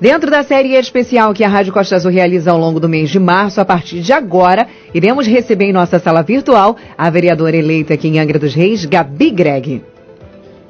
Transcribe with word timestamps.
Dentro 0.00 0.30
da 0.30 0.42
série 0.42 0.76
especial 0.76 1.34
que 1.34 1.44
a 1.44 1.48
Rádio 1.48 1.74
Costa 1.74 1.94
Azul 1.94 2.10
realiza 2.10 2.50
ao 2.50 2.58
longo 2.58 2.80
do 2.80 2.88
mês 2.88 3.10
de 3.10 3.18
março, 3.18 3.60
a 3.60 3.66
partir 3.66 4.00
de 4.00 4.14
agora, 4.14 4.66
iremos 4.94 5.26
receber 5.26 5.66
em 5.66 5.74
nossa 5.74 5.98
sala 5.98 6.22
virtual 6.22 6.74
a 6.96 7.10
vereadora 7.10 7.54
eleita 7.54 7.92
aqui 7.92 8.08
em 8.08 8.18
Angra 8.18 8.38
dos 8.38 8.54
Reis, 8.54 8.86
Gabi 8.86 9.30
Greg. 9.30 9.82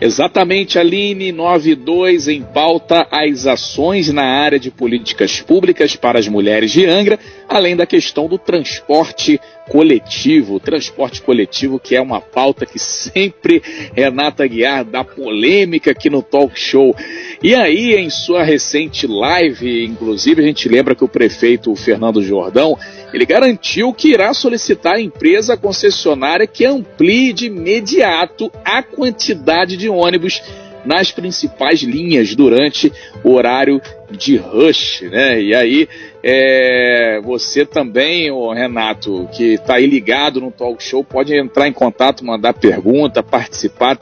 Exatamente, 0.01 0.81
Aline 0.81 1.31
92 1.31 2.27
em 2.27 2.43
pauta 2.43 3.07
as 3.09 3.47
ações 3.47 4.13
na 4.13 4.25
área 4.25 4.59
de 4.59 4.71
políticas 4.71 5.41
públicas 5.41 5.95
para 5.95 6.19
as 6.19 6.27
mulheres 6.27 6.73
de 6.73 6.85
Angra, 6.87 7.17
além 7.49 7.77
da 7.77 7.87
questão 7.87 8.27
do 8.27 8.37
transporte 8.37 9.41
coletivo, 9.69 10.59
transporte 10.59 11.23
coletivo, 11.23 11.79
que 11.79 11.95
é 11.95 12.01
uma 12.01 12.21
pauta 12.21 12.67
que 12.67 12.79
sempre 12.79 13.63
Renata 13.95 14.47
Guiar 14.47 14.85
dá 14.85 15.05
polêmica 15.05 15.93
aqui 15.93 16.11
no 16.11 16.23
talk 16.23 16.59
show. 16.59 16.95
E 17.43 17.55
aí, 17.55 17.95
em 17.95 18.11
sua 18.11 18.43
recente 18.43 19.07
live, 19.07 19.85
inclusive, 19.85 20.43
a 20.43 20.47
gente 20.47 20.69
lembra 20.69 20.95
que 20.95 21.05
o 21.05 21.09
prefeito 21.09 21.75
Fernando 21.75 22.23
Jordão, 22.23 22.77
ele 23.13 23.25
garantiu 23.25 23.93
que 23.93 24.09
irá 24.09 24.33
solicitar 24.35 24.95
à 24.95 25.01
empresa 25.01 25.57
concessionária 25.57 26.47
que 26.47 26.65
amplie 26.65 27.33
de 27.33 27.47
imediato 27.47 28.51
a 28.65 28.83
quantidade 28.83 29.77
de 29.77 29.89
ônibus 29.89 30.43
nas 30.85 31.11
principais 31.11 31.83
linhas 31.83 32.35
durante 32.35 32.93
o 33.23 33.33
horário 33.33 33.81
de 34.11 34.37
rush, 34.37 35.03
né? 35.03 35.41
E 35.41 35.55
aí, 35.55 35.89
é, 36.23 37.21
você 37.23 37.65
também, 37.65 38.31
o 38.31 38.53
Renato, 38.53 39.29
que 39.33 39.55
está 39.55 39.77
aí 39.77 39.87
ligado 39.87 40.41
no 40.41 40.51
talk 40.51 40.83
show, 40.83 41.05
pode 41.05 41.35
entrar 41.35 41.69
em 41.69 41.73
contato, 41.73 42.25
mandar 42.25 42.55
pergunta, 42.55 43.23
participar. 43.23 43.99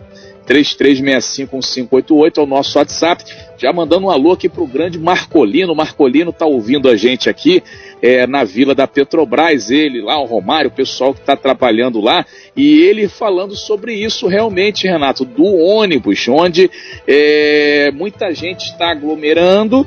33651588 0.49 2.39
é 2.39 2.41
o 2.41 2.47
nosso 2.47 2.79
WhatsApp. 2.79 3.23
Já 3.59 3.71
mandando 3.73 4.07
um 4.07 4.11
alô 4.11 4.33
aqui 4.33 4.49
para 4.49 4.63
o 4.63 4.67
grande 4.67 4.99
Marcolino. 4.99 5.75
Marcolino 5.75 6.31
está 6.31 6.47
ouvindo 6.47 6.89
a 6.89 6.97
gente 6.97 7.29
aqui 7.29 7.63
é, 8.01 8.27
na 8.27 8.45
vila 8.45 8.75
da 8.75 8.87
Petrobras, 8.87 9.71
ele 9.71 10.01
lá, 10.01 10.19
o 10.19 10.25
Romário, 10.25 10.71
o 10.71 10.75
pessoal 10.75 11.13
que 11.13 11.21
está 11.21 11.37
trabalhando 11.37 12.01
lá, 12.01 12.25
e 12.57 12.81
ele 12.81 13.09
falando 13.09 13.55
sobre 13.57 13.93
isso 13.93 14.27
realmente, 14.27 14.87
Renato, 14.87 15.25
do 15.25 15.45
ônibus, 15.45 16.27
onde 16.29 16.71
é, 17.07 17.91
muita 17.93 18.33
gente 18.33 18.71
está 18.71 18.91
aglomerando 18.91 19.87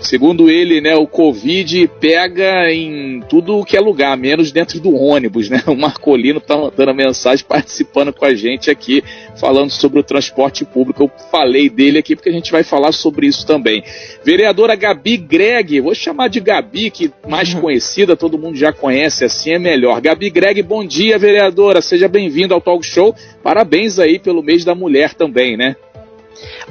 Segundo 0.00 0.50
ele, 0.50 0.80
né, 0.80 0.96
o 0.96 1.06
Covid 1.06 1.88
pega 2.00 2.72
em 2.72 3.20
tudo 3.28 3.58
o 3.58 3.64
que 3.64 3.76
é 3.76 3.80
lugar, 3.80 4.16
menos 4.16 4.50
dentro 4.50 4.80
do 4.80 4.94
ônibus, 4.94 5.48
né? 5.48 5.62
O 5.66 5.76
Marcolino 5.76 6.38
está 6.38 6.56
mandando 6.56 6.90
a 6.90 6.94
mensagem, 6.94 7.44
participando 7.46 8.12
com 8.12 8.24
a 8.24 8.34
gente 8.34 8.70
aqui, 8.70 9.04
falando 9.36 9.70
sobre 9.70 10.00
o 10.00 10.02
transporte 10.02 10.64
público. 10.64 11.04
Eu 11.04 11.10
falei 11.30 11.68
dele 11.68 11.98
aqui 11.98 12.16
porque 12.16 12.28
a 12.28 12.32
gente 12.32 12.50
vai 12.50 12.62
falar 12.62 12.92
sobre 12.92 13.26
isso 13.26 13.46
também. 13.46 13.84
Vereadora 14.24 14.74
Gabi 14.74 15.16
Greg, 15.16 15.80
vou 15.80 15.94
chamar 15.94 16.28
de 16.28 16.40
Gabi, 16.40 16.90
que 16.90 17.12
mais 17.28 17.54
uhum. 17.54 17.60
conhecida, 17.60 18.16
todo 18.16 18.38
mundo 18.38 18.56
já 18.56 18.72
conhece, 18.72 19.24
assim 19.24 19.52
é 19.52 19.58
melhor. 19.58 20.00
Gabi 20.00 20.30
Greg, 20.30 20.62
bom 20.62 20.84
dia, 20.84 21.18
vereadora, 21.18 21.80
seja 21.80 22.08
bem-vinda 22.08 22.54
ao 22.54 22.60
Talk 22.60 22.84
Show. 22.84 23.14
Parabéns 23.42 23.98
aí 23.98 24.18
pelo 24.18 24.42
mês 24.42 24.64
da 24.64 24.74
mulher 24.74 25.14
também, 25.14 25.56
né? 25.56 25.76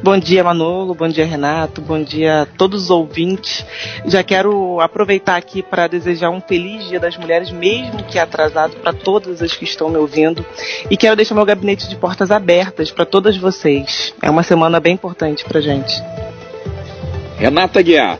Bom 0.01 0.17
dia, 0.17 0.43
Manolo. 0.43 0.93
Bom 0.93 1.07
dia, 1.07 1.25
Renato. 1.25 1.81
Bom 1.81 2.01
dia 2.01 2.43
a 2.43 2.45
todos 2.45 2.83
os 2.83 2.89
ouvintes. 2.89 3.65
Já 4.05 4.23
quero 4.23 4.79
aproveitar 4.79 5.35
aqui 5.35 5.61
para 5.61 5.87
desejar 5.87 6.29
um 6.29 6.41
feliz 6.41 6.87
Dia 6.87 6.99
das 6.99 7.17
Mulheres, 7.17 7.51
mesmo 7.51 8.03
que 8.03 8.17
atrasado, 8.17 8.75
para 8.77 8.93
todas 8.93 9.41
as 9.41 9.53
que 9.53 9.65
estão 9.65 9.89
me 9.89 9.97
ouvindo. 9.97 10.45
E 10.89 10.97
quero 10.97 11.15
deixar 11.15 11.35
meu 11.35 11.45
gabinete 11.45 11.87
de 11.87 11.95
portas 11.95 12.31
abertas 12.31 12.91
para 12.91 13.05
todas 13.05 13.37
vocês. 13.37 14.13
É 14.21 14.29
uma 14.29 14.43
semana 14.43 14.79
bem 14.79 14.93
importante 14.93 15.43
para 15.45 15.61
gente. 15.61 15.93
Renata 17.37 17.81
Guiar. 17.81 18.19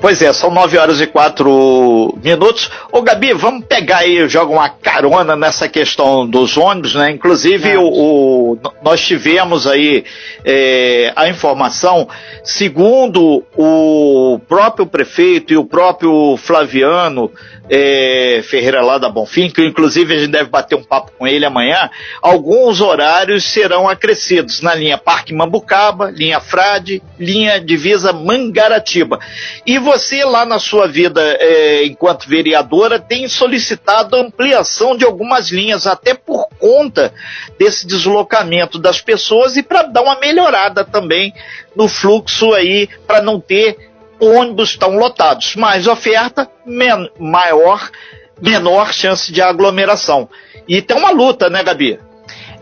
Pois 0.00 0.22
é, 0.22 0.32
são 0.32 0.50
9 0.50 0.78
horas 0.78 1.00
e 1.00 1.06
4 1.06 2.18
minutos. 2.22 2.70
Ô 2.92 3.02
Gabi, 3.02 3.32
vamos 3.32 3.64
pegar 3.64 3.98
aí, 3.98 4.28
joga 4.28 4.52
uma 4.52 4.68
carona 4.68 5.34
nessa 5.34 5.68
questão 5.68 6.26
dos 6.26 6.56
ônibus, 6.56 6.94
né? 6.94 7.10
Inclusive, 7.10 7.76
o, 7.76 7.86
o, 7.86 8.58
nós 8.82 9.00
tivemos 9.00 9.66
aí 9.66 10.04
é, 10.44 11.12
a 11.16 11.28
informação, 11.28 12.08
segundo 12.44 13.42
o 13.56 14.38
próprio 14.48 14.86
prefeito 14.86 15.52
e 15.52 15.56
o 15.56 15.64
próprio 15.64 16.36
Flaviano, 16.36 17.30
é, 17.68 18.40
Ferreira 18.44 18.80
lá 18.82 18.98
da 18.98 19.08
Bonfim, 19.08 19.50
que 19.50 19.64
inclusive 19.64 20.14
a 20.14 20.18
gente 20.18 20.30
deve 20.30 20.50
bater 20.50 20.76
um 20.76 20.84
papo 20.84 21.12
com 21.18 21.26
ele 21.26 21.44
amanhã, 21.44 21.90
alguns 22.22 22.80
horários 22.80 23.44
serão 23.44 23.88
acrescidos 23.88 24.60
na 24.60 24.74
linha 24.74 24.98
Parque 24.98 25.34
Mambucaba, 25.34 26.10
linha 26.10 26.40
Frade, 26.40 27.02
linha 27.18 27.60
Divisa 27.60 28.12
Mangaratiba. 28.12 29.18
E 29.66 29.78
você 29.78 30.24
lá 30.24 30.44
na 30.44 30.58
sua 30.58 30.86
vida, 30.86 31.20
é, 31.40 31.84
enquanto 31.84 32.28
vereadora, 32.28 32.98
tem 32.98 33.28
solicitado 33.28 34.16
ampliação 34.16 34.96
de 34.96 35.04
algumas 35.04 35.50
linhas, 35.50 35.86
até 35.86 36.14
por 36.14 36.48
conta 36.58 37.12
desse 37.58 37.86
deslocamento 37.86 38.78
das 38.78 39.00
pessoas 39.00 39.56
e 39.56 39.62
para 39.62 39.82
dar 39.82 40.02
uma 40.02 40.18
melhorada 40.20 40.84
também 40.84 41.32
no 41.74 41.88
fluxo 41.88 42.54
aí, 42.54 42.88
para 43.06 43.20
não 43.20 43.38
ter 43.38 43.85
ônibus 44.20 44.76
tão 44.76 44.96
lotados. 44.96 45.56
Mais 45.56 45.86
oferta, 45.86 46.48
men 46.64 47.10
maior, 47.18 47.90
menor 48.40 48.92
chance 48.92 49.32
de 49.32 49.40
aglomeração. 49.40 50.28
E 50.68 50.82
tem 50.82 50.96
uma 50.96 51.10
luta, 51.10 51.48
né, 51.48 51.62
Gabi? 51.62 51.98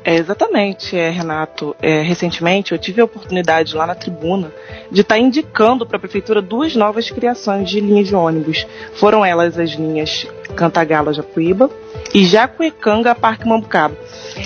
É, 0.05 0.17
exatamente, 0.17 0.97
é, 0.97 1.09
Renato. 1.09 1.75
É, 1.81 2.03
recentemente 2.03 2.73
eu 2.73 2.79
tive 2.79 3.01
a 3.01 3.07
oportunidade 3.07 3.75
lá 3.75 3.87
na 3.87 3.95
tribuna 3.95 4.53
de 4.91 5.01
estar 5.01 5.15
tá 5.15 5.21
indicando 5.21 5.87
para 5.87 5.97
a 5.97 6.01
prefeitura 6.01 6.43
duas 6.43 6.77
novas 6.77 7.11
criações 7.11 7.71
de 7.71 7.81
linhas 7.81 8.09
de 8.09 8.15
ônibus. 8.15 8.67
Foram 8.97 9.25
elas 9.25 9.59
as 9.59 9.71
linhas 9.71 10.27
Cantagalo-Japuíba 10.55 11.71
e 12.15 12.25
Jacuecanga 12.25 13.13
Parque 13.13 13.47
Mambucaba. 13.47 13.97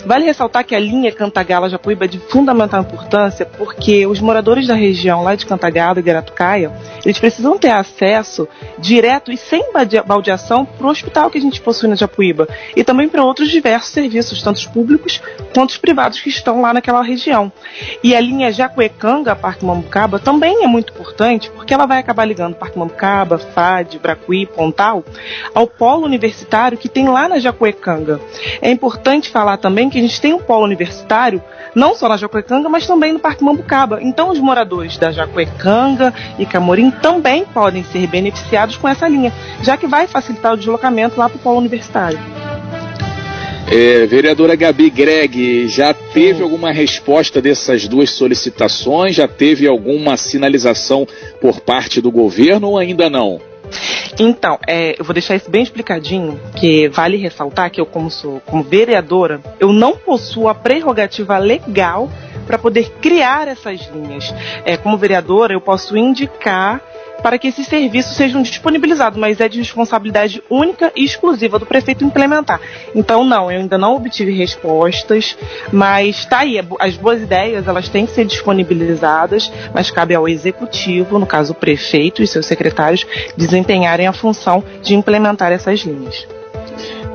Vale 0.06 0.24
ressaltar 0.24 0.64
que 0.64 0.74
a 0.74 0.80
linha 0.80 1.12
Cantagalo-Japuíba 1.12 2.06
é 2.06 2.08
de 2.08 2.18
fundamental 2.18 2.80
importância 2.80 3.44
porque 3.44 4.06
os 4.06 4.20
moradores 4.20 4.66
da 4.66 4.74
região 4.74 5.22
lá 5.22 5.34
de 5.34 5.44
Cantagalo 5.44 5.98
e 5.98 6.02
Guaratucaia, 6.02 6.72
eles 7.04 7.18
precisam 7.18 7.58
ter 7.58 7.70
acesso 7.70 8.48
direto 8.78 9.30
e 9.30 9.36
sem 9.36 9.70
baldeação 10.06 10.64
para 10.64 10.86
o 10.86 10.90
hospital 10.90 11.30
que 11.30 11.36
a 11.36 11.40
gente 11.40 11.60
possui 11.60 11.88
na 11.88 11.94
Japuíba 11.94 12.48
e 12.74 12.82
também 12.82 13.08
para 13.08 13.22
outros 13.22 13.50
diversos 13.50 13.92
serviços, 13.92 14.42
tanto 14.42 14.56
os 14.56 14.66
públicos 14.66 15.20
quanto 15.54 15.70
os 15.70 15.78
privados 15.78 16.20
que 16.20 16.28
estão 16.30 16.62
lá 16.62 16.72
naquela 16.72 17.02
região. 17.02 17.52
E 18.02 18.14
a 18.14 18.20
linha 18.20 18.50
Jacuecanga 18.50 19.36
Parque 19.36 19.64
Mambucaba 19.64 20.18
também 20.18 20.64
é 20.64 20.66
muito 20.66 20.92
importante 20.92 21.50
porque 21.50 21.74
ela 21.74 21.86
vai 21.86 21.98
acabar 21.98 22.24
ligando 22.24 22.54
Parque 22.54 22.78
Mambucaba, 22.78 23.38
FAD, 23.38 23.98
Bracuí, 23.98 24.46
Pontal 24.46 25.04
ao 25.54 25.66
polo 25.66 26.04
universitário 26.04 26.78
que 26.78 26.88
tem 26.88 27.08
lá 27.08 27.28
na 27.28 27.38
Jacuecanga. 27.58 28.20
É 28.62 28.70
importante 28.70 29.30
falar 29.30 29.56
também 29.56 29.90
que 29.90 29.98
a 29.98 30.00
gente 30.00 30.20
tem 30.20 30.32
um 30.32 30.38
polo 30.38 30.64
universitário 30.64 31.42
não 31.74 31.94
só 31.94 32.08
na 32.08 32.16
Jacuecanga, 32.16 32.68
mas 32.68 32.86
também 32.86 33.12
no 33.12 33.18
Parque 33.18 33.44
Mambucaba. 33.44 33.98
Então 34.00 34.30
os 34.30 34.38
moradores 34.38 34.96
da 34.96 35.10
Jacuecanga 35.10 36.14
e 36.38 36.46
Camorim 36.46 36.90
também 36.90 37.44
podem 37.44 37.84
ser 37.84 38.06
beneficiados 38.06 38.76
com 38.76 38.88
essa 38.88 39.08
linha, 39.08 39.32
já 39.62 39.76
que 39.76 39.86
vai 39.86 40.06
facilitar 40.06 40.54
o 40.54 40.56
deslocamento 40.56 41.18
lá 41.18 41.28
para 41.28 41.36
o 41.36 41.40
polo 41.40 41.58
universitário. 41.58 42.18
É, 43.70 44.06
vereadora 44.06 44.56
Gabi 44.56 44.88
Greg, 44.88 45.68
já 45.68 45.92
teve 45.92 46.42
alguma 46.42 46.72
resposta 46.72 47.42
dessas 47.42 47.86
duas 47.86 48.08
solicitações? 48.08 49.14
Já 49.14 49.28
teve 49.28 49.66
alguma 49.66 50.16
sinalização 50.16 51.06
por 51.38 51.60
parte 51.60 52.00
do 52.00 52.10
governo 52.10 52.68
ou 52.68 52.78
ainda 52.78 53.10
não? 53.10 53.47
Então, 54.18 54.58
é, 54.66 54.96
eu 54.98 55.04
vou 55.04 55.14
deixar 55.14 55.36
isso 55.36 55.50
bem 55.50 55.62
explicadinho, 55.62 56.40
que 56.56 56.88
vale 56.88 57.16
ressaltar 57.16 57.70
que 57.70 57.80
eu, 57.80 57.86
como 57.86 58.10
sou 58.10 58.40
como 58.46 58.62
vereadora, 58.62 59.40
eu 59.60 59.72
não 59.72 59.96
possuo 59.96 60.48
a 60.48 60.54
prerrogativa 60.54 61.38
legal 61.38 62.10
para 62.46 62.58
poder 62.58 62.90
criar 63.00 63.46
essas 63.46 63.88
linhas. 63.94 64.34
É, 64.64 64.76
como 64.76 64.96
vereadora, 64.96 65.52
eu 65.52 65.60
posso 65.60 65.96
indicar 65.96 66.80
para 67.22 67.38
que 67.38 67.48
esses 67.48 67.66
serviços 67.66 68.16
sejam 68.16 68.42
disponibilizados, 68.42 69.18
mas 69.18 69.40
é 69.40 69.48
de 69.48 69.58
responsabilidade 69.58 70.42
única 70.48 70.92
e 70.94 71.04
exclusiva 71.04 71.58
do 71.58 71.66
prefeito 71.66 72.04
implementar. 72.04 72.60
Então, 72.94 73.24
não, 73.24 73.50
eu 73.50 73.60
ainda 73.60 73.76
não 73.76 73.96
obtive 73.96 74.32
respostas, 74.32 75.36
mas 75.72 76.20
está 76.20 76.40
aí, 76.40 76.60
as 76.78 76.96
boas 76.96 77.22
ideias 77.22 77.66
elas 77.66 77.88
têm 77.88 78.06
que 78.06 78.12
ser 78.12 78.24
disponibilizadas, 78.24 79.52
mas 79.74 79.90
cabe 79.90 80.14
ao 80.14 80.28
executivo, 80.28 81.18
no 81.18 81.26
caso 81.26 81.52
o 81.52 81.56
prefeito 81.56 82.22
e 82.22 82.26
seus 82.26 82.46
secretários, 82.46 83.06
desempenharem 83.36 84.06
a 84.06 84.12
função 84.12 84.62
de 84.82 84.94
implementar 84.94 85.52
essas 85.52 85.80
linhas. 85.80 86.37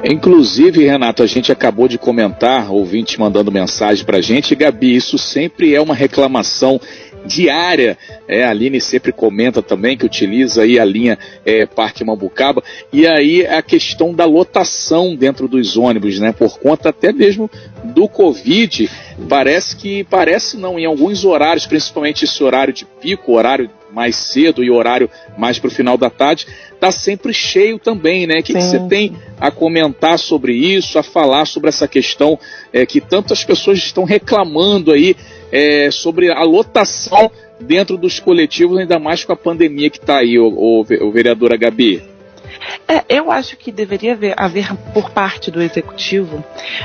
Inclusive, 0.03 0.85
Renato, 0.85 1.23
a 1.23 1.27
gente 1.27 1.51
acabou 1.51 1.87
de 1.87 1.97
comentar, 1.97 2.71
ouvinte 2.71 3.19
mandando 3.19 3.51
mensagem 3.51 4.05
para 4.05 4.17
a 4.17 4.21
gente, 4.21 4.55
Gabi, 4.55 4.95
isso 4.95 5.17
sempre 5.17 5.73
é 5.73 5.81
uma 5.81 5.95
reclamação 5.95 6.79
diária. 7.25 7.97
É, 8.27 8.43
a 8.43 8.49
Aline 8.49 8.79
sempre 8.79 9.11
comenta 9.11 9.61
também 9.61 9.97
que 9.97 10.05
utiliza 10.05 10.63
aí 10.63 10.79
a 10.79 10.85
linha 10.85 11.17
é, 11.45 11.65
Parque 11.65 12.03
Mambucaba. 12.03 12.63
E 12.91 13.07
aí 13.07 13.45
a 13.45 13.61
questão 13.61 14.13
da 14.13 14.25
lotação 14.25 15.15
dentro 15.15 15.47
dos 15.47 15.77
ônibus, 15.77 16.19
né? 16.19 16.31
Por 16.31 16.59
conta 16.59 16.89
até 16.89 17.11
mesmo 17.11 17.49
do 17.83 18.07
Covid, 18.07 18.89
parece 19.29 19.75
que, 19.75 20.03
parece 20.03 20.57
não, 20.57 20.77
em 20.77 20.85
alguns 20.85 21.23
horários, 21.23 21.65
principalmente 21.65 22.25
esse 22.25 22.43
horário 22.43 22.73
de 22.73 22.85
pico, 22.85 23.33
horário 23.33 23.69
mais 23.93 24.15
cedo 24.15 24.63
e 24.63 24.71
horário 24.71 25.09
mais 25.37 25.59
para 25.59 25.67
o 25.67 25.71
final 25.71 25.97
da 25.97 26.09
tarde, 26.09 26.47
está 26.73 26.91
sempre 26.91 27.33
cheio 27.33 27.77
também, 27.79 28.25
né? 28.27 28.39
O 28.39 28.43
que, 28.43 28.53
que, 28.53 28.61
você 28.61 28.79
tem 28.87 29.15
a 29.39 29.51
comentar 29.51 30.17
sobre 30.17 30.53
isso, 30.53 30.97
a 30.97 31.03
falar 31.03 31.45
sobre 31.45 31.69
essa 31.69 31.87
questão 31.87 32.37
é, 32.73 32.85
que 32.85 32.99
tantas 32.99 33.43
pessoas 33.43 33.77
estão 33.77 34.03
reclamando 34.03 34.91
aí 34.91 35.15
é, 35.51 35.89
sobre 35.91 36.31
a 36.31 36.43
lotação 36.43 37.31
dentro 37.59 37.97
dos 37.97 38.19
coletivos, 38.19 38.77
ainda 38.77 38.99
mais 38.99 39.23
com 39.23 39.31
a 39.31 39.37
pandemia 39.37 39.89
que 39.89 39.97
está 39.97 40.17
aí, 40.17 40.37
o, 40.37 40.47
o, 40.47 40.81
o 40.81 41.11
vereadora 41.11 41.55
Gabi? 41.55 42.12
É, 42.87 43.03
eu 43.09 43.31
acho 43.31 43.57
que 43.57 43.71
deveria 43.71 44.13
haver, 44.13 44.33
haver, 44.37 44.73
por 44.93 45.09
parte 45.09 45.49
do 45.49 45.61
executivo 45.61 46.43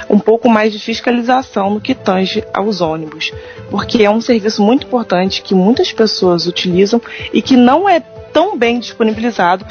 um 0.08 0.18
pouco 0.18 0.48
mais 0.48 0.72
de 0.72 0.78
fiscalização 0.78 1.70
no 1.70 1.80
que 1.80 1.94
tange 1.94 2.44
aos 2.52 2.80
ônibus, 2.80 3.32
porque 3.70 4.02
é 4.02 4.10
um 4.10 4.20
serviço 4.20 4.62
muito 4.62 4.86
importante 4.86 5.42
que 5.42 5.54
muitas 5.54 5.92
pessoas 5.92 6.46
utilizam 6.46 7.00
e 7.32 7.42
que 7.42 7.56
não 7.56 7.88
é 7.88 8.00
tão 8.32 8.56
bem 8.56 8.78
disponibilizado 8.78 9.64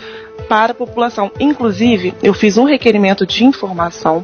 para 0.48 0.72
a 0.72 0.76
população. 0.76 1.32
Inclusive, 1.40 2.14
eu 2.24 2.34
fiz 2.34 2.58
um 2.58 2.64
requerimento 2.64 3.26
de 3.26 3.44
informação 3.44 4.24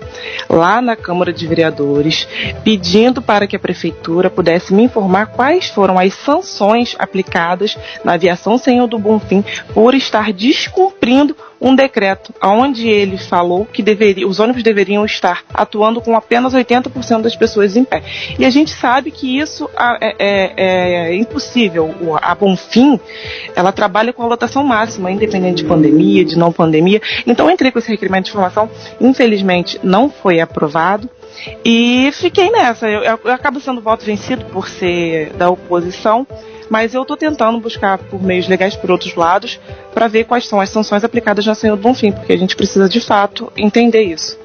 lá 0.50 0.82
na 0.82 0.96
Câmara 0.96 1.34
de 1.34 1.46
Vereadores, 1.46 2.28
pedindo 2.64 3.22
para 3.22 3.46
que 3.46 3.56
a 3.56 3.60
prefeitura 3.60 4.30
pudesse 4.30 4.74
me 4.74 4.84
informar 4.84 5.28
quais 5.28 5.68
foram 5.70 6.00
as 6.00 6.14
sanções 6.14 6.96
aplicadas 6.98 7.78
na 8.04 8.14
aviação 8.14 8.58
Senhor 8.58 8.88
do 8.88 9.00
Bonfim 9.00 9.44
por 9.74 9.94
estar 9.94 10.32
descumprindo 10.32 11.36
um 11.64 11.74
decreto 11.74 12.34
onde 12.44 12.90
ele 12.90 13.18
falou 13.18 13.66
que 13.66 13.82
deveria, 13.82 14.28
os 14.28 14.40
ônibus 14.40 14.62
deveriam 14.62 15.06
estar 15.06 15.44
atuando 15.54 16.02
com 16.02 16.16
apenas 16.16 16.54
80% 16.54 17.22
das 17.22 17.36
pessoas 17.38 17.78
em 17.78 17.86
pé. 17.86 18.04
E 18.38 18.46
a 18.46 18.50
gente 18.50 18.72
sabe 18.72 19.10
que 19.10 19.40
isso 19.40 19.70
é, 20.02 20.16
é, 20.20 20.54
é 20.58 21.16
impossível. 21.16 22.20
A 22.22 22.36
Bonfim, 22.36 23.00
ela 23.56 23.72
trabalha 23.72 24.12
com 24.12 24.22
a 24.22 24.28
lotação 24.28 24.64
máxima, 24.64 25.10
independente 25.10 25.64
de 25.64 25.70
pandemia, 25.70 26.26
de 26.26 26.38
não 26.38 26.52
pandemia. 26.52 27.02
Então 27.26 27.50
entrei 27.50 27.72
com 27.72 27.80
esse 27.80 27.90
requerimento 27.90 28.26
de 28.26 28.32
informação, 28.32 28.70
infelizmente 29.00 29.80
não 29.82 30.10
foi 30.10 30.42
aprovado. 30.42 31.10
E 31.64 32.10
fiquei 32.14 32.52
nessa. 32.52 32.90
Eu, 32.90 33.02
eu, 33.04 33.20
eu 33.24 33.32
acabo 33.32 33.60
sendo 33.60 33.82
voto 33.82 34.06
vencido 34.06 34.46
por 34.46 34.68
ser 34.68 35.32
da 35.34 35.50
oposição, 35.50 36.28
mas 36.74 36.96
eu 36.96 37.04
estou 37.04 37.16
tentando 37.16 37.60
buscar 37.60 38.00
por 38.00 38.20
meios 38.20 38.48
legais 38.48 38.76
por 38.76 38.90
outros 38.90 39.14
lados 39.14 39.60
para 39.94 40.08
ver 40.08 40.24
quais 40.24 40.48
são 40.48 40.60
as 40.60 40.72
sanções 40.72 41.04
aplicadas 41.04 41.46
na 41.46 41.54
Senhor 41.54 41.76
do 41.76 41.84
Bonfim, 41.84 42.12
porque 42.12 42.34
a 42.34 42.38
gente 42.38 42.56
precisa 42.56 42.90
de 42.90 43.00
fato 43.00 43.54
entender 43.56 44.02
isso. 44.02 44.40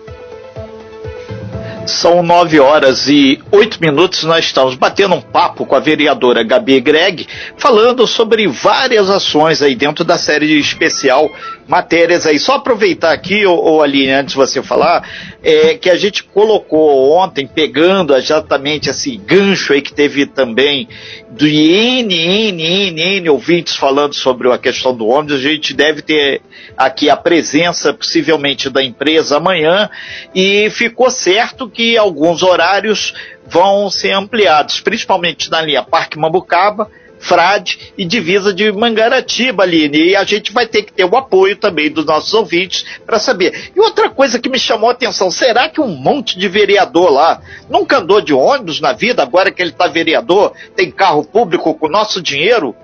São 1.87 2.23
nove 2.23 2.61
horas 2.61 3.09
e 3.09 3.41
oito 3.51 3.81
minutos. 3.81 4.25
Nós 4.25 4.45
estamos 4.45 4.75
batendo 4.75 5.15
um 5.15 5.23
papo 5.23 5.65
com 5.65 5.75
a 5.75 5.81
vereadora 5.81 6.43
Gabi 6.43 6.79
Greg, 6.83 7.27
falando 7.57 8.07
sobre 8.07 8.47
várias 8.47 9.09
ações 9.09 9.63
aí 9.63 9.75
dentro 9.75 10.05
da 10.05 10.19
série 10.19 10.59
especial 10.59 11.31
matérias 11.69 12.27
aí. 12.27 12.39
Só 12.39 12.55
aproveitar 12.55 13.13
aqui, 13.13 13.45
ô, 13.45 13.55
ô 13.55 13.83
Aline, 13.83 14.11
antes 14.11 14.33
de 14.33 14.37
você 14.37 14.63
falar, 14.63 15.07
é, 15.43 15.75
que 15.75 15.91
a 15.91 15.97
gente 15.97 16.25
colocou 16.25 17.13
ontem, 17.13 17.47
pegando 17.47 18.17
exatamente 18.17 18.89
esse 18.89 19.15
gancho 19.19 19.75
aí 19.75 19.83
que 19.83 19.93
teve 19.93 20.25
também 20.25 20.89
do 21.29 21.47
N, 21.47 22.15
N, 22.15 22.63
N, 22.63 23.01
N 23.01 23.29
ouvintes 23.29 23.77
falando 23.77 24.15
sobre 24.15 24.51
a 24.51 24.57
questão 24.57 24.97
do 24.97 25.07
ônibus, 25.07 25.37
a 25.37 25.43
gente 25.43 25.75
deve 25.75 26.01
ter 26.01 26.41
aqui 26.75 27.11
a 27.11 27.17
presença 27.17 27.93
possivelmente 27.93 28.71
da 28.71 28.83
empresa 28.83 29.37
amanhã 29.37 29.91
e 30.35 30.71
ficou 30.71 31.11
certo 31.11 31.69
que 31.69 31.99
alguns 31.99 32.43
horários 32.43 33.13
vão 33.47 33.91
ser 33.91 34.13
ampliados, 34.13 34.81
principalmente 34.81 35.51
na 35.51 35.61
linha 35.61 35.83
Parque 35.83 36.19
Mambucaba, 36.19 36.91
Frade 37.21 37.93
e 37.97 38.05
divisa 38.05 38.53
de 38.53 38.71
Mangaratiba, 38.73 39.63
Aline. 39.63 40.11
E 40.11 40.17
a 40.17 40.25
gente 40.25 40.53
vai 40.53 40.67
ter 40.67 40.83
que 40.83 40.93
ter 40.93 41.05
o 41.05 41.17
apoio 41.17 41.57
também 41.57 41.91
dos 41.91 42.05
nossos 42.05 42.33
ouvintes 42.35 42.85
para 43.05 43.19
saber. 43.19 43.71
E 43.75 43.81
outra 43.81 44.09
coisa 44.09 44.39
que 44.39 44.49
me 44.49 44.59
chamou 44.59 44.89
a 44.89 44.93
atenção, 44.93 45.31
será 45.31 45.69
que 45.69 45.81
um 45.81 45.89
monte 45.89 46.39
de 46.39 46.49
vereador 46.49 47.11
lá 47.11 47.41
nunca 47.69 47.99
andou 47.99 48.21
de 48.21 48.33
ônibus 48.33 48.81
na 48.81 48.93
vida, 48.93 49.23
agora 49.23 49.51
que 49.51 49.61
ele 49.63 49.71
está 49.71 49.87
vereador, 49.87 50.53
tem 50.75 50.91
carro 50.91 51.25
público 51.25 51.75
com 51.75 51.89
nosso 51.89 52.23
dinheiro? 52.23 52.75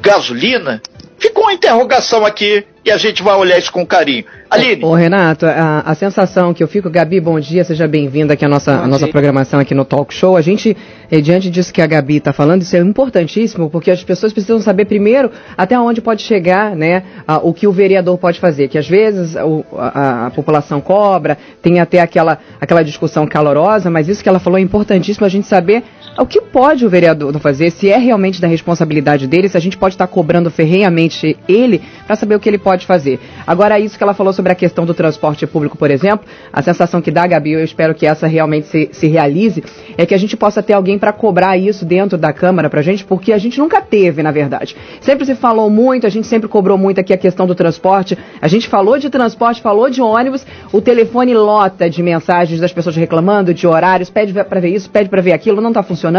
Gasolina? 0.00 0.80
Ficou 1.20 1.44
uma 1.44 1.52
interrogação 1.52 2.24
aqui 2.24 2.64
e 2.82 2.90
a 2.90 2.96
gente 2.96 3.22
vai 3.22 3.36
olhar 3.36 3.58
isso 3.58 3.70
com 3.70 3.84
carinho. 3.84 4.24
Aline. 4.50 4.82
Ô, 4.82 4.94
Renato, 4.94 5.44
a, 5.44 5.80
a 5.80 5.94
sensação 5.94 6.54
que 6.54 6.62
eu 6.62 6.66
fico, 6.66 6.88
Gabi, 6.88 7.20
bom 7.20 7.38
dia, 7.38 7.62
seja 7.62 7.86
bem-vinda 7.86 8.32
aqui 8.32 8.44
à 8.44 8.48
nossa, 8.48 8.72
a 8.72 8.86
nossa 8.86 9.06
programação 9.06 9.60
aqui 9.60 9.74
no 9.74 9.84
Talk 9.84 10.12
Show. 10.14 10.34
A 10.34 10.40
gente, 10.40 10.74
eh, 11.10 11.20
diante 11.20 11.50
disso 11.50 11.72
que 11.74 11.82
a 11.82 11.86
Gabi 11.86 12.16
está 12.16 12.32
falando, 12.32 12.62
isso 12.62 12.74
é 12.74 12.80
importantíssimo, 12.80 13.68
porque 13.68 13.90
as 13.90 14.02
pessoas 14.02 14.32
precisam 14.32 14.60
saber 14.60 14.86
primeiro 14.86 15.30
até 15.56 15.78
onde 15.78 16.00
pode 16.00 16.22
chegar, 16.22 16.74
né, 16.74 17.02
a, 17.28 17.36
o 17.36 17.52
que 17.52 17.66
o 17.66 17.72
vereador 17.72 18.16
pode 18.16 18.40
fazer, 18.40 18.68
que 18.68 18.78
às 18.78 18.88
vezes 18.88 19.36
o, 19.36 19.62
a, 19.76 20.26
a, 20.26 20.30
população 20.30 20.80
cobra, 20.80 21.36
tem 21.60 21.80
até 21.80 22.00
aquela, 22.00 22.38
aquela 22.58 22.82
discussão 22.82 23.26
calorosa, 23.26 23.90
mas 23.90 24.08
isso 24.08 24.22
que 24.22 24.28
ela 24.28 24.40
falou 24.40 24.58
é 24.58 24.62
importantíssimo 24.62 25.26
a 25.26 25.28
gente 25.28 25.46
saber 25.46 25.84
o 26.18 26.26
que 26.26 26.40
pode 26.40 26.84
o 26.84 26.90
vereador 26.90 27.32
fazer, 27.40 27.70
se 27.70 27.88
é 27.88 27.96
realmente 27.96 28.40
da 28.40 28.48
responsabilidade 28.48 29.26
dele, 29.26 29.48
se 29.48 29.56
a 29.56 29.60
gente 29.60 29.78
pode 29.78 29.94
estar 29.94 30.06
cobrando 30.06 30.50
ferrenhamente 30.50 31.36
ele 31.48 31.80
para 32.06 32.16
saber 32.16 32.34
o 32.34 32.40
que 32.40 32.48
ele 32.48 32.58
pode 32.58 32.84
fazer. 32.84 33.18
Agora, 33.46 33.78
isso 33.78 33.96
que 33.96 34.02
ela 34.02 34.12
falou 34.12 34.32
sobre 34.32 34.52
a 34.52 34.54
questão 34.54 34.84
do 34.84 34.92
transporte 34.92 35.46
público, 35.46 35.78
por 35.78 35.90
exemplo, 35.90 36.26
a 36.52 36.62
sensação 36.62 37.00
que 37.00 37.10
dá, 37.10 37.26
Gabi, 37.26 37.52
eu 37.52 37.64
espero 37.64 37.94
que 37.94 38.06
essa 38.06 38.26
realmente 38.26 38.66
se, 38.66 38.90
se 38.92 39.06
realize, 39.06 39.62
é 39.96 40.04
que 40.04 40.14
a 40.14 40.18
gente 40.18 40.36
possa 40.36 40.62
ter 40.62 40.74
alguém 40.74 40.98
para 40.98 41.12
cobrar 41.12 41.56
isso 41.56 41.84
dentro 41.84 42.18
da 42.18 42.32
Câmara 42.32 42.68
para 42.68 42.80
a 42.80 42.82
gente, 42.82 43.04
porque 43.04 43.32
a 43.32 43.38
gente 43.38 43.58
nunca 43.58 43.80
teve, 43.80 44.22
na 44.22 44.30
verdade. 44.30 44.76
Sempre 45.00 45.24
se 45.24 45.34
falou 45.34 45.70
muito, 45.70 46.06
a 46.06 46.10
gente 46.10 46.26
sempre 46.26 46.48
cobrou 46.48 46.76
muito 46.76 47.00
aqui 47.00 47.14
a 47.14 47.18
questão 47.18 47.46
do 47.46 47.54
transporte. 47.54 48.18
A 48.42 48.48
gente 48.48 48.68
falou 48.68 48.98
de 48.98 49.08
transporte, 49.08 49.62
falou 49.62 49.88
de 49.88 50.02
ônibus, 50.02 50.44
o 50.72 50.80
telefone 50.80 51.32
lota 51.34 51.88
de 51.88 52.02
mensagens 52.02 52.60
das 52.60 52.72
pessoas 52.72 52.96
reclamando 52.96 53.54
de 53.54 53.66
horários, 53.66 54.10
pede 54.10 54.32
para 54.32 54.60
ver 54.60 54.68
isso, 54.68 54.90
pede 54.90 55.08
para 55.08 55.22
ver 55.22 55.32
aquilo, 55.32 55.60
não 55.60 55.70
está 55.70 55.82
funcionando. 55.82 56.09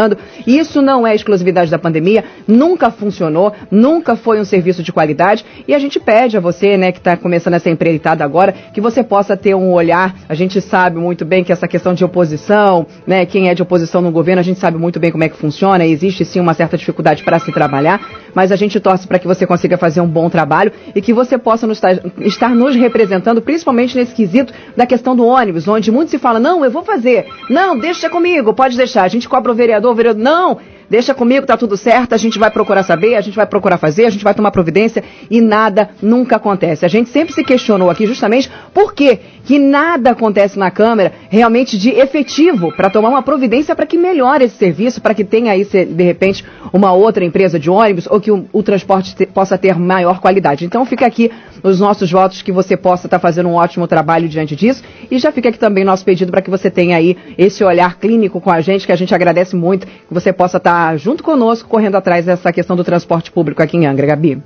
Isso 0.46 0.82
não 0.82 1.06
é 1.06 1.14
exclusividade 1.16 1.70
da 1.70 1.80
pandemia, 1.80 2.24
nunca 2.48 2.92
funcionou, 2.92 3.54
nunca 3.70 4.16
foi 4.16 4.40
um 4.40 4.46
serviço 4.46 4.84
de 4.84 4.92
qualidade 4.92 5.46
e 5.68 5.74
a 5.74 5.80
gente 5.80 6.00
pede 6.00 6.38
a 6.38 6.40
você, 6.40 6.78
né, 6.78 6.92
que 6.92 6.98
está 6.98 7.18
começando 7.18 7.56
essa 7.56 7.70
empreitada 7.70 8.24
agora, 8.24 8.54
que 8.74 8.82
você 8.82 9.04
possa 9.04 9.36
ter 9.38 9.56
um 9.56 9.72
olhar. 9.72 10.16
A 10.28 10.34
gente 10.34 10.62
sabe 10.62 10.98
muito 10.98 11.26
bem 11.26 11.44
que 11.44 11.52
essa 11.52 11.68
questão 11.68 11.94
de 11.94 12.04
oposição, 12.04 12.86
né, 13.06 13.26
quem 13.26 13.50
é 13.50 13.54
de 13.54 13.62
oposição 13.62 14.02
no 14.02 14.12
governo, 14.12 14.40
a 14.40 14.44
gente 14.44 14.60
sabe 14.60 14.78
muito 14.78 15.00
bem 15.00 15.12
como 15.12 15.24
é 15.24 15.30
que 15.30 15.38
funciona. 15.38 15.86
Existe 15.86 16.24
sim 16.26 16.40
uma 16.40 16.54
certa 16.54 16.78
dificuldade 16.78 17.24
para 17.24 17.40
se 17.40 17.52
trabalhar, 17.52 18.02
mas 18.34 18.52
a 18.52 18.56
gente 18.56 18.80
torce 18.80 19.08
para 19.08 19.20
que 19.20 19.28
você 19.28 19.46
consiga 19.46 19.78
fazer 19.78 20.02
um 20.02 20.08
bom 20.08 20.30
trabalho 20.30 20.72
e 20.96 21.02
que 21.02 21.14
você 21.14 21.38
possa 21.38 21.68
nos 21.68 21.82
estar, 22.20 22.56
nos 22.56 22.76
representando, 22.76 23.42
principalmente 23.42 23.96
nesse 23.96 24.14
quesito 24.14 24.54
da 24.76 24.86
questão 24.86 25.16
do 25.16 25.26
ônibus, 25.26 25.68
onde 25.68 25.92
muito 25.92 26.12
se 26.12 26.18
fala, 26.18 26.40
não, 26.40 26.64
eu 26.64 26.72
vou 26.72 26.84
fazer, 26.84 27.28
não, 27.50 27.78
deixa 27.78 28.10
comigo, 28.10 28.54
pode 28.54 28.78
deixar. 28.78 29.04
A 29.04 29.08
gente 29.08 29.28
cobra 29.28 29.52
o 29.52 29.56
vereador, 29.56 29.92
o 29.92 29.96
vereador, 29.96 30.22
não, 30.22 30.58
Deixa 30.92 31.14
comigo, 31.14 31.46
tá 31.46 31.56
tudo 31.56 31.78
certo, 31.78 32.12
a 32.12 32.18
gente 32.18 32.38
vai 32.38 32.52
procurar 32.52 32.84
saber, 32.84 33.16
a 33.16 33.22
gente 33.22 33.34
vai 33.34 33.46
procurar 33.46 33.78
fazer, 33.78 34.08
a 34.08 34.10
gente 34.10 34.26
vai 34.26 34.34
tomar 34.34 34.52
providência 34.52 35.02
e 35.30 35.40
nada 35.40 35.92
nunca 36.02 36.36
acontece. 36.36 36.86
A 36.86 36.90
gente 36.90 37.10
sempre 37.10 37.34
se 37.34 37.46
questionou 37.46 37.90
aqui 37.90 38.06
justamente 38.06 38.52
por 38.74 38.94
que 38.94 39.18
que 39.46 39.58
nada 39.58 40.12
acontece 40.12 40.60
na 40.60 40.70
Câmara 40.70 41.14
realmente 41.30 41.78
de 41.78 41.92
efetivo 41.92 42.76
para 42.76 42.90
tomar 42.90 43.08
uma 43.08 43.22
providência 43.22 43.74
para 43.74 43.86
que 43.86 43.98
melhore 43.98 44.44
esse 44.44 44.58
serviço, 44.58 45.02
para 45.02 45.14
que 45.14 45.24
tenha 45.24 45.54
aí, 45.54 45.64
de 45.64 46.04
repente, 46.04 46.44
uma 46.74 46.92
outra 46.92 47.24
empresa 47.24 47.58
de 47.58 47.70
ônibus 47.70 48.06
ou 48.10 48.20
que 48.20 48.30
o, 48.30 48.46
o 48.52 48.62
transporte 48.62 49.16
te, 49.16 49.26
possa 49.26 49.58
ter 49.58 49.80
maior 49.80 50.20
qualidade. 50.20 50.66
Então 50.66 50.86
fica 50.86 51.06
aqui 51.06 51.32
os 51.64 51.80
nossos 51.80 52.12
votos 52.12 52.42
que 52.42 52.52
você 52.52 52.76
possa 52.76 53.08
estar 53.08 53.18
tá 53.18 53.22
fazendo 53.22 53.50
um 53.50 53.56
ótimo 53.56 53.88
trabalho 53.88 54.28
diante 54.28 54.56
disso 54.56 54.84
e 55.10 55.18
já 55.18 55.32
fica 55.32 55.50
aqui 55.50 55.60
também 55.60 55.84
nosso 55.84 56.04
pedido 56.04 56.32
para 56.32 56.42
que 56.42 56.50
você 56.50 56.70
tenha 56.70 56.98
aí 56.98 57.18
esse 57.38 57.64
olhar 57.64 57.98
clínico 57.98 58.40
com 58.40 58.52
a 58.52 58.62
gente, 58.62 58.86
que 58.86 58.92
a 58.92 58.96
gente 58.96 59.14
agradece 59.14 59.56
muito, 59.56 59.88
que 59.88 60.14
você 60.14 60.32
possa 60.34 60.58
estar 60.58 60.92
tá 60.92 60.98
junto 60.98 61.24
conosco, 61.24 61.68
correndo 61.70 61.96
atrás 61.96 62.26
dessa 62.26 62.52
questão 62.52 62.76
do 62.76 62.84
transporte 62.84 63.32
público 63.32 63.62
aqui 63.62 63.78
em 63.78 63.86
Angra, 63.86 64.08
Gabi. 64.08 64.42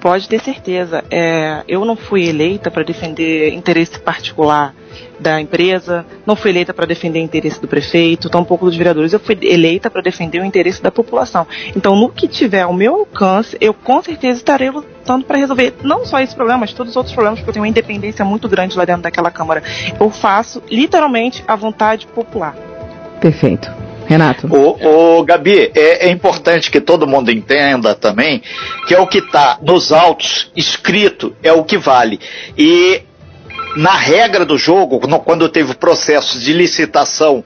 Pode 0.00 0.28
ter 0.28 0.40
certeza. 0.40 1.04
É, 1.10 1.62
eu 1.68 1.84
não 1.84 1.94
fui 1.94 2.26
eleita 2.26 2.70
para 2.70 2.82
defender 2.82 3.52
interesse 3.52 4.00
particular 4.00 4.74
da 5.18 5.40
empresa, 5.40 6.06
não 6.26 6.34
fui 6.34 6.50
eleita 6.50 6.72
para 6.72 6.86
defender 6.86 7.20
interesse 7.20 7.60
do 7.60 7.68
prefeito, 7.68 8.30
tampouco 8.30 8.64
dos 8.64 8.76
vereadores. 8.76 9.12
Eu 9.12 9.20
fui 9.20 9.38
eleita 9.42 9.90
para 9.90 10.00
defender 10.00 10.40
o 10.40 10.44
interesse 10.44 10.82
da 10.82 10.90
população. 10.90 11.46
Então, 11.76 11.94
no 11.94 12.08
que 12.08 12.26
tiver 12.26 12.62
ao 12.62 12.72
meu 12.72 13.00
alcance, 13.00 13.56
eu 13.60 13.74
com 13.74 14.02
certeza 14.02 14.38
estarei 14.38 14.70
lutando 14.70 14.99
para 15.18 15.38
resolver 15.38 15.74
não 15.82 16.04
só 16.04 16.20
esse 16.20 16.34
problema, 16.34 16.60
mas 16.60 16.72
todos 16.72 16.90
os 16.90 16.96
outros 16.96 17.14
problemas, 17.14 17.40
porque 17.40 17.50
eu 17.50 17.54
tenho 17.54 17.64
uma 17.64 17.68
independência 17.68 18.24
muito 18.24 18.48
grande 18.48 18.76
lá 18.76 18.84
dentro 18.84 19.02
daquela 19.02 19.30
Câmara. 19.30 19.62
Eu 19.98 20.10
faço 20.10 20.62
literalmente 20.70 21.42
a 21.46 21.56
vontade 21.56 22.06
popular. 22.06 22.54
Perfeito. 23.20 23.70
Renato. 24.06 24.48
O, 24.48 25.18
o 25.18 25.24
Gabi, 25.24 25.70
é, 25.72 26.08
é, 26.08 26.10
importante 26.10 26.68
que 26.68 26.80
todo 26.80 27.06
mundo 27.06 27.30
entenda 27.30 27.94
também 27.94 28.42
que 28.88 28.92
é 28.92 28.98
o 28.98 29.06
que 29.06 29.18
está 29.18 29.56
nos 29.62 29.92
autos 29.92 30.50
escrito 30.56 31.32
é 31.44 31.52
o 31.52 31.62
que 31.62 31.78
vale. 31.78 32.18
E 32.58 33.02
na 33.76 33.92
regra 33.92 34.44
do 34.44 34.58
jogo, 34.58 35.06
no, 35.06 35.20
quando 35.20 35.48
teve 35.48 35.72
o 35.72 35.76
processo 35.76 36.40
de 36.40 36.52
licitação 36.52 37.44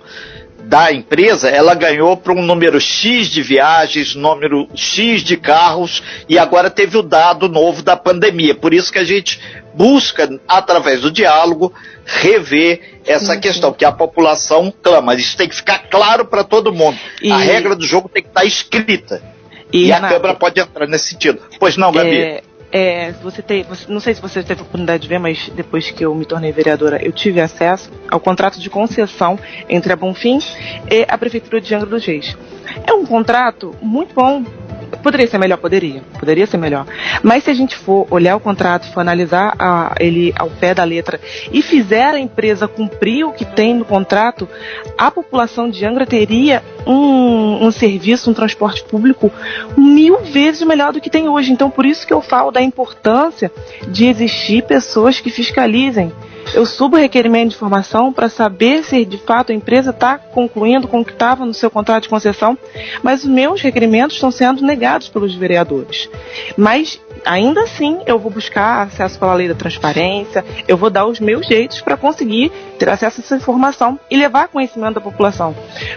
da 0.67 0.93
empresa, 0.93 1.49
ela 1.49 1.75
ganhou 1.75 2.17
para 2.17 2.33
um 2.33 2.43
número 2.43 2.81
X 2.81 3.29
de 3.29 3.43
viagens, 3.43 4.15
número 4.15 4.69
X 4.75 5.23
de 5.23 5.37
carros 5.37 6.03
e 6.29 6.39
agora 6.39 6.71
teve 6.71 6.97
o 6.97 7.03
dado 7.03 7.49
novo 7.49 7.83
da 7.83 7.97
pandemia. 7.97 8.55
Por 8.55 8.73
isso 8.73 8.93
que 8.93 8.99
a 8.99 9.05
gente 9.05 9.41
busca, 9.75 10.29
através 10.49 11.03
do 11.03 11.11
diálogo, 11.11 11.73
rever 12.05 12.99
essa 13.07 13.35
sim, 13.35 13.41
questão, 13.41 13.71
sim. 13.71 13.77
que 13.79 13.85
a 13.85 13.93
população 13.93 14.73
clama. 14.83 15.15
Isso 15.15 15.37
tem 15.37 15.49
que 15.49 15.57
ficar 15.57 15.81
claro 15.91 16.25
para 16.25 16.43
todo 16.43 16.73
mundo. 16.73 16.99
E... 17.21 17.31
A 17.31 17.37
regra 17.37 17.77
do 17.77 17.85
jogo 17.85 18.09
tem 18.09 18.23
que 18.23 18.29
estar 18.29 18.45
escrita. 18.45 19.23
E, 19.73 19.87
e 19.87 19.93
a 19.93 20.01
Câmara 20.01 20.35
pode 20.35 20.61
entrar 20.61 20.87
nesse 20.87 21.09
sentido. 21.09 21.41
Pois 21.59 21.77
não, 21.77 21.93
Gabi? 21.93 22.17
É 22.17 22.43
é, 22.77 23.13
você 23.23 23.41
tem, 23.41 23.65
não 23.89 24.01
sei 24.01 24.15
se 24.15 24.21
você 24.21 24.43
teve 24.43 24.61
a 24.61 24.65
oportunidade 24.65 25.05
de 25.05 25.09
ver, 25.09 25.21
mas 25.21 25.49
depois 25.55 25.93
que 25.93 26.05
eu 26.05 26.13
me 26.13 26.25
tornei 26.25 26.51
vereadora, 26.51 27.01
eu 27.01 27.13
tive 27.13 27.41
acesso 27.41 27.89
ao 28.11 28.19
contrato 28.19 28.59
de 28.59 28.69
concessão 28.69 29.39
entre 29.69 29.93
a 29.93 29.97
Bonfim 29.97 30.41
e 30.91 31.07
a 31.07 31.17
Prefeitura 31.17 31.61
de 31.61 31.73
Angra 31.73 31.89
dos 31.89 32.05
Reis. 32.05 32.37
É 32.85 32.93
um 32.93 33.07
contrato 33.07 33.77
muito 33.81 34.13
bom 34.13 34.43
Poderia 35.03 35.27
ser 35.27 35.39
melhor? 35.39 35.59
Poderia. 35.59 36.03
Poderia 36.19 36.47
ser 36.47 36.57
melhor. 36.57 36.87
Mas 37.25 37.45
se 37.45 37.51
a 37.51 37.55
gente 37.55 37.75
for 37.75 38.07
olhar 38.11 38.37
o 38.37 38.41
contrato, 38.41 38.87
for 38.93 39.01
analisar 39.01 39.57
a, 39.59 39.95
ele 39.99 40.35
ao 40.39 40.51
pé 40.51 40.75
da 40.75 40.85
letra 40.85 41.19
e 41.51 41.63
fizer 41.63 42.15
a 42.15 42.21
empresa 42.21 42.69
cumprir 42.69 43.25
o 43.25 43.33
que 43.33 43.47
tem 43.47 43.75
no 43.75 43.85
contrato, 43.85 44.47
a 44.99 45.11
população 45.11 45.71
de 45.71 45.87
Angra 45.87 46.05
teria 46.05 46.63
um, 46.87 47.65
um 47.65 47.71
serviço, 47.71 48.31
um 48.31 48.35
transporte 48.35 48.85
público 48.85 49.33
mil 49.75 50.21
vezes 50.21 50.61
melhor 50.67 50.93
do 50.93 51.01
que 51.01 51.09
tem 51.09 51.27
hoje. 51.27 51.51
Então, 51.51 51.71
por 51.71 51.87
isso 51.87 52.07
que 52.07 52.13
eu 52.13 52.21
falo 52.21 52.51
da 52.51 52.61
importância 52.61 53.51
de 53.89 54.07
existir 54.07 54.63
pessoas 54.65 55.19
que 55.19 55.31
fiscalizem 55.31 56.13
eu 56.53 56.67
subo 56.67 56.97
o 56.97 57.01
requerimento 57.01 57.51
de 57.51 57.57
informação 57.57 58.13
para 58.13 58.29
saber 58.29 58.85
se 58.85 59.05
de 59.05 59.19
fato 59.19 59.53
a 59.53 59.55
empresa 59.55 59.91
está 59.91 60.19
concluindo 60.19 60.87
com 60.87 61.01
o 61.01 61.05
que 61.05 61.13
estava 61.13 61.45
no 61.47 61.55
seu 61.55 61.71
contrato 61.71 62.05
de 62.05 62.09
concessão, 62.09 62.59
mas 63.03 63.23
os 63.23 63.31
meus 63.31 63.61
requerimentos 63.63 64.17
estão 64.17 64.31
sendo 64.31 64.63
negados 64.63 65.09
pelos 65.09 65.35
vereadores. 65.35 66.09
Mas 66.57 67.01
ainda 67.25 67.63
assim 67.63 68.01
eu 68.07 68.19
vou 68.19 68.31
buscar 68.31 68.83
acesso 68.83 69.19
pela 69.19 69.35
lei 69.35 69.49
da 69.49 69.55
transparência, 69.55 70.45
eu 70.69 70.77
vou 70.77 70.91
dar 70.91 71.07
os 71.07 71.21
meus 71.21 71.47
jeitos 71.47 71.81
para 71.81 71.97
conseguir 71.97 72.51
ter 72.79 72.89
acesso 72.89 73.21
a 73.21 73.25
essa 73.25 73.37
informação 73.37 73.99
e 74.11 74.17
levar 74.17 74.49
conhecimento 74.49 74.95
da 74.95 75.01
população. 75.01 75.55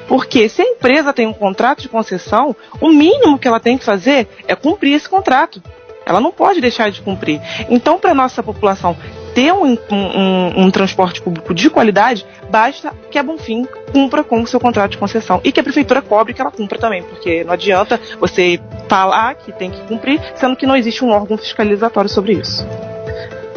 Porque 0.08 0.48
se 0.48 0.62
a 0.62 0.66
empresa 0.66 1.14
tem 1.14 1.28
um 1.28 1.34
contrato 1.34 1.82
de 1.82 1.90
concessão, 1.90 2.56
o 2.80 2.90
mínimo 2.90 3.38
que 3.38 3.48
ela 3.48 3.60
tem 3.60 3.78
que 3.78 3.86
fazer 3.86 4.28
é 4.48 4.56
cumprir 4.56 4.94
esse 4.94 5.10
contrato. 5.10 5.62
Ela 6.06 6.22
não 6.22 6.32
pode 6.32 6.62
deixar 6.62 6.90
de 6.90 7.02
cumprir. 7.02 7.42
Então, 7.70 8.00
para 8.00 8.14
nossa 8.14 8.42
população 8.42 8.96
ter 9.38 9.54
um, 9.54 9.78
um, 9.92 10.64
um, 10.64 10.72
transporte 10.72 11.22
público 11.22 11.54
de 11.54 11.70
qualidade, 11.70 12.26
basta 12.50 12.92
que 13.12 13.20
a 13.20 13.24
Bonfim 13.24 13.68
cumpra 13.92 14.24
com 14.24 14.42
o 14.42 14.48
seu 14.48 14.60
contrato 14.60 14.90
de 14.90 14.98
concessão. 14.98 15.40
E 15.44 15.52
que 15.52 15.60
a 15.60 15.64
prefeitura 15.64 16.02
cobre 16.02 16.34
que 16.34 16.42
ela 16.42 16.50
cumpra 16.50 16.80
também, 16.80 17.04
porque 17.04 17.44
não 17.44 17.54
adianta 17.54 18.02
você 18.20 18.60
falar 18.90 19.36
que 19.36 19.52
tem 19.52 19.70
que 19.70 19.80
cumprir, 19.82 20.20
sendo 20.34 20.56
que 20.56 20.66
não 20.66 20.76
existe 20.76 21.06
um 21.06 21.12
órgão 21.12 21.38
fiscalizatório 21.38 22.10
sobre 22.10 22.34
isso. 22.34 22.66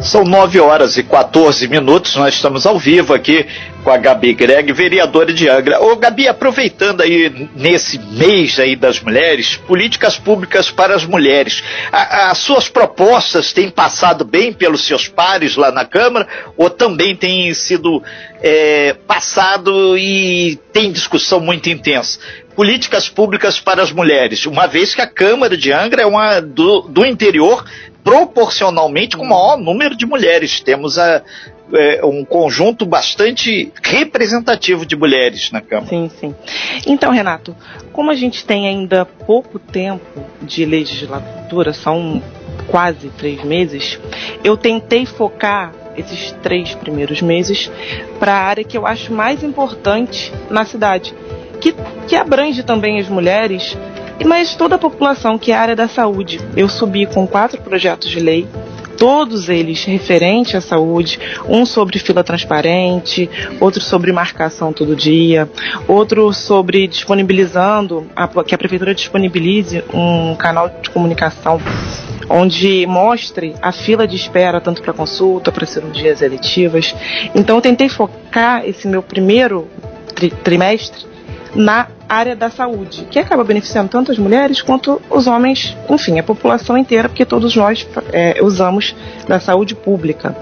São 0.02 0.24
9 0.24 0.58
horas 0.60 0.96
e 0.96 1.02
14 1.02 1.68
minutos, 1.68 2.16
nós 2.16 2.34
estamos 2.34 2.64
ao 2.64 2.78
vivo 2.78 3.12
aqui 3.12 3.46
com 3.84 3.90
a 3.90 3.98
Gabi 3.98 4.32
Greg, 4.32 4.72
vereadora 4.72 5.32
de 5.32 5.48
Angra. 5.48 5.80
Ô 5.82 5.94
Gabi, 5.96 6.26
aproveitando 6.26 7.02
aí 7.02 7.48
nesse 7.54 7.98
mês 7.98 8.58
aí 8.58 8.76
das 8.76 9.00
mulheres, 9.00 9.56
políticas 9.56 10.18
públicas 10.18 10.70
para 10.70 10.94
as 10.94 11.04
mulheres, 11.04 11.62
as 11.92 12.38
suas 12.38 12.68
propostas 12.68 13.52
têm 13.52 13.68
passado 13.68 14.24
bem 14.24 14.52
pelos 14.52 14.86
seus 14.86 15.06
pares 15.06 15.56
lá 15.56 15.70
na 15.70 15.84
Câmara 15.84 16.26
ou 16.56 16.70
também 16.70 17.14
têm 17.14 17.52
sido 17.52 18.02
é, 18.42 18.94
passado 19.06 19.98
e 19.98 20.58
tem 20.72 20.92
discussão 20.92 21.40
muito 21.40 21.68
intensa? 21.68 22.18
políticas 22.60 23.08
públicas 23.08 23.58
para 23.58 23.82
as 23.82 23.90
mulheres, 23.90 24.44
uma 24.44 24.66
vez 24.66 24.94
que 24.94 25.00
a 25.00 25.06
Câmara 25.06 25.56
de 25.56 25.72
Angra 25.72 26.02
é 26.02 26.06
uma 26.06 26.40
do, 26.40 26.82
do 26.82 27.06
interior 27.06 27.64
proporcionalmente 28.02 29.16
com 29.16 29.24
o 29.24 29.28
maior 29.28 29.56
número 29.56 29.96
de 29.96 30.06
mulheres. 30.06 30.60
Temos 30.60 30.98
a, 30.98 31.22
é, 31.72 32.04
um 32.04 32.24
conjunto 32.24 32.84
bastante 32.84 33.72
representativo 33.82 34.84
de 34.84 34.96
mulheres 34.96 35.50
na 35.50 35.60
Câmara. 35.60 35.88
Sim, 35.88 36.10
sim. 36.18 36.34
Então, 36.86 37.10
Renato, 37.10 37.54
como 37.92 38.10
a 38.10 38.14
gente 38.14 38.44
tem 38.44 38.68
ainda 38.68 39.04
pouco 39.04 39.58
tempo 39.58 40.24
de 40.42 40.64
legislatura, 40.64 41.72
são 41.72 42.22
quase 42.68 43.08
três 43.10 43.42
meses, 43.44 43.98
eu 44.44 44.56
tentei 44.56 45.04
focar 45.04 45.72
esses 45.96 46.32
três 46.42 46.74
primeiros 46.74 47.20
meses 47.20 47.70
para 48.18 48.32
a 48.32 48.40
área 48.40 48.64
que 48.64 48.76
eu 48.76 48.86
acho 48.86 49.12
mais 49.12 49.42
importante 49.42 50.32
na 50.48 50.64
cidade, 50.64 51.14
que, 51.60 51.74
que 52.08 52.16
abrange 52.16 52.62
também 52.62 52.98
as 53.00 53.08
mulheres, 53.08 53.76
mas 54.24 54.54
toda 54.54 54.76
a 54.76 54.78
população, 54.78 55.38
que 55.38 55.52
é 55.52 55.54
a 55.54 55.60
área 55.60 55.76
da 55.76 55.88
saúde. 55.88 56.40
Eu 56.56 56.68
subi 56.68 57.06
com 57.06 57.26
quatro 57.26 57.60
projetos 57.62 58.10
de 58.10 58.20
lei, 58.20 58.46
todos 59.00 59.48
eles 59.48 59.82
referentes 59.84 60.54
à 60.54 60.60
saúde, 60.60 61.18
um 61.48 61.64
sobre 61.64 61.98
fila 61.98 62.22
transparente, 62.22 63.30
outro 63.58 63.80
sobre 63.80 64.12
marcação 64.12 64.74
todo 64.74 64.94
dia, 64.94 65.48
outro 65.88 66.32
sobre 66.34 66.86
disponibilizando, 66.86 68.06
a, 68.14 68.28
que 68.44 68.54
a 68.54 68.58
prefeitura 68.58 68.94
disponibilize 68.94 69.82
um 69.94 70.36
canal 70.36 70.68
de 70.82 70.90
comunicação 70.90 71.58
onde 72.28 72.86
mostre 72.86 73.54
a 73.60 73.72
fila 73.72 74.06
de 74.06 74.16
espera 74.16 74.60
tanto 74.60 74.82
para 74.82 74.92
consulta, 74.92 75.50
para 75.50 75.66
cirurgias 75.66 76.20
eletivas. 76.22 76.94
Então 77.34 77.56
eu 77.56 77.62
tentei 77.62 77.88
focar 77.88 78.64
esse 78.66 78.86
meu 78.86 79.02
primeiro 79.02 79.66
tri 80.14 80.30
trimestre 80.30 81.06
na 81.54 81.88
área 82.10 82.34
da 82.34 82.50
saúde, 82.50 83.06
que 83.08 83.20
acaba 83.20 83.44
beneficiando 83.44 83.88
tanto 83.88 84.10
as 84.10 84.18
mulheres 84.18 84.60
quanto 84.60 85.00
os 85.08 85.28
homens, 85.28 85.76
enfim, 85.88 86.18
a 86.18 86.22
população 86.24 86.76
inteira, 86.76 87.08
porque 87.08 87.24
todos 87.24 87.54
nós 87.54 87.86
é, 88.12 88.42
usamos 88.42 88.96
da 89.28 89.38
saúde 89.38 89.76
pública. 89.76 90.36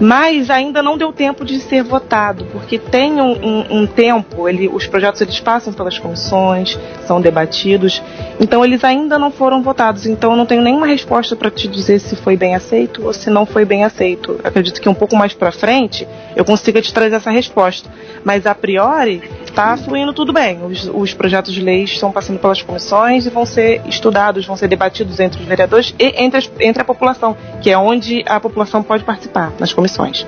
Mas 0.00 0.48
ainda 0.48 0.80
não 0.80 0.96
deu 0.96 1.12
tempo 1.12 1.44
de 1.44 1.58
ser 1.58 1.82
votado, 1.82 2.44
porque 2.52 2.78
tem 2.78 3.20
um, 3.20 3.32
um, 3.32 3.80
um 3.80 3.86
tempo, 3.88 4.48
ele, 4.48 4.68
os 4.68 4.86
projetos 4.86 5.20
eles 5.20 5.40
passam 5.40 5.72
pelas 5.72 5.98
comissões, 5.98 6.78
são 7.04 7.20
debatidos, 7.20 8.00
então 8.38 8.64
eles 8.64 8.84
ainda 8.84 9.18
não 9.18 9.32
foram 9.32 9.62
votados. 9.62 10.06
Então 10.06 10.30
eu 10.30 10.36
não 10.36 10.46
tenho 10.46 10.62
nenhuma 10.62 10.86
resposta 10.86 11.34
para 11.34 11.50
te 11.50 11.66
dizer 11.66 11.98
se 11.98 12.14
foi 12.14 12.36
bem 12.36 12.54
aceito 12.54 13.04
ou 13.04 13.12
se 13.12 13.30
não 13.30 13.44
foi 13.44 13.64
bem 13.64 13.82
aceito. 13.84 14.40
Acredito 14.44 14.80
que 14.80 14.88
um 14.88 14.94
pouco 14.94 15.16
mais 15.16 15.34
para 15.34 15.50
frente 15.50 16.06
eu 16.36 16.44
consiga 16.44 16.80
te 16.80 16.94
trazer 16.94 17.16
essa 17.16 17.30
resposta. 17.30 17.90
Mas 18.24 18.46
a 18.46 18.54
priori 18.54 19.22
está 19.50 19.76
fluindo 19.76 20.12
tudo 20.12 20.32
bem. 20.32 20.58
Os, 20.64 20.90
os 20.92 21.14
projetos 21.14 21.52
de 21.52 21.60
lei 21.60 21.84
estão 21.84 22.10
passando 22.10 22.38
pelas 22.38 22.62
comissões 22.62 23.26
e 23.26 23.30
vão 23.30 23.44
ser 23.44 23.82
estudados, 23.86 24.46
vão 24.46 24.56
ser 24.56 24.68
debatidos 24.68 25.20
entre 25.20 25.40
os 25.40 25.46
vereadores 25.46 25.94
e 25.98 26.22
entre, 26.22 26.38
as, 26.38 26.50
entre 26.58 26.82
a 26.82 26.84
população, 26.84 27.36
que 27.60 27.70
é 27.70 27.76
onde 27.76 28.24
a 28.26 28.40
população 28.40 28.82
pode 28.82 29.04
participar, 29.04 29.52
nas 29.58 29.72
comissões. 29.72 30.26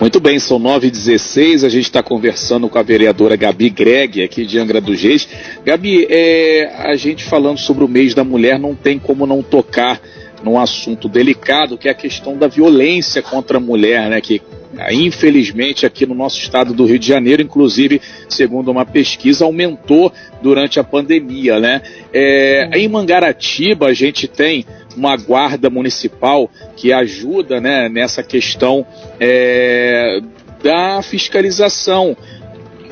Muito 0.00 0.18
bem, 0.18 0.36
são 0.40 0.58
9h16, 0.58 1.64
a 1.64 1.68
gente 1.68 1.84
está 1.84 2.02
conversando 2.02 2.68
com 2.68 2.76
a 2.76 2.82
vereadora 2.82 3.36
Gabi 3.36 3.70
Greg, 3.70 4.20
aqui 4.22 4.44
de 4.44 4.58
Angra 4.58 4.80
dos 4.80 5.00
Reis. 5.00 5.28
Gabi, 5.64 6.08
é, 6.10 6.72
a 6.76 6.96
gente 6.96 7.24
falando 7.24 7.58
sobre 7.58 7.84
o 7.84 7.88
mês 7.88 8.12
da 8.12 8.24
mulher, 8.24 8.58
não 8.58 8.74
tem 8.74 8.98
como 8.98 9.26
não 9.28 9.44
tocar 9.44 10.00
num 10.42 10.58
assunto 10.58 11.08
delicado, 11.08 11.78
que 11.78 11.86
é 11.86 11.92
a 11.92 11.94
questão 11.94 12.36
da 12.36 12.48
violência 12.48 13.22
contra 13.22 13.58
a 13.58 13.60
mulher, 13.60 14.10
né, 14.10 14.20
que 14.20 14.42
Infelizmente, 14.90 15.84
aqui 15.84 16.06
no 16.06 16.14
nosso 16.14 16.38
estado 16.40 16.72
do 16.72 16.86
Rio 16.86 16.98
de 16.98 17.06
Janeiro, 17.06 17.42
inclusive, 17.42 18.00
segundo 18.28 18.70
uma 18.70 18.86
pesquisa, 18.86 19.44
aumentou 19.44 20.12
durante 20.40 20.80
a 20.80 20.84
pandemia, 20.84 21.60
né? 21.60 21.82
É, 22.12 22.70
em 22.72 22.88
Mangaratiba, 22.88 23.88
a 23.88 23.92
gente 23.92 24.26
tem 24.26 24.64
uma 24.96 25.16
guarda 25.16 25.68
municipal 25.68 26.50
que 26.76 26.92
ajuda 26.92 27.60
né, 27.60 27.88
nessa 27.88 28.22
questão 28.22 28.86
é, 29.20 30.20
da 30.62 31.02
fiscalização 31.02 32.16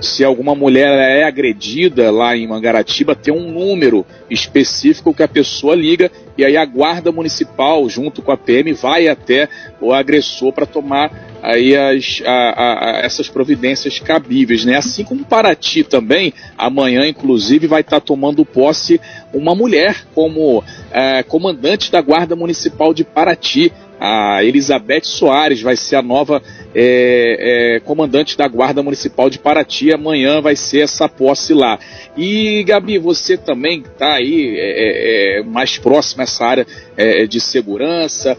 se 0.01 0.25
alguma 0.25 0.55
mulher 0.55 0.89
é 0.99 1.25
agredida 1.25 2.11
lá 2.11 2.35
em 2.35 2.47
Mangaratiba, 2.47 3.15
tem 3.15 3.33
um 3.35 3.51
número 3.51 4.07
específico 4.31 5.13
que 5.13 5.23
a 5.23 5.29
pessoa 5.29 5.75
liga 5.75 6.11
e 6.39 6.45
aí 6.45 6.57
a 6.57 6.65
guarda 6.65 7.13
municipal, 7.13 7.87
junto 7.89 8.23
com 8.23 8.33
a 8.33 8.37
PM, 8.37 8.73
vai 8.73 9.09
até 9.09 9.49
o 9.81 9.93
agressor 9.93 10.53
para 10.53 10.65
tomar 10.65 11.30
aí 11.43 11.77
as, 11.77 12.23
a, 12.25 12.31
a, 12.31 13.01
essas 13.05 13.29
providências 13.29 13.99
cabíveis, 13.99 14.65
né? 14.65 14.77
Assim 14.77 15.05
como 15.05 15.25
Paraty 15.25 15.85
também, 15.85 16.33
amanhã 16.57 17.07
inclusive 17.07 17.67
vai 17.67 17.81
estar 17.81 18.01
tá 18.01 18.07
tomando 18.07 18.45
posse 18.45 19.01
uma 19.33 19.55
mulher 19.55 20.05
como 20.15 20.63
é, 20.91 21.23
comandante 21.23 21.91
da 21.91 22.01
Guarda 22.01 22.37
Municipal 22.37 22.93
de 22.93 23.05
Paraty, 23.05 23.73
a 24.01 24.43
Elizabeth 24.43 25.05
Soares 25.05 25.61
vai 25.61 25.77
ser 25.77 25.97
a 25.97 26.03
nova 26.03 26.43
é, 26.75 27.77
é, 27.77 27.81
comandante 27.81 28.37
da 28.37 28.47
Guarda 28.47 28.83
Municipal 28.83 29.29
de 29.29 29.39
Paraty. 29.39 29.93
Amanhã 29.93 30.41
vai 30.41 30.57
ser 30.57 30.81
essa 30.81 31.09
posse 31.09 31.53
lá. 31.53 31.79
E, 32.17 32.63
Gabi, 32.65 32.99
você 32.99 33.37
também 33.37 33.81
está 33.81 34.15
aí 34.15 34.57
é, 34.57 35.39
é, 35.39 35.39
é, 35.39 35.43
mais 35.43 35.79
próximo 35.79 36.23
a 36.23 36.25
essa 36.25 36.45
área 36.45 36.67
é, 36.97 37.27
de 37.27 37.41
segurança. 37.41 38.37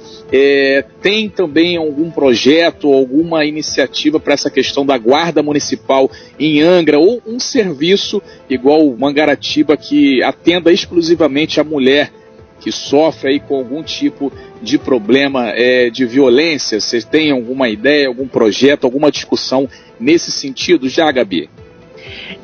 tem 1.01 1.29
também 1.29 1.77
algum 1.77 2.09
projeto, 2.09 2.93
alguma 2.93 3.45
iniciativa 3.45 4.19
para 4.19 4.33
essa 4.33 4.49
questão 4.49 4.85
da 4.85 4.97
Guarda 4.97 5.43
Municipal 5.43 6.09
em 6.39 6.61
Angra, 6.61 6.99
ou 6.99 7.21
um 7.25 7.39
serviço 7.39 8.21
igual 8.49 8.87
o 8.87 8.97
Mangaratiba 8.97 9.75
que 9.75 10.23
atenda 10.23 10.71
exclusivamente 10.71 11.59
a 11.59 11.63
mulher 11.63 12.11
que 12.61 12.71
sofre 12.71 13.31
aí 13.31 13.39
com 13.39 13.55
algum 13.55 13.83
tipo 13.83 14.31
de 14.61 14.77
problema 14.77 15.49
é, 15.49 15.89
de 15.89 16.05
violência? 16.05 16.79
Vocês 16.79 17.03
têm 17.03 17.31
alguma 17.31 17.67
ideia, 17.67 18.07
algum 18.07 18.27
projeto, 18.27 18.85
alguma 18.85 19.11
discussão 19.11 19.67
nesse 19.99 20.31
sentido 20.31 20.87
já, 20.87 21.11
Gabi? 21.11 21.49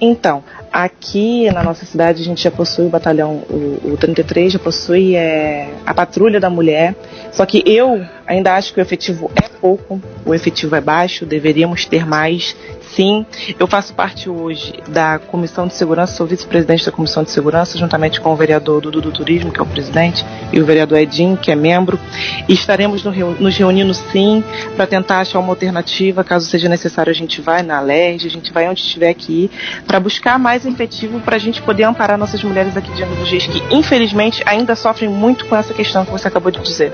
Então, 0.01 0.43
aqui 0.77 1.51
na 1.51 1.63
nossa 1.63 1.88
cidade 1.88 2.22
a 2.22 2.25
gente 2.25 2.43
já 2.43 2.51
possui 2.51 2.86
o 2.86 2.89
batalhão, 2.89 3.41
o, 3.50 3.93
o 3.93 3.98
33 3.98 4.53
já 4.53 4.60
possui 4.60 5.15
é, 5.15 5.69
a 5.84 5.91
patrulha 5.91 6.39
da 6.39 6.51
mulher, 6.51 6.96
só 7.31 7.48
que 7.48 7.63
eu 7.65 8.05
ainda 8.27 8.55
acho 8.55 8.74
que 8.74 8.79
o 8.79 8.81
efetivo 8.81 9.31
é 9.36 9.48
pouco, 9.60 10.00
o 10.24 10.36
efetivo 10.36 10.75
é 10.75 10.81
baixo, 10.81 11.25
deveríamos 11.25 11.86
ter 11.86 12.05
mais, 12.05 12.55
sim. 12.93 13.25
Eu 13.60 13.67
faço 13.67 13.93
parte 13.93 14.29
hoje 14.29 14.74
da 14.88 15.17
Comissão 15.17 15.67
de 15.67 15.74
Segurança, 15.74 16.15
sou 16.15 16.27
vice-presidente 16.27 16.86
da 16.86 16.91
Comissão 16.91 17.24
de 17.24 17.31
Segurança, 17.31 17.77
juntamente 17.77 18.19
com 18.19 18.31
o 18.31 18.36
vereador 18.36 18.81
Dudu 18.81 19.01
do 19.01 19.12
Turismo, 19.12 19.51
que 19.51 19.60
é 19.60 19.63
o 19.63 19.65
presidente, 19.65 20.25
e 20.51 20.60
o 20.60 20.65
vereador 20.65 21.00
Edinho, 21.00 21.38
que 21.38 21.51
é 21.51 21.55
membro. 21.55 22.00
E 22.48 22.53
estaremos 22.53 23.03
nos 23.03 23.57
reunindo 23.57 23.93
sim 23.93 24.43
para 24.75 24.86
tentar 24.86 25.19
achar 25.19 25.39
uma 25.39 25.50
alternativa. 25.50 26.24
Caso 26.24 26.46
seja 26.48 26.69
necessário, 26.69 27.10
a 27.10 27.15
gente 27.15 27.41
vai 27.41 27.63
na 27.63 27.79
LERJ, 27.79 28.27
a 28.27 28.31
gente 28.31 28.51
vai 28.51 28.67
onde 28.69 28.84
tiver 28.84 29.13
que 29.13 29.46
ir, 29.46 29.51
para 29.88 30.00
buscar 30.00 30.38
mais 30.38 30.65
efetivo 30.69 31.19
para 31.19 31.36
a 31.36 31.39
gente 31.39 31.62
poder 31.62 31.83
amparar 31.83 32.17
nossas 32.17 32.43
mulheres 32.43 32.75
aqui 32.75 32.91
de 32.91 33.03
dos 33.05 33.29
Reis, 33.29 33.47
que 33.47 33.62
infelizmente 33.71 34.43
ainda 34.45 34.75
sofrem 34.75 35.09
muito 35.09 35.45
com 35.45 35.55
essa 35.55 35.74
questão 35.74 36.05
que 36.05 36.12
você 36.12 36.27
acabou 36.27 36.51
de 36.51 36.59
dizer. 36.59 36.91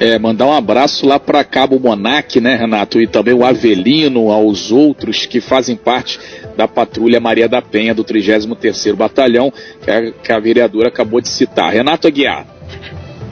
É, 0.00 0.18
mandar 0.18 0.46
um 0.46 0.52
abraço 0.52 1.06
lá 1.06 1.20
para 1.20 1.44
Cabo 1.44 1.78
Monac, 1.78 2.40
né, 2.40 2.56
Renato? 2.56 3.00
E 3.00 3.06
também 3.06 3.34
o 3.34 3.44
Avelino, 3.44 4.32
aos 4.32 4.72
outros 4.72 5.26
que 5.26 5.40
fazem 5.40 5.76
parte 5.76 6.18
da 6.56 6.66
Patrulha 6.66 7.20
Maria 7.20 7.48
da 7.48 7.62
Penha 7.62 7.94
do 7.94 8.04
33º 8.04 8.96
Batalhão, 8.96 9.52
que 9.80 9.90
a, 9.90 10.10
que 10.10 10.32
a 10.32 10.40
vereadora 10.40 10.88
acabou 10.88 11.20
de 11.20 11.28
citar. 11.28 11.72
Renato 11.72 12.08
Aguiar. 12.08 12.46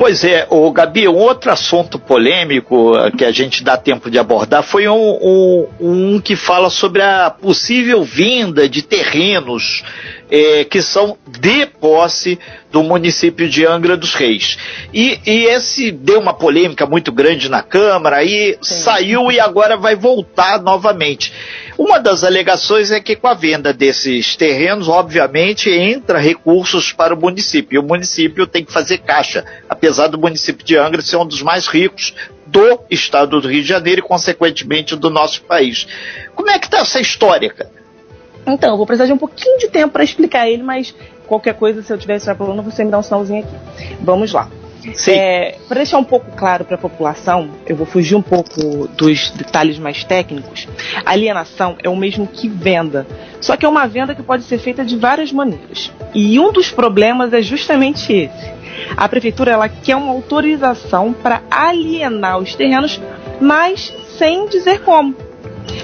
Pois 0.00 0.24
é, 0.24 0.46
o 0.48 0.72
Gabi, 0.72 1.06
um 1.06 1.14
outro 1.14 1.52
assunto 1.52 1.98
polêmico 1.98 2.96
eh, 2.96 3.10
que 3.10 3.22
a 3.22 3.30
gente 3.30 3.62
dá 3.62 3.76
tempo 3.76 4.10
de 4.10 4.18
abordar 4.18 4.62
foi 4.62 4.88
um, 4.88 4.96
um, 4.96 5.68
um 5.78 6.18
que 6.18 6.36
fala 6.36 6.70
sobre 6.70 7.02
a 7.02 7.28
possível 7.28 8.02
vinda 8.02 8.66
de 8.66 8.80
terrenos 8.80 9.84
é, 10.30 10.64
que 10.64 10.80
são 10.80 11.18
de 11.26 11.66
posse 11.66 12.38
do 12.70 12.82
município 12.82 13.48
de 13.48 13.66
Angra 13.66 13.96
dos 13.96 14.14
Reis. 14.14 14.56
E, 14.94 15.18
e 15.26 15.44
esse 15.46 15.90
deu 15.90 16.20
uma 16.20 16.32
polêmica 16.32 16.86
muito 16.86 17.10
grande 17.10 17.48
na 17.48 17.62
Câmara, 17.62 18.18
aí 18.18 18.56
saiu 18.62 19.30
e 19.32 19.40
agora 19.40 19.76
vai 19.76 19.96
voltar 19.96 20.62
novamente. 20.62 21.32
Uma 21.76 21.98
das 21.98 22.22
alegações 22.22 22.90
é 22.90 23.00
que 23.00 23.16
com 23.16 23.26
a 23.26 23.34
venda 23.34 23.72
desses 23.72 24.36
terrenos, 24.36 24.88
obviamente, 24.88 25.70
entra 25.70 26.18
recursos 26.18 26.92
para 26.92 27.14
o 27.14 27.20
município. 27.20 27.76
E 27.76 27.78
o 27.78 27.82
município 27.82 28.46
tem 28.46 28.64
que 28.64 28.72
fazer 28.72 28.98
caixa, 28.98 29.44
apesar 29.68 30.08
do 30.08 30.18
município 30.18 30.64
de 30.64 30.76
Angra 30.76 31.02
ser 31.02 31.16
um 31.16 31.26
dos 31.26 31.42
mais 31.42 31.66
ricos 31.66 32.14
do 32.46 32.80
estado 32.90 33.40
do 33.40 33.48
Rio 33.48 33.62
de 33.62 33.68
Janeiro 33.68 34.00
e, 34.00 34.06
consequentemente, 34.06 34.94
do 34.96 35.08
nosso 35.08 35.42
país. 35.42 35.86
Como 36.34 36.50
é 36.50 36.58
que 36.58 36.66
está 36.66 36.78
essa 36.78 37.00
história, 37.00 37.48
cara? 37.50 37.79
Então, 38.46 38.70
eu 38.70 38.76
vou 38.76 38.86
precisar 38.86 39.06
de 39.06 39.12
um 39.12 39.18
pouquinho 39.18 39.58
de 39.58 39.68
tempo 39.68 39.92
para 39.92 40.04
explicar 40.04 40.48
ele, 40.48 40.62
mas 40.62 40.94
qualquer 41.26 41.54
coisa, 41.54 41.82
se 41.82 41.92
eu 41.92 41.98
tiver 41.98 42.16
esse 42.16 42.32
problema, 42.34 42.62
você 42.62 42.84
me 42.84 42.90
dá 42.90 42.98
um 42.98 43.02
sinalzinho 43.02 43.44
aqui. 43.44 43.56
Vamos 44.00 44.32
lá. 44.32 44.48
É, 45.06 45.56
para 45.68 45.76
deixar 45.76 45.98
um 45.98 46.04
pouco 46.04 46.30
claro 46.36 46.64
para 46.64 46.74
a 46.74 46.78
população, 46.78 47.50
eu 47.66 47.76
vou 47.76 47.86
fugir 47.86 48.14
um 48.14 48.22
pouco 48.22 48.88
dos 48.88 49.30
detalhes 49.30 49.78
mais 49.78 50.04
técnicos. 50.04 50.66
Alienação 51.04 51.76
é 51.82 51.88
o 51.88 51.96
mesmo 51.96 52.26
que 52.26 52.48
venda, 52.48 53.06
só 53.40 53.56
que 53.56 53.66
é 53.66 53.68
uma 53.68 53.86
venda 53.86 54.14
que 54.14 54.22
pode 54.22 54.44
ser 54.44 54.58
feita 54.58 54.84
de 54.84 54.96
várias 54.96 55.32
maneiras. 55.32 55.92
E 56.14 56.40
um 56.40 56.50
dos 56.50 56.70
problemas 56.70 57.32
é 57.32 57.42
justamente 57.42 58.12
esse. 58.12 58.52
A 58.96 59.08
prefeitura 59.08 59.52
ela 59.52 59.68
quer 59.68 59.96
uma 59.96 60.12
autorização 60.12 61.12
para 61.12 61.42
alienar 61.50 62.38
os 62.38 62.54
terrenos, 62.54 63.00
mas 63.40 63.92
sem 64.16 64.48
dizer 64.48 64.80
como. 64.80 65.14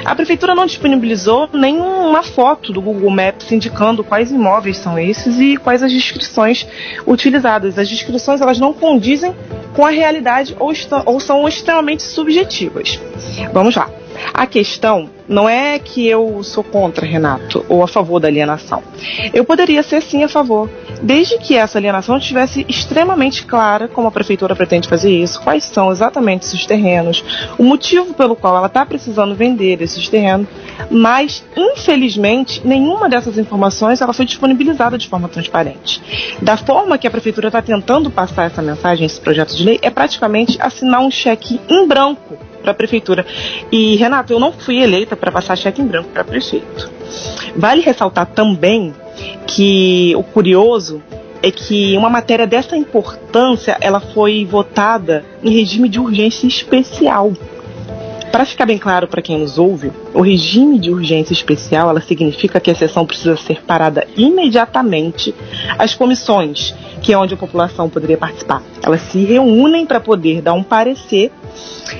A 0.04 0.14
prefeitura 0.14 0.54
não 0.54 0.66
disponibilizou 0.66 1.48
nenhuma 1.52 2.22
foto 2.22 2.72
do 2.72 2.80
Google 2.80 3.10
Maps 3.10 3.50
indicando 3.50 4.04
quais 4.04 4.30
imóveis 4.30 4.78
são 4.78 4.98
esses 4.98 5.38
e 5.38 5.56
quais 5.56 5.82
as 5.82 5.92
descrições 5.92 6.66
utilizadas. 7.06 7.78
As 7.78 7.88
descrições 7.88 8.40
elas 8.40 8.58
não 8.58 8.72
condizem 8.72 9.34
com 9.74 9.84
a 9.84 9.90
realidade 9.90 10.54
ou, 10.58 10.72
ou 11.04 11.20
são 11.20 11.46
extremamente 11.48 12.02
subjetivas. 12.02 13.00
Vamos 13.52 13.74
lá. 13.76 13.90
A 14.32 14.46
questão 14.46 15.10
não 15.28 15.48
é 15.48 15.78
que 15.78 16.06
eu 16.06 16.42
sou 16.42 16.62
contra, 16.62 17.04
Renato, 17.04 17.64
ou 17.68 17.82
a 17.82 17.88
favor 17.88 18.20
da 18.20 18.28
alienação. 18.28 18.82
Eu 19.32 19.44
poderia 19.44 19.82
ser 19.82 20.02
sim 20.02 20.22
a 20.22 20.28
favor, 20.28 20.70
desde 21.02 21.38
que 21.38 21.56
essa 21.56 21.78
alienação 21.78 22.16
estivesse 22.16 22.64
extremamente 22.68 23.44
clara 23.44 23.88
como 23.88 24.08
a 24.08 24.10
prefeitura 24.10 24.54
pretende 24.54 24.88
fazer 24.88 25.10
isso, 25.10 25.40
quais 25.40 25.64
são 25.64 25.90
exatamente 25.90 26.46
esses 26.46 26.64
terrenos, 26.64 27.24
o 27.58 27.64
motivo 27.64 28.14
pelo 28.14 28.36
qual 28.36 28.56
ela 28.56 28.66
está 28.66 28.86
precisando 28.86 29.34
vender 29.34 29.82
esses 29.82 30.08
terrenos, 30.08 30.46
mas 30.90 31.44
infelizmente 31.56 32.62
nenhuma 32.64 33.08
dessas 33.08 33.38
informações 33.38 34.00
ela 34.00 34.12
foi 34.12 34.24
disponibilizada 34.24 34.96
de 34.96 35.08
forma 35.08 35.28
transparente. 35.28 36.00
Da 36.40 36.56
forma 36.56 36.98
que 36.98 37.06
a 37.06 37.10
prefeitura 37.10 37.48
está 37.48 37.60
tentando 37.60 38.10
passar 38.10 38.46
essa 38.46 38.62
mensagem, 38.62 39.06
esse 39.06 39.20
projeto 39.20 39.56
de 39.56 39.64
lei, 39.64 39.78
é 39.82 39.90
praticamente 39.90 40.56
assinar 40.60 41.00
um 41.00 41.10
cheque 41.10 41.60
em 41.68 41.86
branco 41.86 42.38
para 42.66 42.72
a 42.72 42.74
prefeitura. 42.74 43.24
E, 43.70 43.94
Renato, 43.96 44.32
eu 44.32 44.40
não 44.40 44.52
fui 44.52 44.82
eleita 44.82 45.14
para 45.14 45.30
passar 45.30 45.56
cheque 45.56 45.80
em 45.80 45.86
branco 45.86 46.08
para 46.10 46.24
prefeito. 46.24 46.90
Vale 47.54 47.80
ressaltar 47.80 48.26
também 48.26 48.92
que 49.46 50.12
o 50.16 50.22
curioso 50.24 51.00
é 51.42 51.50
que 51.50 51.96
uma 51.96 52.10
matéria 52.10 52.46
dessa 52.46 52.76
importância 52.76 53.76
ela 53.80 54.00
foi 54.00 54.44
votada 54.44 55.24
em 55.44 55.50
regime 55.50 55.88
de 55.88 56.00
urgência 56.00 56.46
especial. 56.48 57.32
Para 58.32 58.44
ficar 58.44 58.66
bem 58.66 58.78
claro 58.78 59.08
para 59.08 59.22
quem 59.22 59.38
nos 59.38 59.58
ouve, 59.58 59.90
o 60.12 60.20
regime 60.20 60.78
de 60.78 60.90
urgência 60.90 61.32
especial 61.32 61.88
ela 61.88 62.00
significa 62.00 62.60
que 62.60 62.70
a 62.70 62.74
sessão 62.74 63.06
precisa 63.06 63.36
ser 63.36 63.62
parada 63.62 64.06
imediatamente. 64.16 65.34
As 65.78 65.94
comissões, 65.94 66.74
que 67.02 67.12
é 67.12 67.18
onde 67.18 67.34
a 67.34 67.36
população 67.36 67.88
poderia 67.88 68.16
participar, 68.18 68.62
elas 68.82 69.00
se 69.02 69.24
reúnem 69.24 69.86
para 69.86 70.00
poder 70.00 70.42
dar 70.42 70.52
um 70.52 70.62
parecer 70.62 71.32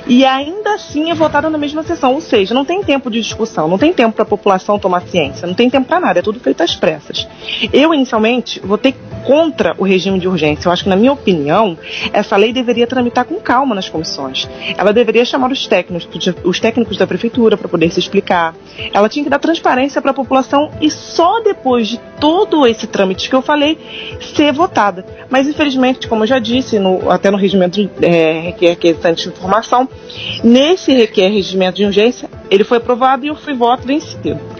e 0.06 0.24
ainda 0.24 0.74
assim 0.74 1.10
é 1.10 1.14
votada 1.14 1.48
na 1.48 1.58
mesma 1.58 1.82
sessão. 1.82 2.14
Ou 2.14 2.20
seja, 2.20 2.54
não 2.54 2.64
tem 2.64 2.82
tempo 2.82 3.10
de 3.10 3.20
discussão, 3.20 3.68
não 3.68 3.78
tem 3.78 3.92
tempo 3.92 4.14
para 4.14 4.22
a 4.22 4.26
população 4.26 4.78
tomar 4.78 5.02
ciência, 5.02 5.46
não 5.46 5.54
tem 5.54 5.70
tempo 5.70 5.86
para 5.86 6.00
nada, 6.00 6.18
é 6.18 6.22
tudo 6.22 6.40
feito 6.40 6.62
às 6.62 6.74
pressas. 6.74 7.26
Eu, 7.72 7.94
inicialmente, 7.94 8.60
votei 8.60 8.94
contra 9.24 9.74
o 9.78 9.84
regime 9.84 10.20
de 10.20 10.28
urgência. 10.28 10.68
Eu 10.68 10.72
acho 10.72 10.84
que, 10.84 10.88
na 10.88 10.96
minha 10.96 11.12
opinião, 11.12 11.76
essa 12.12 12.36
lei 12.36 12.52
deveria 12.52 12.86
tramitar 12.86 13.24
com 13.24 13.36
calma 13.36 13.74
nas 13.74 13.88
comissões. 13.88 14.48
Ela 14.76 14.92
deveria 14.92 15.24
chamar 15.24 15.50
os 15.50 15.66
técnicos, 15.66 16.06
os 16.44 16.60
técnicos 16.60 16.96
da 16.96 17.06
prefeitura 17.06 17.56
para 17.56 17.68
poder 17.68 17.90
se 17.90 18.00
explicar. 18.00 18.54
Ela 18.92 19.08
tinha 19.08 19.24
que 19.24 19.30
dar 19.30 19.38
transparência 19.38 20.00
para 20.00 20.10
a 20.10 20.14
população 20.14 20.70
e 20.80 20.90
só 20.90 21.40
depois 21.40 21.88
de 21.88 22.00
todo 22.20 22.66
esse 22.66 22.86
trâmite 22.86 23.28
que 23.28 23.34
eu 23.34 23.42
falei 23.42 23.78
ser 24.34 24.52
votada. 24.52 25.04
Mas, 25.28 25.48
infelizmente, 25.48 26.08
como 26.08 26.24
eu 26.24 26.26
já 26.26 26.38
disse, 26.38 26.78
no, 26.78 27.10
até 27.10 27.30
no 27.30 27.36
regimento 27.36 27.80
é, 28.00 28.40
requer 28.40 28.76
que 28.76 28.94
de 28.94 29.28
informação, 29.28 29.88
nesse 30.42 30.92
requer 30.92 31.28
regimento 31.28 31.76
de 31.76 31.84
urgência, 31.84 32.28
ele 32.50 32.64
foi 32.64 32.78
aprovado 32.78 33.24
e 33.24 33.28
eu 33.28 33.34
fui 33.34 33.54
voto 33.54 33.86
vencido. 33.86 34.55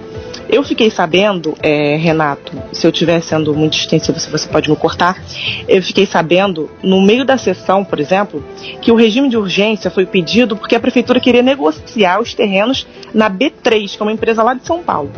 Eu 0.49 0.63
fiquei 0.63 0.91
sabendo, 0.91 1.55
é, 1.63 1.97
Renato, 1.97 2.53
se 2.73 2.87
eu 2.87 2.91
estiver 2.91 3.21
sendo 3.21 3.55
muito 3.55 3.77
extensivo, 3.77 4.19
se 4.21 4.31
você 4.31 4.49
pode 4.49 4.71
me 4.71 4.77
cortar, 4.77 5.21
eu 5.69 5.83
fiquei 5.83 6.07
sabendo, 6.07 6.71
no 6.83 7.03
meio 7.03 7.25
da 7.25 7.37
sessão, 7.37 7.85
por 7.85 7.99
exemplo, 7.99 8.45
que 8.81 8.93
o 8.93 8.95
regime 8.95 9.29
de 9.29 9.37
urgência 9.37 9.91
foi 9.91 10.07
pedido 10.07 10.57
porque 10.57 10.77
a 10.77 10.81
prefeitura 10.81 11.19
queria 11.19 11.43
negociar 11.43 12.21
os 12.21 12.35
terrenos 12.35 12.87
na 13.13 13.29
B3, 13.31 13.97
que 13.97 14.03
é 14.03 14.03
uma 14.03 14.13
empresa 14.13 14.43
lá 14.43 14.55
de 14.55 14.65
São 14.65 14.83
Paulo. 14.83 15.11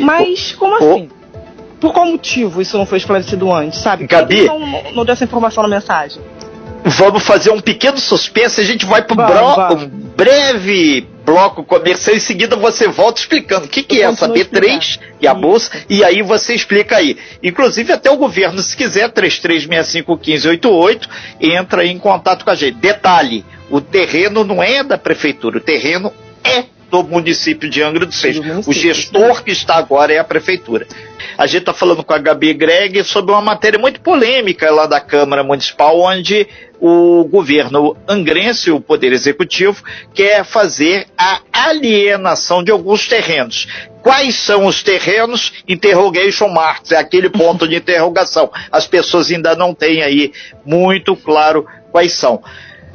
Mas 0.00 0.52
como 0.52 0.76
assim? 0.76 1.08
Por 1.80 1.92
qual 1.92 2.06
motivo 2.06 2.62
isso 2.62 2.78
não 2.78 2.86
foi 2.86 2.98
esclarecido 2.98 3.52
antes, 3.52 3.80
sabe? 3.80 4.06
Gabi, 4.06 4.44
não, 4.44 4.60
não 4.94 5.04
deu 5.04 5.12
essa 5.12 5.24
informação 5.24 5.64
na 5.64 5.68
mensagem? 5.68 6.22
Vamos 6.84 7.24
fazer 7.24 7.50
um 7.50 7.60
pequeno 7.60 7.98
suspense, 7.98 8.60
a 8.60 8.64
gente 8.64 8.84
vai 8.84 9.02
para 9.02 9.14
um 9.14 9.88
breve 10.16 11.06
bloco 11.24 11.64
comercial. 11.64 12.16
Em 12.16 12.20
seguida 12.20 12.56
você 12.56 12.88
volta 12.88 13.20
explicando 13.20 13.66
o 13.66 13.68
que, 13.68 13.82
que 13.82 14.02
é 14.02 14.06
essa 14.06 14.28
B3 14.28 14.98
e 15.20 15.26
a 15.26 15.34
bolsa, 15.34 15.70
e 15.88 16.04
aí 16.04 16.22
você 16.22 16.54
explica 16.54 16.96
aí. 16.96 17.16
Inclusive, 17.42 17.92
até 17.92 18.10
o 18.10 18.16
governo, 18.16 18.60
se 18.60 18.76
quiser, 18.76 19.10
33651588, 19.10 21.08
entra 21.40 21.86
em 21.86 21.98
contato 21.98 22.44
com 22.44 22.50
a 22.50 22.54
gente. 22.54 22.78
Detalhe: 22.78 23.44
O 23.70 23.80
terreno 23.80 24.44
não 24.44 24.62
é 24.62 24.82
da 24.82 24.98
prefeitura, 24.98 25.58
o 25.58 25.60
terreno 25.60 26.12
é 26.44 26.64
do 26.90 27.02
município 27.02 27.70
de 27.70 27.82
Angra 27.82 28.04
dos 28.04 28.20
Reis. 28.20 28.38
O 28.66 28.72
gestor 28.72 29.42
que 29.42 29.50
está 29.50 29.76
agora 29.76 30.12
é 30.12 30.18
a 30.18 30.24
prefeitura. 30.24 30.86
A 31.36 31.46
gente 31.46 31.60
está 31.60 31.72
falando 31.72 32.02
com 32.04 32.12
a 32.12 32.18
Gabi 32.18 32.52
Greg 32.54 33.02
sobre 33.04 33.32
uma 33.32 33.40
matéria 33.40 33.78
muito 33.78 34.00
polêmica 34.00 34.70
lá 34.70 34.86
da 34.86 35.00
Câmara 35.00 35.42
Municipal, 35.42 36.00
onde 36.00 36.46
o 36.80 37.24
governo 37.24 37.96
angrense, 38.08 38.70
o 38.70 38.80
Poder 38.80 39.12
Executivo, 39.12 39.84
quer 40.12 40.44
fazer 40.44 41.06
a 41.16 41.40
alienação 41.52 42.62
de 42.62 42.70
alguns 42.70 43.06
terrenos. 43.06 43.68
Quais 44.02 44.34
são 44.34 44.66
os 44.66 44.82
terrenos? 44.82 45.52
Interrogation 45.68 46.48
marks, 46.48 46.90
é 46.90 46.96
aquele 46.96 47.30
ponto 47.30 47.68
de 47.68 47.76
interrogação. 47.76 48.50
As 48.70 48.86
pessoas 48.86 49.30
ainda 49.30 49.54
não 49.54 49.72
têm 49.72 50.02
aí 50.02 50.32
muito 50.64 51.14
claro 51.14 51.64
quais 51.92 52.12
são. 52.12 52.42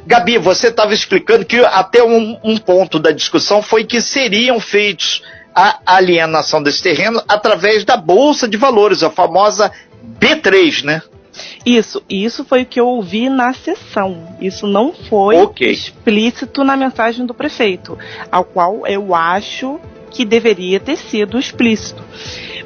Gabi, 0.06 0.38
você 0.38 0.68
estava 0.68 0.94
explicando 0.94 1.44
que 1.44 1.58
até 1.58 2.02
um, 2.02 2.38
um, 2.42 2.56
ponto 2.56 2.98
da 2.98 3.10
discussão 3.10 3.62
foi 3.62 3.84
que 3.84 4.00
seriam 4.00 4.58
feitos 4.58 5.22
a 5.58 5.80
alienação 5.84 6.62
desse 6.62 6.80
terreno 6.80 7.20
através 7.28 7.84
da 7.84 7.96
Bolsa 7.96 8.46
de 8.46 8.56
Valores, 8.56 9.02
a 9.02 9.10
famosa 9.10 9.72
B3, 10.20 10.84
né? 10.84 11.02
Isso, 11.66 12.00
isso 12.08 12.44
foi 12.44 12.62
o 12.62 12.66
que 12.66 12.78
eu 12.78 12.86
ouvi 12.86 13.28
na 13.28 13.52
sessão. 13.52 14.36
Isso 14.40 14.68
não 14.68 14.92
foi 14.92 15.36
okay. 15.36 15.72
explícito 15.72 16.62
na 16.62 16.76
mensagem 16.76 17.26
do 17.26 17.34
prefeito, 17.34 17.98
ao 18.30 18.44
qual 18.44 18.86
eu 18.86 19.12
acho 19.14 19.80
que 20.12 20.24
deveria 20.24 20.78
ter 20.78 20.96
sido 20.96 21.38
explícito. 21.38 22.02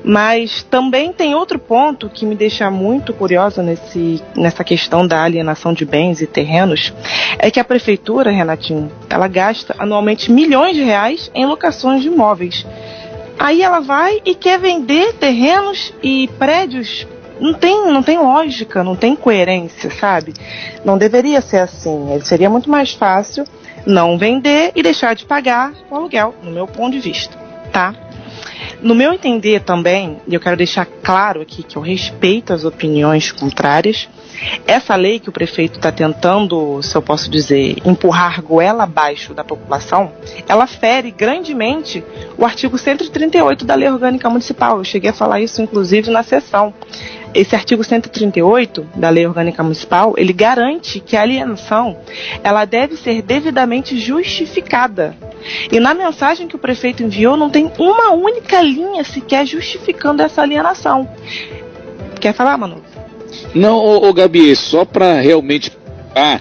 Mas 0.05 0.63
também 0.65 1.13
tem 1.13 1.35
outro 1.35 1.59
ponto 1.59 2.09
que 2.09 2.27
me 2.27 2.35
deixa 2.35 2.71
muito 2.71 3.13
curiosa 3.13 3.63
nesse, 3.63 4.23
nessa 4.37 4.65
questão 4.65 5.07
da 5.07 5.23
alienação 5.23 5.73
de 5.73 5.85
bens 5.85 6.21
e 6.21 6.27
terrenos, 6.27 6.93
é 7.39 7.51
que 7.51 7.61
a 7.61 7.65
prefeitura, 7.65 8.31
Renatinho, 8.31 8.91
ela 9.09 9.29
gasta 9.29 9.75
anualmente 9.79 10.33
milhões 10.33 10.75
de 10.75 10.83
reais 10.83 11.31
em 11.35 11.47
locações 11.47 12.03
de 12.03 12.09
imóveis. 12.09 12.67
Aí 13.39 13.63
ela 13.63 13.81
vai 13.81 14.21
e 14.25 14.35
quer 14.35 14.59
vender 14.59 15.15
terrenos 15.15 15.93
e 16.03 16.29
prédios 16.39 17.07
não 17.41 17.55
tem, 17.55 17.91
não 17.91 18.03
tem 18.03 18.19
lógica, 18.19 18.85
não 18.85 18.95
tem 18.95 19.17
coerência, 19.17 19.91
sabe? 19.91 20.33
Não 20.85 20.97
deveria 20.97 21.41
ser 21.41 21.59
assim. 21.59 22.21
Seria 22.23 22.49
muito 22.49 22.71
mais 22.71 22.93
fácil 22.93 23.45
não 23.85 24.17
vender 24.17 24.71
e 24.77 24.83
deixar 24.83 25.15
de 25.15 25.25
pagar 25.25 25.73
o 25.91 25.97
aluguel, 25.97 26.35
no 26.43 26.53
meu 26.53 26.69
ponto 26.69 26.93
de 26.93 27.01
vista, 27.01 27.37
tá? 27.73 27.95
No 28.83 28.97
meu 28.97 29.13
entender 29.13 29.61
também, 29.61 30.19
e 30.27 30.35
eu 30.35 30.41
quero 30.41 30.57
deixar 30.57 30.85
claro 30.85 31.41
aqui 31.41 31.63
que 31.63 31.77
eu 31.77 31.83
respeito 31.83 32.53
as 32.53 32.65
opiniões 32.65 33.31
contrárias, 33.31 34.09
essa 34.67 34.97
lei 34.97 35.21
que 35.21 35.29
o 35.29 35.33
prefeito 35.33 35.77
está 35.77 35.93
tentando, 35.93 36.83
se 36.83 36.97
eu 36.97 37.01
posso 37.01 37.31
dizer, 37.31 37.77
empurrar 37.85 38.43
goela 38.43 38.83
abaixo 38.83 39.33
da 39.33 39.45
população, 39.45 40.11
ela 40.49 40.67
fere 40.67 41.13
grandemente 41.13 42.03
o 42.37 42.45
artigo 42.45 42.77
138 42.77 43.65
da 43.65 43.77
Lei 43.77 43.89
Orgânica 43.89 44.29
Municipal. 44.29 44.79
Eu 44.79 44.85
cheguei 44.85 45.11
a 45.11 45.15
falar 45.15 45.41
isso, 45.41 45.63
inclusive, 45.63 46.11
na 46.11 46.25
sessão. 46.25 46.75
Esse 47.35 47.55
artigo 47.55 47.83
138 47.83 48.87
da 48.95 49.09
Lei 49.09 49.27
Orgânica 49.27 49.63
Municipal, 49.63 50.15
ele 50.19 50.33
garante 50.33 51.01
que 51.01 51.17
a 51.17 51.23
alienação 51.23 51.99
ela 52.45 52.65
deve 52.65 52.97
ser 52.97 53.23
devidamente 53.23 53.99
justificada. 53.99 55.17
E 55.71 55.81
na 55.81 55.95
mensagem 55.95 56.47
que 56.47 56.57
o 56.57 56.59
prefeito 56.59 57.03
enviou 57.03 57.37
não 57.37 57.49
tem 57.49 57.71
uma 57.79 58.13
única 58.13 58.61
linha 58.61 59.03
sequer 59.03 59.47
justificando 59.47 60.23
essa 60.23 60.43
alienação. 60.43 61.09
Quer 62.21 62.35
falar, 62.35 62.59
Manu? 62.59 62.83
Não, 63.55 63.77
ô, 63.77 64.09
ô 64.09 64.13
Gabi, 64.13 64.55
só 64.55 64.85
para 64.85 65.21
realmente 65.21 65.73
ah, 66.15 66.39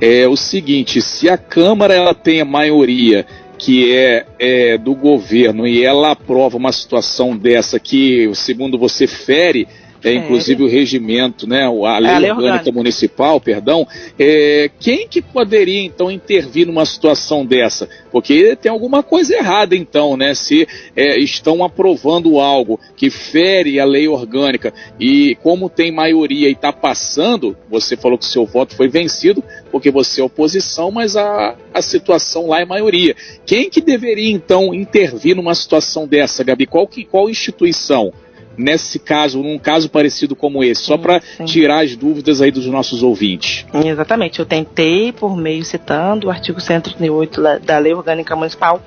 é 0.00 0.26
o 0.26 0.36
seguinte, 0.36 1.02
se 1.02 1.28
a 1.28 1.36
Câmara 1.36 1.92
ela 1.92 2.14
tem 2.14 2.40
a 2.40 2.44
maioria 2.44 3.26
que 3.58 3.94
é, 3.94 4.26
é, 4.38 4.78
do 4.78 4.94
governo 4.94 5.66
e 5.66 5.84
ela 5.84 6.12
aprova 6.12 6.56
uma 6.56 6.72
situação 6.72 7.36
dessa 7.36 7.78
que, 7.78 8.30
segundo 8.34 8.78
você, 8.78 9.06
fere 9.06 9.68
é, 10.02 10.14
inclusive 10.14 10.62
o 10.62 10.68
regimento, 10.68 11.46
né, 11.46 11.64
a 11.64 11.70
lei, 11.70 11.80
é, 11.82 12.14
a 12.14 12.18
lei 12.18 12.30
orgânica, 12.30 12.34
orgânica, 12.34 12.72
municipal, 12.72 13.40
perdão, 13.40 13.86
é, 14.18 14.70
quem 14.78 15.06
que 15.06 15.20
poderia 15.20 15.80
então 15.80 16.10
intervir 16.10 16.66
numa 16.66 16.84
situação 16.86 17.44
dessa? 17.44 17.88
Porque 18.10 18.56
tem 18.56 18.70
alguma 18.70 19.02
coisa 19.02 19.34
errada 19.34 19.76
então, 19.76 20.16
né, 20.16 20.34
se 20.34 20.66
é, 20.96 21.18
estão 21.18 21.62
aprovando 21.64 22.40
algo 22.40 22.78
que 22.96 23.10
fere 23.10 23.78
a 23.78 23.84
lei 23.84 24.08
orgânica 24.08 24.72
e 24.98 25.36
como 25.42 25.68
tem 25.68 25.92
maioria 25.92 26.48
e 26.48 26.52
está 26.52 26.72
passando, 26.72 27.56
você 27.68 27.96
falou 27.96 28.18
que 28.18 28.26
seu 28.26 28.46
voto 28.46 28.74
foi 28.74 28.88
vencido 28.88 29.42
porque 29.70 29.90
você 29.90 30.20
é 30.20 30.24
oposição, 30.24 30.90
mas 30.90 31.16
a, 31.16 31.56
a 31.72 31.82
situação 31.82 32.48
lá 32.48 32.60
é 32.60 32.64
maioria. 32.64 33.14
Quem 33.46 33.70
que 33.70 33.80
deveria 33.80 34.30
então 34.30 34.74
intervir 34.74 35.36
numa 35.36 35.54
situação 35.54 36.06
dessa, 36.06 36.42
Gabi? 36.42 36.66
Qual, 36.66 36.86
que, 36.86 37.04
qual 37.04 37.30
instituição? 37.30 38.12
Nesse 38.56 38.98
caso, 38.98 39.42
num 39.42 39.58
caso 39.58 39.88
parecido 39.88 40.36
como 40.36 40.62
esse, 40.62 40.82
sim, 40.82 40.86
só 40.88 40.98
para 40.98 41.20
tirar 41.44 41.84
as 41.84 41.96
dúvidas 41.96 42.40
aí 42.40 42.50
dos 42.50 42.66
nossos 42.66 43.02
ouvintes. 43.02 43.64
Exatamente, 43.84 44.38
eu 44.38 44.46
tentei 44.46 45.12
por 45.12 45.36
meio 45.36 45.64
citando 45.64 46.26
o 46.26 46.30
artigo 46.30 46.60
138 46.60 47.40
da 47.64 47.78
Lei 47.78 47.94
Orgânica 47.94 48.36
Municipal, 48.36 48.82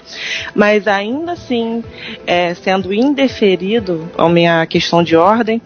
mas 0.54 0.88
ainda 0.88 1.34
assim, 1.34 1.84
é, 2.26 2.54
sendo 2.54 2.94
indeferido 2.94 4.10
a 4.18 4.30
minha 4.30 4.66
questão 4.66 5.04
de 5.04 5.16
ordem, 5.16 5.62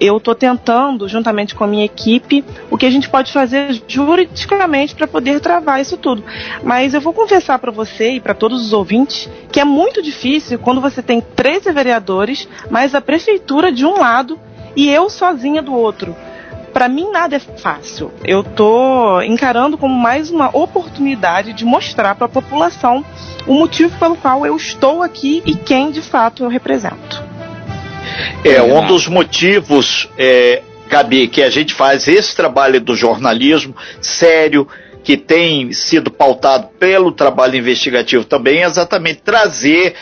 eu 0.00 0.16
estou 0.16 0.34
tentando, 0.34 1.08
juntamente 1.08 1.54
com 1.54 1.64
a 1.64 1.66
minha 1.66 1.84
equipe, 1.84 2.44
o 2.70 2.78
que 2.78 2.86
a 2.86 2.90
gente 2.90 3.08
pode 3.08 3.32
fazer 3.32 3.82
juridicamente 3.86 4.94
para 4.94 5.06
poder 5.06 5.40
travar 5.40 5.80
isso 5.80 5.96
tudo. 5.96 6.24
Mas 6.62 6.94
eu 6.94 7.00
vou 7.00 7.12
confessar 7.12 7.58
para 7.58 7.70
você 7.70 8.12
e 8.12 8.20
para 8.20 8.34
todos 8.34 8.64
os 8.64 8.72
ouvintes 8.72 9.28
que 9.52 9.60
é 9.60 9.64
muito 9.64 10.02
difícil 10.02 10.58
quando 10.58 10.80
você 10.80 11.02
tem 11.02 11.20
13 11.20 11.72
vereadores, 11.72 12.48
mas 12.70 12.94
a 12.94 13.00
prefeitura 13.00 13.39
prefeitura 13.40 13.72
de 13.72 13.84
um 13.84 13.98
lado 13.98 14.38
e 14.76 14.88
eu 14.88 15.08
sozinha 15.08 15.62
do 15.62 15.74
outro. 15.74 16.14
Para 16.72 16.88
mim 16.88 17.10
nada 17.10 17.34
é 17.34 17.40
fácil. 17.40 18.12
Eu 18.24 18.44
tô 18.44 19.20
encarando 19.22 19.76
como 19.76 19.94
mais 19.94 20.30
uma 20.30 20.56
oportunidade 20.56 21.52
de 21.52 21.64
mostrar 21.64 22.14
para 22.14 22.26
a 22.26 22.28
população 22.28 23.04
o 23.46 23.54
motivo 23.54 23.98
pelo 23.98 24.16
qual 24.16 24.46
eu 24.46 24.56
estou 24.56 25.02
aqui 25.02 25.42
e 25.44 25.54
quem 25.54 25.90
de 25.90 26.00
fato 26.00 26.44
eu 26.44 26.48
represento. 26.48 27.24
É 28.44 28.62
um 28.62 28.86
dos 28.86 29.08
motivos, 29.08 30.08
é, 30.16 30.62
Gabi, 30.88 31.26
que 31.28 31.42
a 31.42 31.50
gente 31.50 31.74
faz 31.74 32.06
esse 32.06 32.36
trabalho 32.36 32.80
do 32.80 32.94
jornalismo 32.94 33.74
sério, 34.00 34.68
que 35.02 35.16
tem 35.16 35.72
sido 35.72 36.10
pautado 36.10 36.68
pelo 36.78 37.10
trabalho 37.10 37.56
investigativo 37.56 38.24
também, 38.24 38.62
é 38.62 38.66
exatamente 38.66 39.22
trazer 39.22 39.94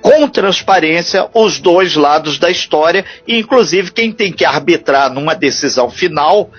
com 0.00 0.28
transparência 0.28 1.28
os 1.34 1.58
dois 1.58 1.94
lados 1.96 2.38
da 2.38 2.50
história, 2.50 3.04
e 3.26 3.38
inclusive 3.38 3.90
quem 3.90 4.12
tem 4.12 4.32
que 4.32 4.44
arbitrar 4.44 5.12
numa 5.12 5.34
decisão 5.34 5.90
final 5.90 6.50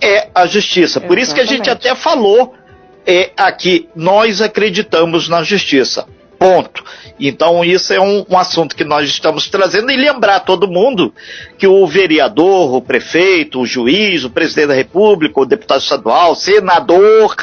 é 0.00 0.28
a 0.34 0.46
justiça. 0.46 1.00
Por 1.00 1.18
isso 1.18 1.34
que 1.34 1.40
a 1.40 1.46
gente 1.46 1.68
até 1.68 1.94
falou 1.94 2.54
é, 3.06 3.30
aqui, 3.36 3.88
nós 3.94 4.40
acreditamos 4.40 5.28
na 5.28 5.42
justiça. 5.42 6.06
Ponto. 6.38 6.84
Então, 7.18 7.64
isso 7.64 7.92
é 7.92 8.00
um, 8.00 8.24
um, 8.30 8.38
assunto 8.38 8.76
que 8.76 8.84
nós 8.84 9.08
estamos 9.08 9.48
trazendo 9.48 9.90
e 9.90 9.96
lembrar 9.96 10.40
todo 10.40 10.68
mundo 10.68 11.12
que 11.58 11.66
o 11.66 11.84
vereador, 11.84 12.74
o 12.74 12.80
prefeito, 12.80 13.60
o 13.60 13.66
juiz, 13.66 14.22
o 14.22 14.30
presidente 14.30 14.68
da 14.68 14.74
República, 14.74 15.40
o 15.40 15.44
deputado 15.44 15.80
estadual, 15.80 16.32
o 16.32 16.36
senador, 16.36 17.34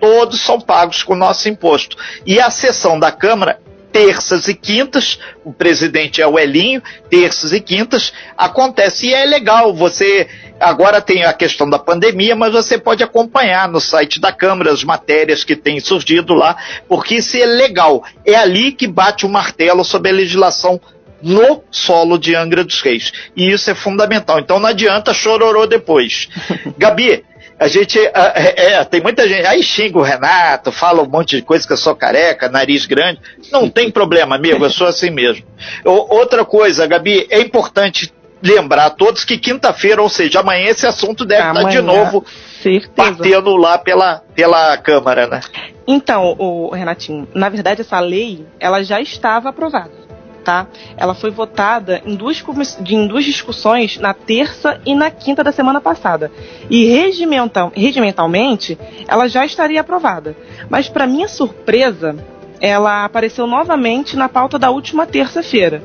todos 0.00 0.40
são 0.40 0.58
pagos 0.58 1.02
com 1.02 1.12
o 1.12 1.16
nosso 1.16 1.46
imposto. 1.46 1.94
E 2.24 2.40
a 2.40 2.50
sessão 2.50 2.98
da 2.98 3.12
Câmara 3.12 3.60
terças 3.92 4.48
e 4.48 4.54
quintas, 4.54 5.18
o 5.44 5.52
presidente 5.52 6.20
é 6.20 6.26
o 6.26 6.38
Elinho, 6.38 6.82
terças 7.10 7.52
e 7.52 7.60
quintas, 7.60 8.12
acontece. 8.36 9.08
E 9.08 9.14
é 9.14 9.24
legal, 9.24 9.74
você 9.74 10.28
agora 10.60 11.00
tem 11.00 11.24
a 11.24 11.32
questão 11.32 11.68
da 11.68 11.78
pandemia, 11.78 12.36
mas 12.36 12.52
você 12.52 12.78
pode 12.78 13.02
acompanhar 13.02 13.68
no 13.68 13.80
site 13.80 14.20
da 14.20 14.32
Câmara 14.32 14.72
as 14.72 14.84
matérias 14.84 15.44
que 15.44 15.56
têm 15.56 15.80
surgido 15.80 16.34
lá, 16.34 16.56
porque 16.88 17.16
isso 17.16 17.36
é 17.36 17.46
legal. 17.46 18.04
É 18.24 18.34
ali 18.34 18.72
que 18.72 18.86
bate 18.86 19.24
o 19.24 19.28
martelo 19.28 19.84
sobre 19.84 20.10
a 20.10 20.14
legislação 20.14 20.80
no 21.22 21.62
solo 21.70 22.18
de 22.18 22.34
Angra 22.34 22.64
dos 22.64 22.80
Reis. 22.80 23.12
E 23.36 23.50
isso 23.50 23.70
é 23.70 23.74
fundamental. 23.74 24.38
Então 24.38 24.60
não 24.60 24.68
adianta 24.68 25.14
chororô 25.14 25.66
depois. 25.66 26.28
Gabi, 26.78 27.24
a 27.58 27.66
gente. 27.66 27.98
É, 27.98 28.74
é, 28.74 28.84
tem 28.84 29.00
muita 29.00 29.28
gente. 29.28 29.46
Aí 29.46 29.62
xinga 29.62 29.98
o 29.98 30.02
Renato, 30.02 30.70
fala 30.70 31.02
um 31.02 31.08
monte 31.08 31.36
de 31.36 31.42
coisa 31.42 31.66
que 31.66 31.72
eu 31.72 31.76
sou 31.76 31.94
careca, 31.94 32.48
nariz 32.48 32.86
grande. 32.86 33.20
Não 33.50 33.68
tem 33.68 33.90
problema, 33.90 34.36
amigo, 34.36 34.64
eu 34.64 34.70
sou 34.70 34.86
assim 34.86 35.10
mesmo. 35.10 35.44
outra 35.84 36.44
coisa, 36.44 36.86
Gabi, 36.86 37.26
é 37.30 37.40
importante 37.40 38.12
lembrar 38.40 38.86
a 38.86 38.90
todos 38.90 39.24
que 39.24 39.36
quinta-feira, 39.36 40.00
ou 40.00 40.08
seja, 40.08 40.40
amanhã 40.40 40.68
esse 40.68 40.86
assunto 40.86 41.24
deve 41.24 41.42
amanhã, 41.42 41.68
estar 41.68 41.80
de 41.80 41.86
novo 41.86 42.24
certeza. 42.62 42.92
batendo 42.94 43.56
lá 43.56 43.76
pela, 43.76 44.22
pela 44.34 44.76
Câmara, 44.76 45.26
né? 45.26 45.40
Então, 45.86 46.36
o 46.38 46.70
Renatinho, 46.70 47.26
na 47.34 47.48
verdade 47.48 47.80
essa 47.80 47.98
lei, 47.98 48.46
ela 48.60 48.84
já 48.84 49.00
estava 49.00 49.48
aprovada 49.48 49.97
tá? 50.48 50.66
Ela 50.96 51.14
foi 51.14 51.30
votada 51.30 52.00
em 52.06 52.14
duas, 52.14 52.42
em 52.88 53.06
duas 53.06 53.22
discussões 53.22 53.98
na 53.98 54.14
terça 54.14 54.80
e 54.86 54.94
na 54.94 55.10
quinta 55.10 55.44
da 55.44 55.52
semana 55.52 55.78
passada. 55.78 56.32
E 56.70 56.86
regimental, 56.86 57.70
regimentalmente, 57.74 58.78
ela 59.06 59.28
já 59.28 59.44
estaria 59.44 59.82
aprovada. 59.82 60.34
Mas, 60.70 60.88
para 60.88 61.06
minha 61.06 61.28
surpresa, 61.28 62.16
ela 62.62 63.04
apareceu 63.04 63.46
novamente 63.46 64.16
na 64.16 64.26
pauta 64.26 64.58
da 64.58 64.70
última 64.70 65.04
terça-feira. 65.04 65.82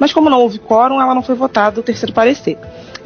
Mas 0.00 0.14
como 0.14 0.30
não 0.30 0.40
houve 0.40 0.58
quórum, 0.60 0.98
ela 0.98 1.14
não 1.14 1.22
foi 1.22 1.34
votada 1.34 1.78
o 1.78 1.82
terceiro 1.82 2.14
parecer. 2.14 2.56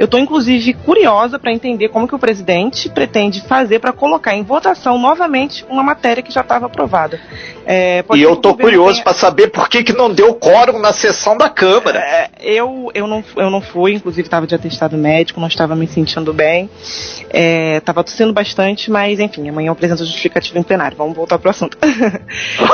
Eu 0.01 0.07
estou, 0.07 0.19
inclusive, 0.19 0.73
curiosa 0.73 1.39
para 1.39 1.53
entender 1.53 1.91
como 1.91 2.09
que 2.09 2.15
o 2.15 2.19
presidente 2.19 2.89
pretende 2.89 3.43
fazer 3.43 3.81
para 3.81 3.93
colocar 3.93 4.35
em 4.35 4.43
votação 4.43 4.99
novamente 4.99 5.63
uma 5.69 5.83
matéria 5.83 6.23
que 6.23 6.33
já 6.33 6.41
estava 6.41 6.65
aprovada. 6.65 7.21
É, 7.67 8.03
e 8.15 8.23
eu 8.23 8.33
estou 8.33 8.57
curioso 8.57 8.95
tenha... 8.95 9.05
para 9.05 9.13
saber 9.13 9.49
por 9.49 9.69
que, 9.69 9.85
que 9.85 9.93
não 9.93 10.11
deu 10.11 10.33
quórum 10.33 10.79
na 10.79 10.95
sessão 10.95 11.37
da 11.37 11.51
Câmara. 11.51 11.99
É, 11.99 12.31
eu, 12.41 12.91
eu, 12.95 13.07
não, 13.07 13.23
eu 13.37 13.51
não 13.51 13.61
fui, 13.61 13.93
inclusive 13.93 14.27
estava 14.27 14.47
de 14.47 14.55
atestado 14.55 14.97
médico, 14.97 15.39
não 15.39 15.49
estava 15.49 15.77
me 15.77 15.87
sentindo 15.87 16.33
bem. 16.33 16.71
Estava 17.29 18.01
é, 18.01 18.03
tossindo 18.03 18.33
bastante, 18.33 18.91
mas 18.91 19.21
enfim, 19.21 19.51
amanhã 19.51 19.69
eu 19.69 19.73
apresento 19.73 20.03
justificativo 20.03 20.59
em 20.59 20.63
plenário. 20.63 20.97
Vamos 20.97 21.15
voltar 21.15 21.39
para 21.39 21.49
o 21.49 21.51
assunto. 21.51 21.77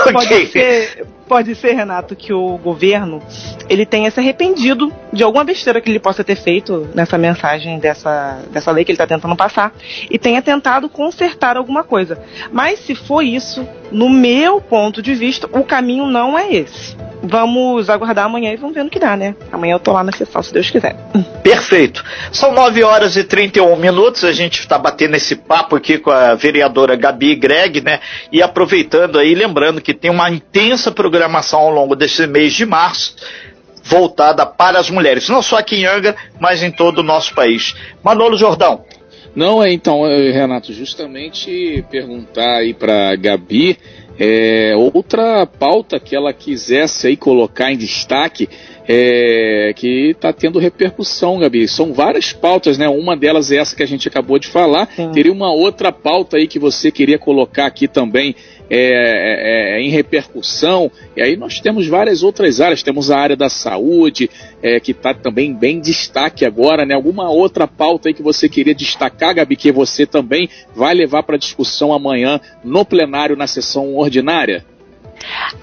Okay. 0.06 0.12
Pode 0.12 0.46
ser, 0.52 1.06
pode 1.26 1.54
ser, 1.54 1.72
Renato, 1.72 2.14
que 2.14 2.32
o 2.32 2.56
governo 2.58 3.22
ele 3.68 3.84
tenha 3.84 4.10
se 4.10 4.20
arrependido 4.20 4.92
de 5.12 5.22
alguma 5.22 5.44
besteira 5.44 5.80
que 5.80 5.90
ele 5.90 5.98
possa 5.98 6.22
ter 6.22 6.36
feito 6.36 6.88
nessa 6.94 7.18
mensagem 7.18 7.78
dessa, 7.78 8.42
dessa 8.50 8.70
lei 8.70 8.84
que 8.84 8.90
ele 8.90 8.96
está 8.96 9.06
tentando 9.06 9.36
passar 9.36 9.72
e 10.10 10.18
tenha 10.18 10.40
tentado 10.40 10.88
consertar 10.88 11.56
alguma 11.56 11.82
coisa. 11.82 12.22
Mas 12.52 12.80
se 12.80 12.94
for 12.94 13.22
isso, 13.22 13.66
no 13.90 14.08
meu 14.08 14.60
ponto 14.60 15.00
de 15.00 15.14
vista, 15.14 15.48
o 15.52 15.64
caminho 15.64 16.06
não 16.06 16.38
é 16.38 16.52
esse. 16.52 16.96
Vamos 17.22 17.88
aguardar 17.88 18.26
amanhã 18.26 18.52
e 18.52 18.56
vamos 18.56 18.74
ver 18.74 18.84
no 18.84 18.90
que 18.90 18.98
dá, 18.98 19.16
né? 19.16 19.34
Amanhã 19.50 19.74
eu 19.74 19.80
tô 19.80 19.92
lá 19.92 20.04
na 20.04 20.12
sessão, 20.12 20.42
se 20.42 20.52
Deus 20.52 20.70
quiser. 20.70 20.94
Perfeito. 21.42 22.04
São 22.30 22.52
9 22.52 22.82
horas 22.84 23.16
e 23.16 23.24
31 23.24 23.76
minutos. 23.76 24.24
A 24.24 24.32
gente 24.32 24.60
está 24.60 24.78
batendo 24.78 25.16
esse 25.16 25.34
papo 25.34 25.76
aqui 25.76 25.98
com 25.98 26.10
a 26.10 26.34
vereadora 26.34 26.94
Gabi 26.94 27.34
Greg, 27.34 27.80
né? 27.80 28.00
E 28.30 28.42
aproveitando 28.42 29.18
aí, 29.18 29.34
lembrando 29.34 29.80
que 29.80 29.94
tem 29.94 30.10
uma 30.10 30.30
intensa 30.30 30.92
programação 30.92 31.60
ao 31.60 31.70
longo 31.70 31.96
desse 31.96 32.26
mês 32.26 32.52
de 32.52 32.66
março 32.66 33.16
voltada 33.86 34.44
para 34.44 34.80
as 34.80 34.90
mulheres, 34.90 35.28
não 35.28 35.40
só 35.40 35.58
aqui 35.58 35.76
em 35.76 35.86
Anga, 35.86 36.16
mas 36.40 36.62
em 36.62 36.70
todo 36.70 36.98
o 36.98 37.02
nosso 37.04 37.34
país. 37.34 37.74
Manolo 38.02 38.36
Jordão. 38.36 38.84
Não, 39.36 39.62
é 39.62 39.70
então, 39.70 40.06
é, 40.06 40.30
Renato, 40.30 40.72
justamente 40.72 41.84
perguntar 41.90 42.56
aí 42.56 42.72
para 42.72 43.14
Gabi 43.16 43.76
é, 44.18 44.72
outra 44.74 45.44
pauta 45.46 46.00
que 46.00 46.16
ela 46.16 46.32
quisesse 46.32 47.06
aí 47.06 47.16
colocar 47.18 47.70
em 47.70 47.76
destaque 47.76 48.48
é, 48.88 49.74
que 49.76 50.12
está 50.12 50.32
tendo 50.32 50.58
repercussão, 50.58 51.38
Gabi. 51.38 51.68
São 51.68 51.92
várias 51.92 52.32
pautas, 52.32 52.78
né? 52.78 52.88
Uma 52.88 53.16
delas 53.16 53.50
é 53.50 53.56
essa 53.56 53.76
que 53.76 53.82
a 53.82 53.86
gente 53.86 54.08
acabou 54.08 54.38
de 54.38 54.48
falar. 54.48 54.88
Sim. 54.94 55.10
Teria 55.12 55.32
uma 55.32 55.52
outra 55.52 55.92
pauta 55.92 56.38
aí 56.38 56.46
que 56.46 56.58
você 56.58 56.90
queria 56.90 57.18
colocar 57.18 57.66
aqui 57.66 57.86
também 57.86 58.34
é, 58.68 58.78
é, 58.78 59.76
é, 59.76 59.80
em 59.80 59.90
repercussão. 59.90 60.90
E 61.16 61.22
aí 61.22 61.36
nós 61.36 61.60
temos 61.60 61.86
várias 61.86 62.22
outras 62.22 62.60
áreas. 62.60 62.82
Temos 62.82 63.10
a 63.10 63.18
área 63.18 63.36
da 63.36 63.48
saúde, 63.48 64.30
é, 64.62 64.80
que 64.80 64.92
está 64.92 65.14
também 65.14 65.54
bem 65.54 65.80
destaque 65.80 66.44
agora, 66.44 66.84
né? 66.84 66.94
Alguma 66.94 67.30
outra 67.30 67.66
pauta 67.66 68.08
aí 68.08 68.14
que 68.14 68.22
você 68.22 68.48
queria 68.48 68.74
destacar, 68.74 69.34
Gabi, 69.34 69.56
que 69.56 69.72
você 69.72 70.06
também 70.06 70.48
vai 70.74 70.94
levar 70.94 71.22
para 71.22 71.36
discussão 71.36 71.92
amanhã 71.92 72.40
no 72.64 72.84
plenário, 72.84 73.36
na 73.36 73.46
sessão 73.46 73.96
ordinária? 73.96 74.64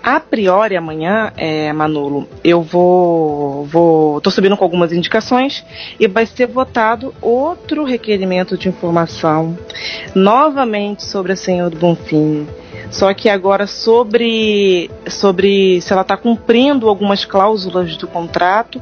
A 0.01 0.19
priori, 0.19 0.75
amanhã, 0.75 1.31
é, 1.37 1.71
Manolo, 1.71 2.27
eu 2.43 2.61
vou, 2.61 3.65
vou. 3.65 4.21
tô 4.21 4.29
subindo 4.29 4.57
com 4.57 4.63
algumas 4.63 4.91
indicações 4.91 5.65
e 5.99 6.07
vai 6.07 6.25
ser 6.25 6.47
votado 6.47 7.13
outro 7.21 7.83
requerimento 7.83 8.57
de 8.57 8.69
informação, 8.69 9.57
novamente 10.13 11.03
sobre 11.03 11.33
a 11.33 11.35
Senhor 11.35 11.69
do 11.69 11.77
Bonfim. 11.77 12.47
Só 12.91 13.13
que 13.13 13.27
agora 13.27 13.65
sobre, 13.65 14.89
sobre 15.07 15.81
se 15.81 15.91
ela 15.91 16.03
está 16.03 16.15
cumprindo 16.15 16.87
algumas 16.87 17.25
cláusulas 17.25 17.97
do 17.97 18.07
contrato. 18.07 18.81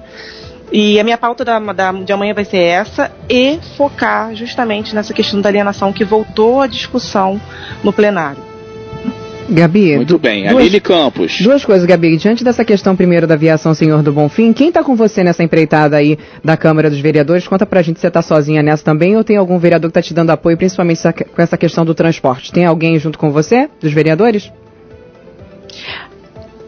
E 0.71 0.99
a 0.99 1.03
minha 1.03 1.17
pauta 1.17 1.43
da, 1.43 1.59
da, 1.59 1.91
de 1.91 2.13
amanhã 2.13 2.33
vai 2.33 2.45
ser 2.45 2.59
essa 2.59 3.11
e 3.29 3.59
focar 3.77 4.33
justamente 4.33 4.95
nessa 4.95 5.13
questão 5.13 5.41
da 5.41 5.49
alienação 5.49 5.91
que 5.91 6.05
voltou 6.05 6.61
à 6.61 6.67
discussão 6.67 7.39
no 7.83 7.91
plenário. 7.91 8.50
Gabi. 9.51 9.97
Muito 9.97 10.17
bem, 10.17 10.47
duas, 10.47 10.55
Aline 10.55 10.79
Campos. 10.79 11.41
Duas 11.41 11.65
coisas, 11.65 11.85
Gabi. 11.85 12.17
Diante 12.17 12.43
dessa 12.43 12.63
questão 12.63 12.95
primeiro 12.95 13.27
da 13.27 13.33
aviação 13.33 13.73
Senhor 13.73 14.01
do 14.01 14.11
Bonfim, 14.11 14.53
quem 14.53 14.69
está 14.69 14.83
com 14.83 14.95
você 14.95 15.23
nessa 15.23 15.43
empreitada 15.43 15.97
aí 15.97 16.17
da 16.43 16.55
Câmara 16.55 16.89
dos 16.89 16.99
Vereadores? 16.99 17.47
Conta 17.47 17.65
pra 17.65 17.81
gente 17.81 17.97
se 17.97 18.01
você 18.01 18.07
está 18.07 18.21
sozinha 18.21 18.63
nessa 18.63 18.83
também 18.83 19.15
ou 19.17 19.23
tem 19.23 19.37
algum 19.37 19.57
vereador 19.59 19.91
que 19.91 19.99
está 19.99 20.07
te 20.07 20.13
dando 20.13 20.29
apoio, 20.29 20.57
principalmente 20.57 21.01
com 21.01 21.41
essa 21.41 21.57
questão 21.57 21.83
do 21.83 21.93
transporte. 21.93 22.51
Tem 22.51 22.65
alguém 22.65 22.97
junto 22.97 23.19
com 23.19 23.31
você, 23.31 23.69
dos 23.79 23.93
vereadores? 23.93 24.51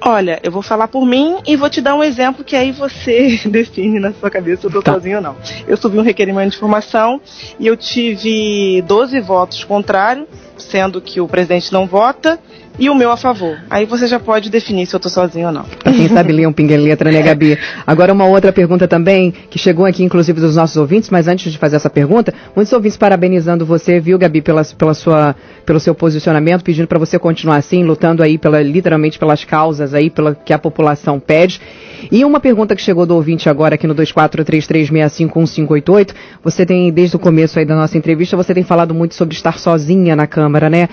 Olha, 0.06 0.38
eu 0.44 0.52
vou 0.52 0.62
falar 0.62 0.90
por 0.90 1.06
mim 1.06 1.38
e 1.48 1.56
vou 1.56 1.70
te 1.70 1.80
dar 1.80 1.96
um 1.96 2.04
exemplo 2.04 2.44
que 2.44 2.58
aí 2.58 2.74
você 2.74 3.40
define 3.50 4.02
na 4.02 4.12
sua 4.12 4.30
cabeça 4.30 4.62
se 4.62 4.68
eu 4.68 4.72
tô 4.72 4.82
tá. 4.82 4.94
sozinho 4.94 5.18
ou 5.18 5.24
não. 5.24 5.38
Eu 5.66 5.78
subi 5.78 5.98
um 5.98 6.02
requerimento 6.02 6.52
de 6.52 6.58
informação 6.58 7.22
e 7.58 7.68
eu 7.68 7.78
tive 7.78 8.82
12 8.82 9.22
votos 9.22 9.64
contrários, 9.64 10.28
sendo 10.58 11.00
que 11.00 11.22
o 11.22 11.28
presidente 11.28 11.72
não 11.72 11.88
vota 11.88 12.38
e 12.78 12.90
o 12.90 12.96
meu 12.96 13.12
a 13.12 13.18
favor. 13.18 13.58
Aí 13.70 13.86
você 13.86 14.08
já 14.08 14.20
pode 14.20 14.50
definir 14.50 14.86
se 14.86 14.96
eu 14.96 15.00
tô 15.00 15.10
sozinho 15.10 15.48
ou 15.48 15.54
não. 15.54 15.66
Quem 15.84 16.08
sabe 16.10 16.32
ler 16.32 16.48
um 16.48 16.54
pinga 16.54 16.76
letra, 16.76 17.12
né, 17.12 17.22
Gabi? 17.22 17.58
Agora 17.86 18.12
uma 18.12 18.26
outra 18.26 18.52
pergunta 18.52 18.88
também, 18.88 19.32
que 19.50 19.60
chegou 19.60 19.86
aqui 19.86 20.04
inclusive 20.04 20.40
dos 20.40 20.56
nossos 20.56 20.78
ouvintes, 20.78 21.10
mas 21.10 21.28
antes 21.28 21.52
de 21.52 21.58
fazer 21.58 21.76
essa 21.76 21.90
pergunta, 21.90 22.34
muitos 22.56 22.74
ouvintes 22.74 22.98
parabenizando 22.98 23.66
você, 23.66 24.00
viu, 24.00 24.18
Gabi, 24.18 24.42
pela, 24.42 24.64
pela 24.66 24.94
sua, 24.94 25.36
pelo 25.66 25.80
seu 25.80 25.94
posicionamento, 25.94 26.64
pedindo 26.64 26.88
para 26.88 27.00
você 27.00 27.20
continuar 27.20 27.58
assim, 27.58 27.84
lutando 27.84 28.24
aí 28.24 28.38
pela, 28.38 28.62
literalmente 28.62 29.20
pelas 29.20 29.44
causas 29.44 29.94
aí, 29.94 30.10
pela 30.10 30.36
que 30.36 30.54
a 30.54 30.60
população 30.60 31.20
pede. 31.20 31.62
E 32.12 32.26
uma 32.26 32.40
pergunta 32.40 32.76
que 32.76 32.82
chegou 32.82 33.06
do 33.06 33.14
ouvinte 33.16 33.48
agora 33.50 33.76
aqui 33.76 33.86
no 33.88 33.96
2433651588, 33.96 36.14
você 36.44 36.66
tem, 36.66 36.92
desde 36.92 37.16
o 37.16 37.20
começo 37.20 37.60
aí 37.60 37.66
da 37.66 37.76
nossa 37.76 37.98
entrevista, 37.98 38.36
você 38.36 38.54
tem 38.54 38.64
falado 38.64 38.94
muito 38.94 39.16
sobre 39.16 39.34
estar 39.36 39.58
sozinha 39.60 40.14
na 40.16 40.28
Câmara, 40.28 40.70
né? 40.70 40.90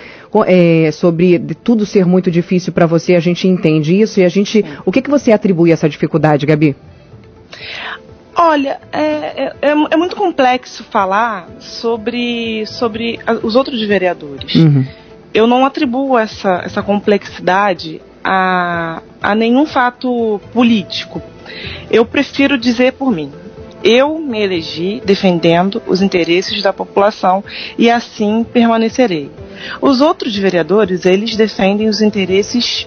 É, 0.47 0.91
sobre 0.93 1.39
tudo 1.63 1.85
ser 1.87 2.07
muito 2.07 2.31
difícil 2.31 2.73
para 2.73 2.87
você, 2.87 3.15
a 3.15 3.21
gente 3.21 3.47
entende 3.49 4.01
isso 4.01 4.21
e 4.21 4.25
a 4.25 4.29
gente. 4.29 4.65
O 4.85 4.93
que, 4.93 5.03
que 5.03 5.11
você 5.11 5.33
atribui 5.33 5.71
a 5.71 5.75
essa 5.75 5.89
dificuldade, 5.89 6.47
Gabi? 6.47 6.77
Olha, 8.37 8.79
é, 8.93 9.03
é, 9.03 9.53
é, 9.61 9.71
é 9.71 9.97
muito 9.97 10.17
complexo 10.17 10.85
falar 10.85 11.49
sobre, 11.59 12.65
sobre 12.67 13.19
os 13.43 13.55
outros 13.55 13.83
vereadores. 13.83 14.55
Uhum. 14.55 14.87
Eu 15.33 15.47
não 15.47 15.65
atribuo 15.67 16.19
essa, 16.19 16.63
essa 16.65 16.83
complexidade 16.83 18.01
a, 18.23 19.03
a 19.23 19.35
nenhum 19.35 19.67
fato 19.67 20.41
político. 20.53 21.23
Eu 21.91 22.05
prefiro 22.05 22.59
dizer 22.59 22.93
por 22.93 23.11
mim. 23.11 23.33
Eu 23.83 24.19
me 24.19 24.41
elegi 24.43 25.01
defendendo 25.05 25.83
os 25.87 26.03
interesses 26.03 26.63
da 26.63 26.73
população 26.73 27.43
e 27.79 27.91
assim 27.91 28.45
permanecerei. 28.45 29.31
Os 29.81 30.01
outros 30.01 30.37
vereadores, 30.37 31.07
eles 31.07 31.35
defendem 31.35 31.89
os 31.89 32.03
interesses 32.03 32.87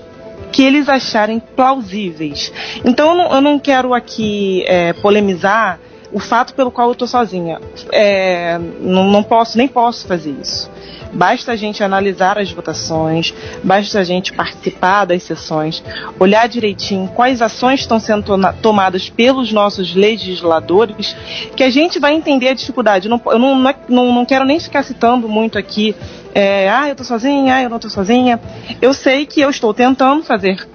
que 0.52 0.64
eles 0.64 0.88
acharem 0.88 1.40
plausíveis. 1.40 2.54
Então 2.86 3.10
eu 3.10 3.16
não, 3.16 3.36
eu 3.36 3.42
não 3.42 3.60
quero 3.60 3.94
aqui 3.94 4.64
é, 4.68 4.94
polemizar 4.94 5.80
o 6.12 6.20
fato 6.20 6.54
pelo 6.54 6.72
qual 6.72 6.90
eu 6.90 6.94
estou 6.94 7.08
sozinha. 7.08 7.60
É, 7.92 8.60
não, 8.80 9.06
não 9.06 9.24
posso, 9.24 9.58
nem 9.58 9.68
posso 9.68 10.06
fazer 10.06 10.36
isso. 10.40 10.70
Basta 11.14 11.52
a 11.52 11.56
gente 11.56 11.84
analisar 11.84 12.38
as 12.38 12.52
votações, 12.52 13.34
basta 13.64 14.00
a 14.00 14.04
gente 14.04 14.34
participar 14.34 15.06
das 15.06 15.24
sessões, 15.24 15.84
olhar 16.20 16.48
direitinho 16.48 17.08
quais 17.10 17.42
ações 17.42 17.82
estão 17.82 18.00
sendo 18.00 18.24
tomadas 18.62 19.10
pelos 19.10 19.52
nossos 19.52 19.94
legisladores, 19.94 21.16
que 21.56 21.64
a 21.64 21.70
gente 21.70 22.00
vai 22.00 22.14
entender 22.14 22.50
a 22.50 22.54
dificuldade. 22.54 23.08
Não, 23.08 23.22
eu 23.28 23.40
não, 23.40 23.56
não, 23.88 24.14
não 24.14 24.26
quero 24.26 24.46
nem 24.46 24.60
ficar 24.60 24.84
citando 24.84 25.30
muito 25.30 25.58
aqui 25.58 25.96
é, 26.34 26.70
ah, 26.70 26.90
eu 26.90 26.96
tô 26.96 27.04
sozinha, 27.04 27.56
ah, 27.56 27.62
eu 27.62 27.70
não 27.70 27.80
tô 27.80 27.90
sozinha. 27.90 28.40
Eu 28.82 28.94
sei 28.94 29.26
que 29.26 29.42
eu 29.42 29.50
estou 29.50 29.74
tentando 29.74 30.24
fazer 30.24 30.68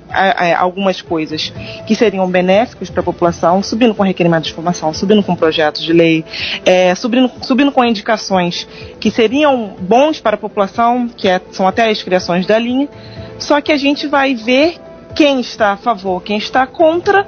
algumas 0.56 1.02
coisas 1.02 1.52
que 1.86 1.94
seriam 1.94 2.26
benéficas 2.30 2.88
para 2.88 3.00
a 3.00 3.04
população, 3.04 3.62
subindo 3.62 3.94
com 3.94 4.02
requerimento 4.02 4.44
de 4.44 4.52
informação, 4.52 4.92
subindo 4.94 5.22
com 5.22 5.34
projetos 5.36 5.82
de 5.82 5.92
lei, 5.92 6.24
é, 6.64 6.94
subindo, 6.94 7.30
subindo 7.42 7.70
com 7.70 7.84
indicações 7.84 8.66
que 8.98 9.10
seriam 9.10 9.76
bons 9.80 10.20
para 10.20 10.36
a 10.36 10.38
população, 10.38 11.08
que 11.08 11.28
é, 11.28 11.40
são 11.52 11.66
até 11.66 11.90
as 11.90 12.02
criações 12.02 12.46
da 12.46 12.58
linha, 12.58 12.88
só 13.38 13.60
que 13.60 13.70
a 13.70 13.76
gente 13.76 14.06
vai 14.06 14.34
ver 14.34 14.76
quem 15.14 15.40
está 15.40 15.72
a 15.72 15.76
favor, 15.76 16.22
quem 16.22 16.38
está 16.38 16.66
contra, 16.66 17.26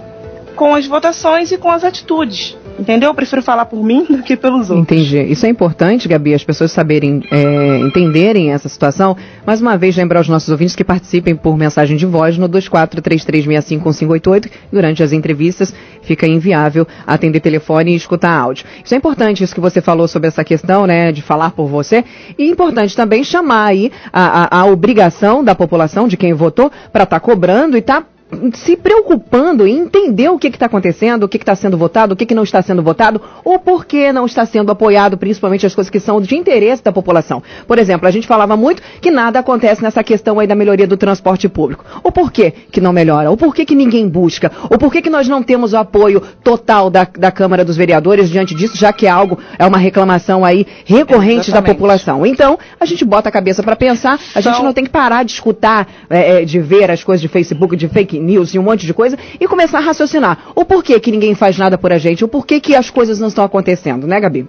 com 0.56 0.74
as 0.74 0.86
votações 0.86 1.52
e 1.52 1.58
com 1.58 1.70
as 1.70 1.84
atitudes. 1.84 2.56
Entendeu? 2.80 3.10
Eu 3.10 3.14
prefiro 3.14 3.42
falar 3.42 3.66
por 3.66 3.84
mim 3.84 4.06
do 4.16 4.22
que 4.22 4.34
pelos 4.36 4.70
outros. 4.70 4.90
Entendi. 4.90 5.20
Isso 5.24 5.44
é 5.44 5.50
importante, 5.50 6.08
Gabi, 6.08 6.32
as 6.32 6.42
pessoas 6.42 6.72
saberem, 6.72 7.22
é, 7.30 7.78
entenderem 7.80 8.52
essa 8.52 8.70
situação. 8.70 9.14
Mais 9.46 9.60
uma 9.60 9.76
vez, 9.76 9.94
lembrar 9.96 10.20
aos 10.20 10.28
nossos 10.28 10.48
ouvintes 10.48 10.74
que 10.74 10.82
participem 10.82 11.36
por 11.36 11.58
mensagem 11.58 11.98
de 11.98 12.06
voz 12.06 12.38
no 12.38 12.48
2433651588. 12.48 14.50
Durante 14.72 15.02
as 15.02 15.12
entrevistas, 15.12 15.74
fica 16.02 16.26
inviável 16.26 16.88
atender 17.06 17.40
telefone 17.40 17.92
e 17.92 17.96
escutar 17.96 18.32
áudio. 18.32 18.64
Isso 18.82 18.94
é 18.94 18.96
importante, 18.96 19.44
isso 19.44 19.54
que 19.54 19.60
você 19.60 19.82
falou 19.82 20.08
sobre 20.08 20.28
essa 20.28 20.42
questão, 20.42 20.86
né, 20.86 21.12
de 21.12 21.20
falar 21.20 21.50
por 21.50 21.68
você. 21.68 22.02
E 22.38 22.44
é 22.44 22.46
importante 22.46 22.96
também 22.96 23.22
chamar 23.22 23.66
aí 23.66 23.92
a, 24.10 24.58
a, 24.58 24.60
a 24.60 24.66
obrigação 24.66 25.44
da 25.44 25.54
população, 25.54 26.08
de 26.08 26.16
quem 26.16 26.32
votou, 26.32 26.72
para 26.90 27.04
estar 27.04 27.20
tá 27.20 27.20
cobrando 27.20 27.76
e 27.76 27.80
estar 27.80 28.00
tá 28.00 28.06
se 28.54 28.76
preocupando 28.76 29.66
em 29.66 29.78
entender 29.78 30.28
o 30.28 30.38
que 30.38 30.48
está 30.48 30.66
acontecendo, 30.66 31.24
o 31.24 31.28
que 31.28 31.36
está 31.36 31.54
sendo 31.54 31.76
votado, 31.76 32.14
o 32.14 32.16
que, 32.16 32.26
que, 32.26 32.34
não 32.34 32.44
está 32.44 32.62
sendo 32.62 32.82
votado, 32.82 33.20
ou 33.44 33.58
por 33.58 33.84
que 33.84 34.12
não 34.12 34.26
está 34.26 34.46
sendo 34.46 34.70
apoiado, 34.70 35.16
principalmente 35.16 35.66
as 35.66 35.74
coisas 35.74 35.90
que 35.90 35.98
são 35.98 36.20
de 36.20 36.36
interesse 36.36 36.82
da 36.82 36.92
população. 36.92 37.42
Por 37.66 37.78
exemplo, 37.78 38.06
a 38.06 38.10
gente 38.10 38.26
falava 38.26 38.56
muito 38.56 38.82
que 39.00 39.10
nada 39.10 39.40
acontece 39.40 39.82
nessa 39.82 40.02
questão 40.04 40.38
aí 40.38 40.46
da 40.46 40.54
melhoria 40.54 40.86
do 40.86 40.96
transporte 40.96 41.48
público. 41.48 41.84
O 42.02 42.12
porquê 42.12 42.52
que 42.70 42.80
não 42.80 42.92
melhora? 42.92 43.30
O 43.30 43.36
porquê 43.36 43.64
que 43.64 43.74
ninguém 43.74 44.08
busca? 44.08 44.50
O 44.70 44.78
porquê 44.78 45.02
que 45.02 45.10
nós 45.10 45.28
não 45.28 45.42
temos 45.42 45.72
o 45.72 45.76
apoio 45.76 46.22
total 46.44 46.88
da, 46.88 47.04
da 47.04 47.32
Câmara 47.32 47.64
dos 47.64 47.76
Vereadores 47.76 48.30
diante 48.30 48.54
disso, 48.54 48.76
já 48.76 48.92
que 48.92 49.06
é 49.06 49.10
algo, 49.10 49.38
é 49.58 49.66
uma 49.66 49.78
reclamação 49.78 50.44
aí 50.44 50.66
recorrente 50.84 51.50
da 51.50 51.62
população. 51.62 52.24
Então, 52.24 52.58
a 52.78 52.84
gente 52.84 53.04
bota 53.04 53.28
a 53.28 53.32
cabeça 53.32 53.62
para 53.62 53.74
pensar, 53.74 54.18
a 54.34 54.40
gente 54.40 54.62
não 54.62 54.72
tem 54.72 54.84
que 54.84 54.90
parar 54.90 55.24
de 55.24 55.32
escutar, 55.32 55.88
é, 56.08 56.44
de 56.44 56.60
ver 56.60 56.90
as 56.90 57.02
coisas 57.02 57.20
de 57.20 57.28
Facebook, 57.28 57.76
de 57.76 57.88
fake 57.88 58.19
news 58.20 58.54
e 58.54 58.58
um 58.58 58.62
monte 58.62 58.86
de 58.86 58.94
coisa 58.94 59.18
e 59.38 59.46
começar 59.46 59.78
a 59.78 59.82
raciocinar. 59.82 60.52
O 60.54 60.64
porquê 60.64 60.98
que 61.00 61.10
ninguém 61.10 61.34
faz 61.34 61.58
nada 61.58 61.76
por 61.78 61.92
a 61.92 61.98
gente, 61.98 62.24
o 62.24 62.28
porquê 62.28 62.60
que 62.60 62.74
as 62.74 62.90
coisas 62.90 63.18
não 63.18 63.28
estão 63.28 63.44
acontecendo, 63.44 64.06
né, 64.06 64.20
Gabi? 64.20 64.48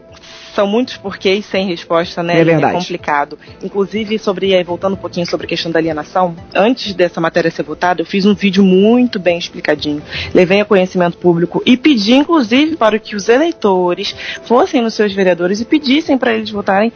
São 0.53 0.67
muitos 0.67 0.97
porquês 0.97 1.45
sem 1.45 1.65
resposta, 1.65 2.21
né? 2.21 2.39
É 2.39 2.43
verdade. 2.43 2.75
É 2.75 2.79
complicado. 2.79 3.39
Inclusive, 3.63 4.19
sobre, 4.19 4.61
voltando 4.63 4.93
um 4.93 4.97
pouquinho 4.97 5.25
sobre 5.25 5.45
a 5.45 5.49
questão 5.49 5.71
da 5.71 5.79
alienação, 5.79 6.35
antes 6.53 6.93
dessa 6.93 7.21
matéria 7.21 7.49
ser 7.49 7.63
votada, 7.63 8.01
eu 8.01 8.05
fiz 8.05 8.25
um 8.25 8.35
vídeo 8.35 8.63
muito 8.63 9.17
bem 9.17 9.37
explicadinho. 9.37 10.01
Levei 10.33 10.59
a 10.59 10.65
conhecimento 10.65 11.17
público 11.17 11.63
e 11.65 11.77
pedi, 11.77 12.13
inclusive, 12.13 12.75
para 12.75 12.99
que 12.99 13.15
os 13.15 13.29
eleitores 13.29 14.13
fossem 14.43 14.81
nos 14.81 14.93
seus 14.93 15.13
vereadores 15.13 15.61
e 15.61 15.65
pedissem 15.65 16.17
para 16.17 16.33
eles 16.33 16.49
votarem 16.49 16.91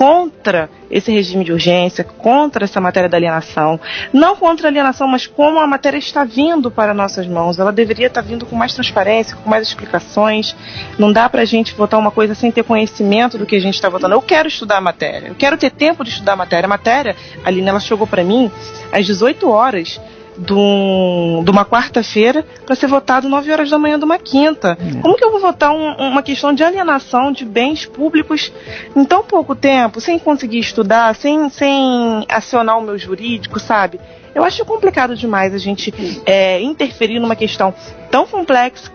contra 0.00 0.70
esse 0.90 1.12
regime 1.12 1.44
de 1.44 1.52
urgência, 1.52 2.02
contra 2.02 2.64
essa 2.64 2.80
matéria 2.80 3.06
da 3.06 3.18
alienação. 3.18 3.78
Não 4.14 4.34
contra 4.34 4.66
a 4.66 4.70
alienação, 4.70 5.06
mas 5.06 5.26
como 5.26 5.60
a 5.60 5.66
matéria 5.66 5.98
está 5.98 6.24
vindo 6.24 6.70
para 6.70 6.94
nossas 6.94 7.26
mãos. 7.26 7.58
Ela 7.58 7.70
deveria 7.70 8.06
estar 8.06 8.22
vindo 8.22 8.46
com 8.46 8.56
mais 8.56 8.72
transparência, 8.72 9.36
com 9.36 9.50
mais 9.50 9.68
explicações. 9.68 10.56
Não 10.98 11.12
dá 11.12 11.28
para 11.28 11.42
a 11.42 11.44
gente 11.44 11.74
votar 11.74 12.00
uma 12.00 12.10
coisa 12.10 12.34
sem 12.34 12.50
ter 12.50 12.64
conhecimento 12.64 13.36
do 13.36 13.44
que 13.44 13.54
a 13.54 13.60
gente 13.60 13.74
está 13.74 13.90
votando. 13.90 14.14
Eu 14.14 14.22
quero 14.22 14.48
estudar 14.48 14.78
a 14.78 14.80
matéria, 14.80 15.28
eu 15.28 15.34
quero 15.34 15.58
ter 15.58 15.70
tempo 15.70 16.02
de 16.02 16.08
estudar 16.08 16.32
a 16.32 16.36
matéria. 16.36 16.64
A 16.64 16.70
matéria, 16.70 17.14
Aline, 17.44 17.68
ela 17.68 17.78
chegou 17.78 18.06
para 18.06 18.24
mim 18.24 18.50
às 18.90 19.04
18 19.04 19.50
horas 19.50 20.00
de, 20.40 20.54
um, 20.54 21.42
de 21.44 21.50
uma 21.50 21.64
quarta-feira 21.64 22.44
para 22.64 22.74
ser 22.74 22.86
votado 22.86 23.28
9 23.28 23.52
horas 23.52 23.70
da 23.70 23.78
manhã 23.78 23.98
de 23.98 24.04
uma 24.04 24.18
quinta. 24.18 24.76
É. 24.80 25.00
Como 25.00 25.16
que 25.16 25.24
eu 25.24 25.30
vou 25.30 25.40
votar 25.40 25.70
um, 25.70 25.92
uma 25.96 26.22
questão 26.22 26.52
de 26.52 26.64
alienação 26.64 27.30
de 27.30 27.44
bens 27.44 27.84
públicos 27.84 28.50
em 28.96 29.04
tão 29.04 29.22
pouco 29.22 29.54
tempo, 29.54 30.00
sem 30.00 30.18
conseguir 30.18 30.58
estudar, 30.58 31.14
sem, 31.14 31.50
sem 31.50 32.24
acionar 32.28 32.78
o 32.78 32.82
meu 32.82 32.96
jurídico, 32.96 33.60
sabe? 33.60 34.00
Eu 34.34 34.44
acho 34.44 34.64
complicado 34.64 35.16
demais 35.16 35.54
a 35.54 35.58
gente 35.58 35.92
é, 36.24 36.60
interferir 36.60 37.18
numa 37.18 37.36
questão 37.36 37.74
tão 38.10 38.26
complexa, 38.26 38.90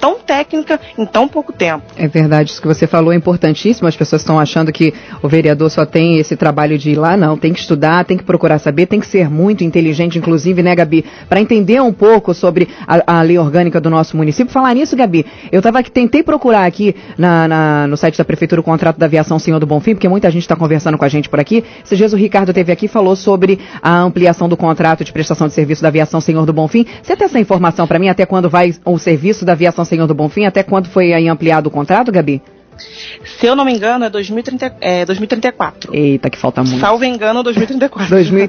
tão 0.00 0.18
técnica, 0.18 0.80
em 0.96 1.04
tão 1.04 1.28
pouco 1.28 1.52
tempo. 1.52 1.84
É 1.96 2.06
verdade, 2.06 2.50
isso 2.50 2.60
que 2.60 2.66
você 2.66 2.86
falou 2.86 3.12
é 3.12 3.16
importantíssimo. 3.16 3.88
As 3.88 3.96
pessoas 3.96 4.22
estão 4.22 4.38
achando 4.38 4.72
que 4.72 4.94
o 5.22 5.28
vereador 5.28 5.70
só 5.70 5.84
tem 5.84 6.18
esse 6.18 6.36
trabalho 6.36 6.78
de 6.78 6.90
ir 6.90 6.96
lá, 6.96 7.16
não. 7.16 7.36
Tem 7.36 7.52
que 7.52 7.60
estudar, 7.60 8.04
tem 8.04 8.16
que 8.16 8.24
procurar 8.24 8.58
saber, 8.58 8.86
tem 8.86 9.00
que 9.00 9.06
ser 9.06 9.28
muito 9.28 9.64
inteligente, 9.64 10.18
inclusive, 10.18 10.62
né, 10.62 10.74
Gabi, 10.74 11.04
para 11.28 11.40
entender 11.40 11.80
um 11.80 11.92
pouco 11.92 12.34
sobre 12.34 12.68
a, 12.86 13.18
a, 13.18 13.22
lei 13.22 13.38
orgânica 13.38 13.80
do 13.80 13.90
nosso 13.90 14.16
município. 14.16 14.52
Falar 14.52 14.74
nisso, 14.74 14.96
Gabi, 14.96 15.26
eu 15.50 15.60
tava 15.60 15.80
aqui, 15.80 15.90
tentei 15.90 16.22
procurar 16.22 16.64
aqui 16.64 16.94
na, 17.18 17.48
na, 17.48 17.86
no 17.86 17.96
site 17.96 18.18
da 18.18 18.24
Prefeitura 18.24 18.60
o 18.60 18.64
contrato 18.64 18.98
da 18.98 19.06
aviação 19.06 19.38
Senhor 19.38 19.58
do 19.58 19.66
Bonfim, 19.66 19.94
porque 19.94 20.08
muita 20.08 20.30
gente 20.30 20.42
está 20.42 20.56
conversando 20.56 20.98
com 20.98 21.04
a 21.04 21.08
gente 21.08 21.28
por 21.28 21.40
aqui. 21.40 21.64
Esses 21.84 21.98
dias 21.98 22.12
o 22.12 22.16
Ricardo 22.16 22.52
teve 22.52 22.72
aqui 22.72 22.86
e 22.86 22.88
falou 22.88 23.14
sobre 23.16 23.60
a 23.80 23.98
ampliação 23.98 24.48
do 24.48 24.56
contrato 24.56 24.71
de 25.04 25.12
prestação 25.12 25.46
de 25.46 25.54
serviço 25.54 25.82
da 25.82 25.88
aviação 25.88 26.20
Senhor 26.20 26.44
do 26.46 26.52
Bonfim. 26.52 26.86
Você 27.02 27.16
tem 27.16 27.24
essa 27.24 27.38
informação 27.38 27.86
para 27.86 27.98
mim 27.98 28.08
até 28.08 28.26
quando 28.26 28.48
vai 28.48 28.74
o 28.84 28.98
serviço 28.98 29.44
da 29.44 29.52
aviação 29.52 29.84
Senhor 29.84 30.06
do 30.06 30.14
Bonfim? 30.14 30.44
Até 30.44 30.62
quando 30.62 30.88
foi 30.88 31.12
ampliado 31.28 31.68
o 31.68 31.70
contrato, 31.70 32.12
Gabi? 32.12 32.42
Se 33.38 33.46
eu 33.46 33.54
não 33.54 33.64
me 33.64 33.72
engano, 33.72 34.04
é, 34.04 34.10
2030, 34.10 34.76
é 34.80 35.04
2034. 35.04 35.94
Eita, 35.94 36.30
que 36.30 36.38
falta 36.38 36.62
muito. 36.62 36.80
Salvo 36.80 37.04
engano, 37.04 37.42
2034. 37.42 38.08
2000, 38.08 38.48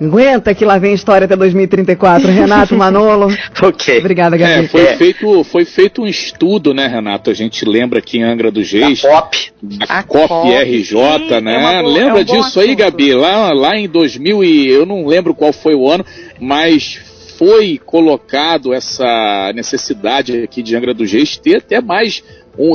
aguenta 0.00 0.54
que 0.54 0.64
lá 0.64 0.78
vem 0.78 0.92
a 0.92 0.94
história 0.94 1.24
até 1.24 1.36
2034. 1.36 2.30
Renato 2.30 2.74
Manolo. 2.74 3.28
ok. 3.62 3.98
Obrigada, 3.98 4.36
Gabi. 4.36 4.64
É, 4.64 4.68
foi, 4.68 4.86
é. 4.86 4.96
Feito, 4.96 5.44
foi 5.44 5.64
feito 5.64 6.02
um 6.02 6.06
estudo, 6.06 6.72
né, 6.72 6.86
Renato? 6.86 7.30
A 7.30 7.34
gente 7.34 7.64
lembra 7.64 7.98
aqui 7.98 8.18
em 8.18 8.22
Angra 8.22 8.50
do 8.50 8.60
Reis. 8.60 9.04
A 9.04 9.08
COP. 9.08 9.52
A, 9.88 10.02
COP, 10.02 10.28
COP 10.28 10.54
RJ, 10.54 11.40
né? 11.40 11.78
É 11.78 11.82
boa, 11.82 11.92
lembra 11.92 12.20
é 12.20 12.22
um 12.22 12.24
disso 12.24 12.60
aí, 12.60 12.74
Gabi? 12.74 13.12
Lá, 13.14 13.52
lá 13.52 13.76
em 13.76 13.88
2000 13.88 14.44
e 14.44 14.68
eu 14.68 14.86
não 14.86 15.06
lembro 15.06 15.34
qual 15.34 15.52
foi 15.52 15.74
o 15.74 15.90
ano, 15.90 16.04
mas 16.40 17.00
foi 17.38 17.78
colocado 17.84 18.72
essa 18.72 19.52
necessidade 19.54 20.42
aqui 20.42 20.62
de 20.62 20.76
Angra 20.76 20.94
dos 20.94 21.10
Reis 21.10 21.36
ter 21.36 21.56
até 21.56 21.80
mais 21.80 22.22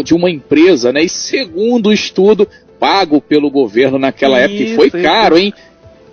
de 0.04 0.14
uma 0.14 0.30
empresa, 0.30 0.92
né? 0.92 1.04
E 1.04 1.10
segundo 1.10 1.88
o 1.88 1.94
estudo 1.94 2.48
pago 2.80 3.22
pelo 3.22 3.50
governo 3.50 4.00
naquela 4.00 4.38
isso, 4.38 4.46
época, 4.46 4.64
e 4.64 4.76
foi 4.76 5.02
caro, 5.02 5.38
hein? 5.38 5.54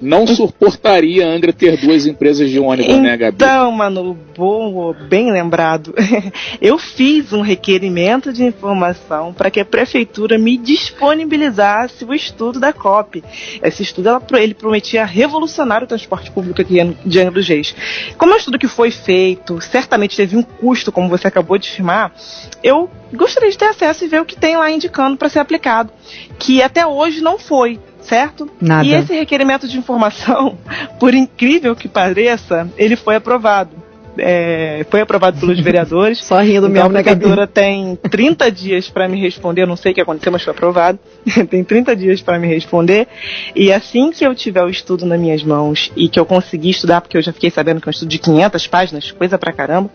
Não 0.00 0.26
suportaria 0.26 1.26
Angra 1.26 1.52
ter 1.52 1.76
duas 1.76 2.06
empresas 2.06 2.50
de 2.50 2.58
ônibus, 2.58 2.92
então, 2.92 3.02
né, 3.02 3.16
Gabi? 3.16 3.36
Então, 3.36 3.72
mano, 3.72 4.16
bom, 4.36 4.94
bem 5.08 5.30
lembrado. 5.30 5.94
Eu 6.60 6.78
fiz 6.78 7.32
um 7.32 7.40
requerimento 7.40 8.32
de 8.32 8.44
informação 8.44 9.32
para 9.32 9.50
que 9.50 9.60
a 9.60 9.64
prefeitura 9.64 10.38
me 10.38 10.56
disponibilizasse 10.56 12.04
o 12.04 12.14
estudo 12.14 12.60
da 12.60 12.72
COP. 12.72 13.22
Esse 13.62 13.82
estudo 13.82 14.08
ela, 14.08 14.22
ele 14.34 14.54
prometia 14.54 15.04
revolucionar 15.04 15.82
o 15.82 15.86
transporte 15.86 16.30
público 16.30 16.60
aqui 16.60 16.74
de 17.04 17.20
Angra 17.20 17.32
dos 17.32 17.48
Reis. 17.48 17.74
Como 18.16 18.32
é 18.32 18.34
um 18.34 18.38
estudo 18.38 18.58
que 18.58 18.68
foi 18.68 18.90
feito, 18.90 19.60
certamente 19.60 20.16
teve 20.16 20.36
um 20.36 20.42
custo, 20.42 20.92
como 20.92 21.08
você 21.08 21.26
acabou 21.26 21.58
de 21.58 21.68
afirmar, 21.68 22.14
eu 22.62 22.90
gostaria 23.12 23.50
de 23.50 23.58
ter 23.58 23.66
acesso 23.66 24.04
e 24.04 24.08
ver 24.08 24.20
o 24.20 24.24
que 24.24 24.36
tem 24.36 24.56
lá 24.56 24.70
indicando 24.70 25.16
para 25.16 25.28
ser 25.28 25.38
aplicado, 25.38 25.92
que 26.38 26.62
até 26.62 26.86
hoje 26.86 27.20
não 27.20 27.38
foi 27.38 27.78
certo? 28.06 28.48
Nada. 28.60 28.86
E 28.86 28.92
esse 28.92 29.12
requerimento 29.14 29.68
de 29.68 29.78
informação, 29.78 30.58
por 30.98 31.14
incrível 31.14 31.74
que 31.76 31.88
pareça, 31.88 32.68
ele 32.76 32.96
foi 32.96 33.16
aprovado 33.16 33.85
é, 34.18 34.86
foi 34.90 35.00
aprovado 35.00 35.38
pelos 35.38 35.58
vereadores. 35.60 36.22
Só 36.24 36.40
rindo 36.40 36.68
então, 36.68 36.70
mesmo, 36.70 36.88
né, 36.90 37.00
A 37.00 37.02
prefeitura 37.02 37.46
tem 37.46 37.96
30 38.10 38.50
dias 38.50 38.88
para 38.88 39.08
me 39.08 39.20
responder, 39.20 39.62
eu 39.62 39.66
não 39.66 39.76
sei 39.76 39.92
o 39.92 39.94
que 39.94 40.00
aconteceu, 40.00 40.32
mas 40.32 40.42
foi 40.42 40.52
aprovado. 40.52 40.98
tem 41.50 41.62
30 41.62 41.96
dias 41.96 42.20
para 42.20 42.38
me 42.38 42.46
responder. 42.46 43.06
E 43.54 43.72
assim 43.72 44.10
que 44.10 44.24
eu 44.24 44.34
tiver 44.34 44.62
o 44.62 44.68
estudo 44.68 45.04
nas 45.06 45.18
minhas 45.18 45.42
mãos 45.42 45.90
e 45.96 46.08
que 46.08 46.18
eu 46.18 46.26
conseguir 46.26 46.70
estudar, 46.70 47.00
porque 47.00 47.16
eu 47.16 47.22
já 47.22 47.32
fiquei 47.32 47.50
sabendo 47.50 47.80
que 47.80 47.88
é 47.88 47.90
um 47.90 47.92
estudo 47.92 48.08
de 48.08 48.18
500 48.18 48.66
páginas, 48.66 49.10
coisa 49.12 49.38
pra 49.38 49.52
caramba, 49.52 49.90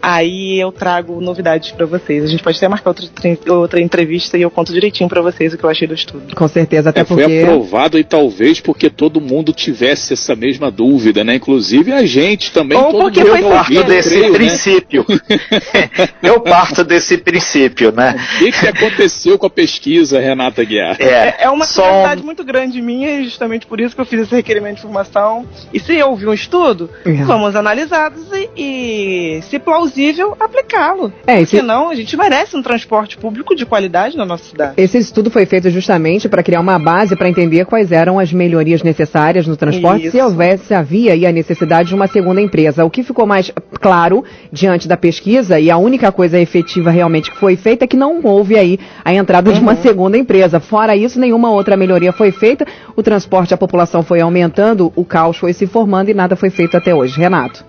aí 0.00 0.58
eu 0.60 0.72
trago 0.72 1.20
novidades 1.20 1.72
para 1.72 1.86
vocês. 1.86 2.24
A 2.24 2.26
gente 2.26 2.42
pode 2.42 2.56
até 2.56 2.68
marcar 2.68 2.90
outra, 2.90 3.06
outra 3.54 3.80
entrevista 3.80 4.36
e 4.36 4.42
eu 4.42 4.50
conto 4.50 4.72
direitinho 4.72 5.08
para 5.08 5.20
vocês 5.20 5.54
o 5.54 5.58
que 5.58 5.64
eu 5.64 5.70
achei 5.70 5.86
do 5.86 5.94
estudo. 5.94 6.34
Com 6.34 6.48
certeza, 6.48 6.90
até 6.90 7.00
é, 7.00 7.04
porque... 7.04 7.24
Foi 7.24 7.42
aprovado 7.42 7.98
e 7.98 8.04
talvez 8.04 8.60
porque 8.60 8.90
todo 8.90 9.20
mundo 9.20 9.52
tivesse 9.52 10.12
essa 10.12 10.34
mesma 10.34 10.70
dúvida, 10.70 11.24
né? 11.24 11.36
Inclusive 11.36 11.92
a 11.92 12.04
gente 12.04 12.52
também. 12.52 12.78
Ou 12.78 12.92
porque 12.92 13.24
foi 13.24 13.35
eu 13.40 13.50
parto 13.50 13.84
desse 13.84 14.08
creio, 14.10 14.32
né? 14.32 14.38
princípio. 14.38 15.06
Né? 15.08 16.10
eu 16.22 16.40
parto 16.40 16.84
desse 16.84 17.18
princípio, 17.18 17.92
né? 17.92 18.16
O 18.36 18.38
que, 18.38 18.52
que 18.52 18.68
aconteceu 18.68 19.38
com 19.38 19.46
a 19.46 19.50
pesquisa, 19.50 20.20
Renata 20.20 20.64
Guiar? 20.64 20.96
É, 21.00 21.44
é 21.44 21.50
uma 21.50 21.66
curiosidade 21.66 22.22
muito 22.22 22.44
grande 22.44 22.80
minha, 22.80 23.20
e 23.20 23.24
justamente 23.24 23.66
por 23.66 23.80
isso 23.80 23.94
que 23.94 24.00
eu 24.00 24.06
fiz 24.06 24.20
esse 24.20 24.34
requerimento 24.34 24.74
de 24.74 24.80
informação. 24.80 25.46
E 25.72 25.80
se 25.80 25.94
eu 25.94 26.08
ouvir 26.08 26.28
um 26.28 26.32
estudo, 26.32 26.90
uhum. 27.04 27.24
vamos 27.24 27.56
analisá-los 27.56 28.26
e, 28.32 28.50
e, 28.56 29.42
se 29.42 29.58
plausível, 29.58 30.36
aplicá-lo. 30.38 31.12
É, 31.26 31.40
esse... 31.40 31.56
Senão, 31.56 31.90
a 31.90 31.94
gente 31.94 32.16
merece 32.16 32.56
um 32.56 32.62
transporte 32.62 33.16
público 33.16 33.54
de 33.54 33.66
qualidade 33.66 34.16
na 34.16 34.24
nossa 34.24 34.44
cidade. 34.44 34.74
Esse 34.76 34.98
estudo 34.98 35.30
foi 35.30 35.46
feito 35.46 35.70
justamente 35.70 36.28
para 36.28 36.42
criar 36.42 36.60
uma 36.60 36.78
base 36.78 37.16
para 37.16 37.28
entender 37.28 37.64
quais 37.64 37.92
eram 37.92 38.18
as 38.18 38.32
melhorias 38.32 38.82
necessárias 38.82 39.46
no 39.46 39.56
transporte, 39.56 40.06
isso. 40.06 40.16
se 40.16 40.22
houvesse, 40.22 40.74
havia 40.74 41.12
aí 41.12 41.26
a 41.26 41.32
necessidade 41.32 41.88
de 41.88 41.94
uma 41.94 42.06
segunda 42.06 42.40
empresa. 42.40 42.84
O 42.84 42.90
que 42.90 43.02
ficou 43.02 43.25
mais 43.26 43.50
claro 43.80 44.24
diante 44.52 44.88
da 44.88 44.96
pesquisa 44.96 45.58
e 45.58 45.70
a 45.70 45.76
única 45.76 46.10
coisa 46.12 46.38
efetiva 46.38 46.90
realmente 46.90 47.30
que 47.30 47.36
foi 47.36 47.56
feita 47.56 47.84
é 47.84 47.88
que 47.88 47.96
não 47.96 48.20
houve 48.22 48.56
aí 48.56 48.78
a 49.04 49.12
entrada 49.12 49.50
uhum. 49.50 49.56
de 49.56 49.62
uma 49.62 49.72
uhum. 49.74 49.82
segunda 49.82 50.16
empresa. 50.16 50.60
Fora 50.60 50.96
isso, 50.96 51.18
nenhuma 51.18 51.50
outra 51.50 51.76
melhoria 51.76 52.12
foi 52.12 52.30
feita. 52.30 52.66
O 52.94 53.02
transporte, 53.02 53.52
a 53.52 53.56
população 53.56 54.02
foi 54.02 54.20
aumentando, 54.20 54.92
o 54.96 55.04
caos 55.04 55.36
foi 55.36 55.52
se 55.52 55.66
formando 55.66 56.10
e 56.10 56.14
nada 56.14 56.36
foi 56.36 56.50
feito 56.50 56.76
até 56.76 56.94
hoje. 56.94 57.18
Renato. 57.18 57.64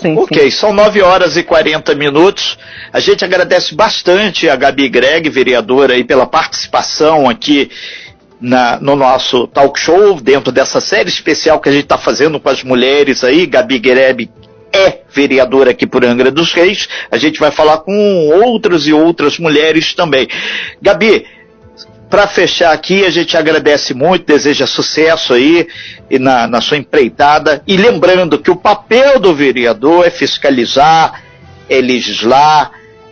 Sim, 0.00 0.16
ok, 0.16 0.50
sim. 0.50 0.56
são 0.56 0.72
9 0.72 1.02
horas 1.02 1.36
e 1.36 1.42
40 1.42 1.94
minutos. 1.94 2.56
A 2.92 3.00
gente 3.00 3.24
agradece 3.24 3.74
bastante 3.74 4.48
a 4.48 4.54
Gabi 4.54 4.88
Greg, 4.88 5.28
vereadora, 5.28 5.94
aí, 5.94 6.04
pela 6.04 6.24
participação 6.24 7.28
aqui 7.28 7.68
na, 8.40 8.78
no 8.80 8.94
nosso 8.94 9.48
talk 9.48 9.78
show, 9.78 10.20
dentro 10.20 10.52
dessa 10.52 10.80
série 10.80 11.08
especial 11.08 11.60
que 11.60 11.68
a 11.68 11.72
gente 11.72 11.84
está 11.84 11.98
fazendo 11.98 12.38
com 12.38 12.48
as 12.48 12.62
mulheres 12.62 13.24
aí. 13.24 13.46
Gabi 13.46 13.78
Greg 13.78 14.30
é 14.78 15.00
vereadora 15.12 15.70
aqui 15.70 15.86
por 15.86 16.04
Angra 16.04 16.30
dos 16.30 16.52
Reis. 16.52 16.88
A 17.10 17.16
gente 17.16 17.40
vai 17.40 17.50
falar 17.50 17.78
com 17.78 18.28
outras 18.44 18.86
e 18.86 18.92
outras 18.92 19.38
mulheres 19.38 19.94
também. 19.94 20.28
Gabi, 20.80 21.26
para 22.08 22.26
fechar 22.26 22.72
aqui, 22.72 23.04
a 23.04 23.10
gente 23.10 23.36
agradece 23.36 23.92
muito, 23.92 24.26
deseja 24.26 24.66
sucesso 24.66 25.34
aí 25.34 25.66
na, 26.10 26.46
na 26.46 26.60
sua 26.60 26.76
empreitada. 26.76 27.62
E 27.66 27.76
lembrando 27.76 28.38
que 28.38 28.50
o 28.50 28.56
papel 28.56 29.18
do 29.18 29.34
vereador 29.34 30.06
é 30.06 30.10
fiscalizar, 30.10 31.22
é 31.68 31.80
legislar, 31.80 32.70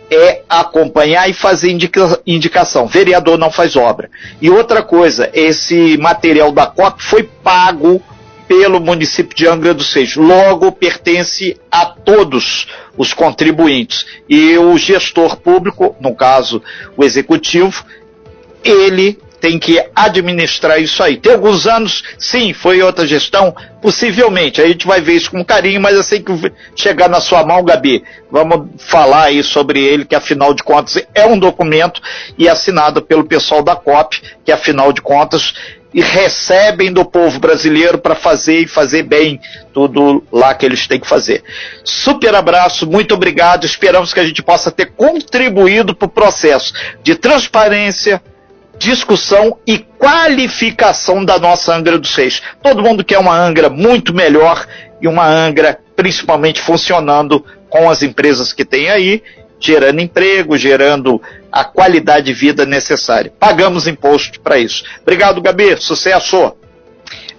é 0.09 0.41
acompanhar 0.49 1.29
e 1.29 1.33
fazer 1.33 1.71
indica, 1.71 2.19
indicação. 2.25 2.87
Vereador 2.87 3.37
não 3.37 3.51
faz 3.51 3.75
obra. 3.75 4.09
E 4.41 4.49
outra 4.49 4.81
coisa, 4.81 5.29
esse 5.33 5.97
material 5.97 6.51
da 6.51 6.65
COP 6.65 7.03
foi 7.03 7.23
pago 7.23 8.01
pelo 8.47 8.79
município 8.79 9.35
de 9.35 9.47
Angra 9.47 9.73
dos 9.73 9.93
Reis. 9.93 10.15
Logo, 10.15 10.71
pertence 10.71 11.57
a 11.71 11.85
todos 11.85 12.67
os 12.97 13.13
contribuintes. 13.13 14.05
E 14.27 14.57
o 14.57 14.77
gestor 14.77 15.37
público, 15.37 15.95
no 15.99 16.15
caso 16.15 16.61
o 16.95 17.03
executivo, 17.03 17.85
ele 18.63 19.19
tem 19.39 19.59
que 19.59 19.83
administrar 19.95 20.81
isso 20.81 21.01
aí. 21.03 21.17
Tem 21.17 21.33
alguns 21.33 21.67
anos, 21.67 22.03
sim, 22.17 22.53
foi 22.53 22.81
outra 22.81 23.05
gestão, 23.05 23.55
possivelmente. 23.81 24.61
A 24.61 24.67
gente 24.67 24.87
vai 24.87 24.99
ver 24.99 25.13
isso 25.13 25.31
com 25.31 25.45
carinho, 25.45 25.79
mas 25.79 25.97
assim 25.97 26.21
que 26.21 26.51
chegar 26.75 27.07
na 27.07 27.21
sua 27.21 27.43
mão, 27.43 27.63
Gabi, 27.63 28.03
vamos 28.31 28.67
falar 28.77 29.25
aí 29.25 29.43
sobre 29.43 29.79
ele, 29.79 30.05
que 30.05 30.15
afinal 30.15 30.53
de 30.53 30.63
contas 30.63 31.01
é 31.13 31.25
um 31.25 31.37
documento 31.37 32.01
e 32.37 32.49
assinado 32.49 33.01
pelo 33.01 33.25
pessoal 33.25 33.61
da 33.61 33.75
COP, 33.75 34.21
que 34.43 34.51
afinal 34.51 34.91
de 34.91 35.01
contas 35.01 35.53
e 35.97 36.01
recebem 36.01 36.93
do 36.93 37.03
povo 37.03 37.39
brasileiro 37.39 37.97
para 37.97 38.13
fazer 38.13 38.59
e 38.59 38.67
fazer 38.67 39.01
bem 39.01 39.41
tudo 39.73 40.23
lá 40.31 40.53
que 40.53 40.63
eles 40.63 40.85
têm 40.85 40.99
que 40.99 41.07
fazer. 41.07 41.43
Super 41.83 42.35
abraço, 42.35 42.85
muito 42.85 43.15
obrigado. 43.15 43.65
Esperamos 43.65 44.13
que 44.13 44.19
a 44.19 44.23
gente 44.23 44.43
possa 44.43 44.69
ter 44.69 44.91
contribuído 44.91 45.95
para 45.95 46.05
o 46.05 46.09
processo 46.09 46.71
de 47.01 47.15
transparência, 47.15 48.21
discussão 48.77 49.57
e 49.65 49.79
qualificação 49.79 51.25
da 51.25 51.39
nossa 51.39 51.75
Angra 51.75 51.97
dos 51.97 52.13
Reis. 52.13 52.43
Todo 52.61 52.83
mundo 52.83 53.03
quer 53.03 53.17
uma 53.17 53.35
Angra 53.35 53.67
muito 53.67 54.13
melhor 54.13 54.67
e 55.01 55.07
uma 55.07 55.25
Angra 55.25 55.79
principalmente 55.95 56.61
funcionando 56.61 57.43
com 57.71 57.89
as 57.89 58.03
empresas 58.03 58.53
que 58.53 58.63
tem 58.63 58.91
aí, 58.91 59.23
gerando 59.59 59.99
emprego, 59.99 60.55
gerando 60.59 61.19
a 61.57 61.63
qualidade 61.63 62.27
de 62.27 62.33
vida 62.33 62.65
necessária. 62.65 63.33
Pagamos 63.39 63.87
imposto 63.87 64.39
para 64.39 64.59
isso. 64.59 64.83
Obrigado, 65.01 65.41
Gabi. 65.41 65.75
Sucesso! 65.77 66.53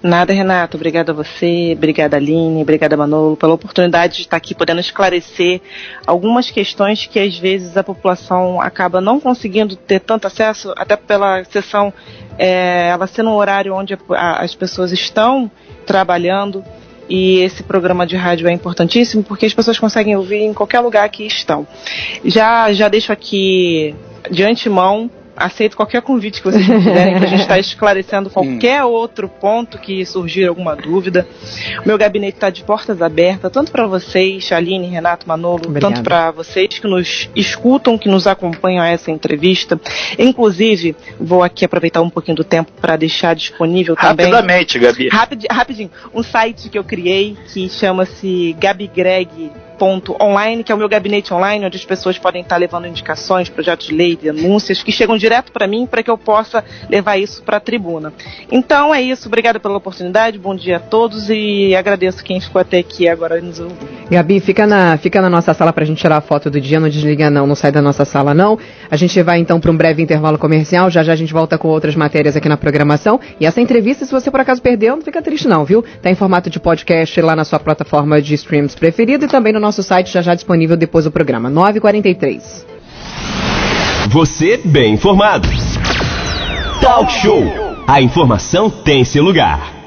Nada, 0.03 0.33
Renato. 0.33 0.77
Obrigada 0.77 1.13
a 1.13 1.15
você, 1.15 1.75
obrigada 1.77 2.17
Aline, 2.17 2.63
obrigada 2.63 2.97
Manolo, 2.97 3.37
pela 3.37 3.55
oportunidade 3.55 4.17
de 4.17 4.23
estar 4.23 4.37
aqui 4.37 4.55
podendo 4.55 4.81
esclarecer 4.81 5.61
algumas 6.07 6.51
questões 6.51 7.07
que 7.07 7.19
às 7.19 7.37
vezes 7.37 7.77
a 7.77 7.83
população 7.83 8.61
acaba 8.61 9.01
não 9.01 9.19
conseguindo 9.19 9.75
ter 9.75 9.99
tanto 10.01 10.27
acesso, 10.27 10.73
até 10.77 10.95
pela 10.97 11.43
sessão, 11.45 11.93
é, 12.39 12.91
ela 12.91 13.09
ser 13.09 13.25
um 13.25 13.35
horário 13.35 13.75
onde 13.75 13.99
a, 14.11 14.43
as 14.43 14.55
pessoas 14.55 14.93
estão 14.93 15.51
trabalhando. 15.85 16.65
E 17.09 17.39
esse 17.39 17.63
programa 17.63 18.07
de 18.07 18.17
rádio 18.17 18.47
é 18.47 18.53
importantíssimo 18.53 19.23
porque 19.23 19.47
as 19.47 19.55
pessoas 19.55 19.79
conseguem 19.79 20.15
ouvir 20.15 20.43
em 20.43 20.53
qualquer 20.53 20.81
lugar 20.81 21.09
que 21.09 21.25
estão. 21.25 21.67
Já, 22.23 22.71
já 22.73 22.87
deixo 22.89 23.11
aqui 23.11 23.97
de 24.31 24.43
antemão 24.45 25.11
aceito 25.39 25.77
qualquer 25.77 26.03
convite 26.03 26.43
que 26.43 26.51
vocês 26.51 26.67
quiserem 26.67 27.15
para 27.17 27.27
a 27.27 27.29
gente 27.29 27.43
estar 27.43 27.59
esclarecendo 27.61 28.29
qualquer 28.29 28.83
outro 28.85 29.29
ponto 29.29 29.79
que 29.79 30.05
surgir 30.05 30.47
alguma 30.47 30.75
dúvida. 30.75 31.27
O 31.85 31.87
meu 31.87 31.97
gabinete 31.97 32.37
está 32.37 32.51
de 32.51 32.65
portas 32.65 33.01
abertas, 33.01 33.51
tanto 33.53 33.71
para 33.71 33.87
vocês, 33.87 34.51
Aline, 34.53 34.89
Renato, 34.89 35.29
Manolo, 35.29 35.63
Obrigada. 35.67 35.95
tanto 35.95 36.05
para 36.05 36.31
vocês 36.33 36.79
que 36.79 36.87
nos 36.89 37.31
escutam, 37.37 37.97
que 37.97 38.09
nos 38.09 38.27
acompanham 38.27 38.83
a 38.83 38.89
essa 38.89 39.11
entrevista. 39.11 39.81
Inclusive, 40.19 40.97
vou 41.21 41.43
aqui 41.43 41.65
aproveitar 41.65 42.03
um 42.03 42.11
pouquinho 42.11 42.37
do 42.37 42.45
tempo 42.45 42.73
para 42.81 42.97
deixar 42.97 43.35
disponível 43.35 43.95
também. 43.95 44.27
Rapidamente, 44.27 44.79
Gabi. 44.79 45.09
Rapid, 45.09 45.45
rapidinho, 45.51 45.91
um 46.13 46.23
site 46.23 46.69
que 46.69 46.79
eu 46.79 46.85
criei 46.85 47.37
que 47.53 47.69
chama-se 47.69 48.57
Gabigreg 48.59 49.51
online, 49.85 50.63
que 50.63 50.73
é 50.73 50.75
o 50.75 50.79
meu 50.79 50.89
gabinete 50.89 51.33
online, 51.35 51.67
onde 51.67 51.77
as 51.77 51.85
pessoas 51.85 52.19
podem 52.19 52.43
estar 52.43 52.57
levando 52.57 52.87
indicações, 52.87 53.49
projetos 53.49 53.87
de 53.89 53.95
lei, 53.95 54.17
denúncias, 54.17 54.83
que 54.83 54.93
chegam 54.93 55.17
direto 55.17 55.53
para 55.53 55.67
mim 55.67 55.87
para 55.87 56.03
que 56.03 56.11
eu 56.11 56.17
possa 56.17 56.65
levar 56.89 57.17
isso 57.17 57.43
para 57.43 57.57
a 57.57 57.61
tribuna. 57.61 58.13
Então 58.51 58.95
é 58.95 59.03
isso, 59.03 59.29
obrigada 59.29 59.59
pela 59.59 59.77
oportunidade, 59.77 60.39
bom 60.39 60.55
dia 60.55 60.77
a 60.77 60.81
todos 60.81 61.29
e 61.29 61.75
agradeço 61.75 62.23
quem 62.23 62.41
ficou 62.41 62.61
até 62.61 62.79
aqui 62.79 63.09
agora 63.09 63.41
nos 63.41 63.59
ouvindo. 63.59 63.89
Gabi, 64.11 64.41
fica 64.41 64.67
na, 64.67 64.97
fica 64.97 65.21
na 65.21 65.29
nossa 65.29 65.53
sala 65.53 65.73
pra 65.73 65.85
gente 65.85 65.99
tirar 65.99 66.17
a 66.17 66.21
foto 66.21 66.51
do 66.51 66.61
dia, 66.61 66.81
não 66.81 66.89
desliga 66.89 67.31
não, 67.31 67.47
não 67.47 67.55
sai 67.55 67.73
da 67.73 67.83
nossa 67.83 68.05
sala 68.05 68.33
não. 68.33 68.59
A 68.91 68.97
gente 68.97 69.21
vai 69.23 69.39
então 69.39 69.61
para 69.61 69.71
um 69.71 69.77
breve 69.77 70.03
intervalo 70.03 70.39
comercial, 70.39 70.91
já 70.91 71.03
já 71.03 71.13
a 71.13 71.17
gente 71.17 71.33
volta 71.33 71.59
com 71.59 71.69
outras 71.69 71.95
matérias 71.95 72.37
aqui 72.37 72.49
na 72.49 72.57
programação. 72.57 73.21
E 73.41 73.47
essa 73.47 73.61
entrevista, 73.61 74.05
se 74.05 74.13
você 74.13 74.31
por 74.31 74.41
acaso 74.41 74.63
perdeu, 74.63 74.97
não 74.97 75.03
fica 75.03 75.21
triste 75.23 75.49
não, 75.49 75.65
viu? 75.65 75.85
Tá 76.03 76.11
em 76.11 76.15
formato 76.15 76.51
de 76.51 76.61
podcast 76.61 77.21
lá 77.21 77.35
na 77.35 77.45
sua 77.45 77.59
plataforma 77.59 78.21
de 78.21 78.35
streams 78.35 78.77
preferida 78.77 79.25
e 79.25 79.29
também 79.29 79.53
no 79.53 79.61
nosso 79.69 79.83
site 79.83 80.11
já 80.11 80.23
já 80.23 80.35
disponível 80.35 80.77
depois 80.77 81.05
do 81.05 81.11
programa. 81.11 81.51
9h43. 81.51 82.65
Você 84.09 84.57
bem 84.65 84.95
informado. 84.95 85.49
Talk 86.81 87.13
Show. 87.13 87.43
A 87.87 88.01
informação 88.01 88.71
tem 88.71 89.05
seu 89.05 89.23
lugar. 89.23 89.78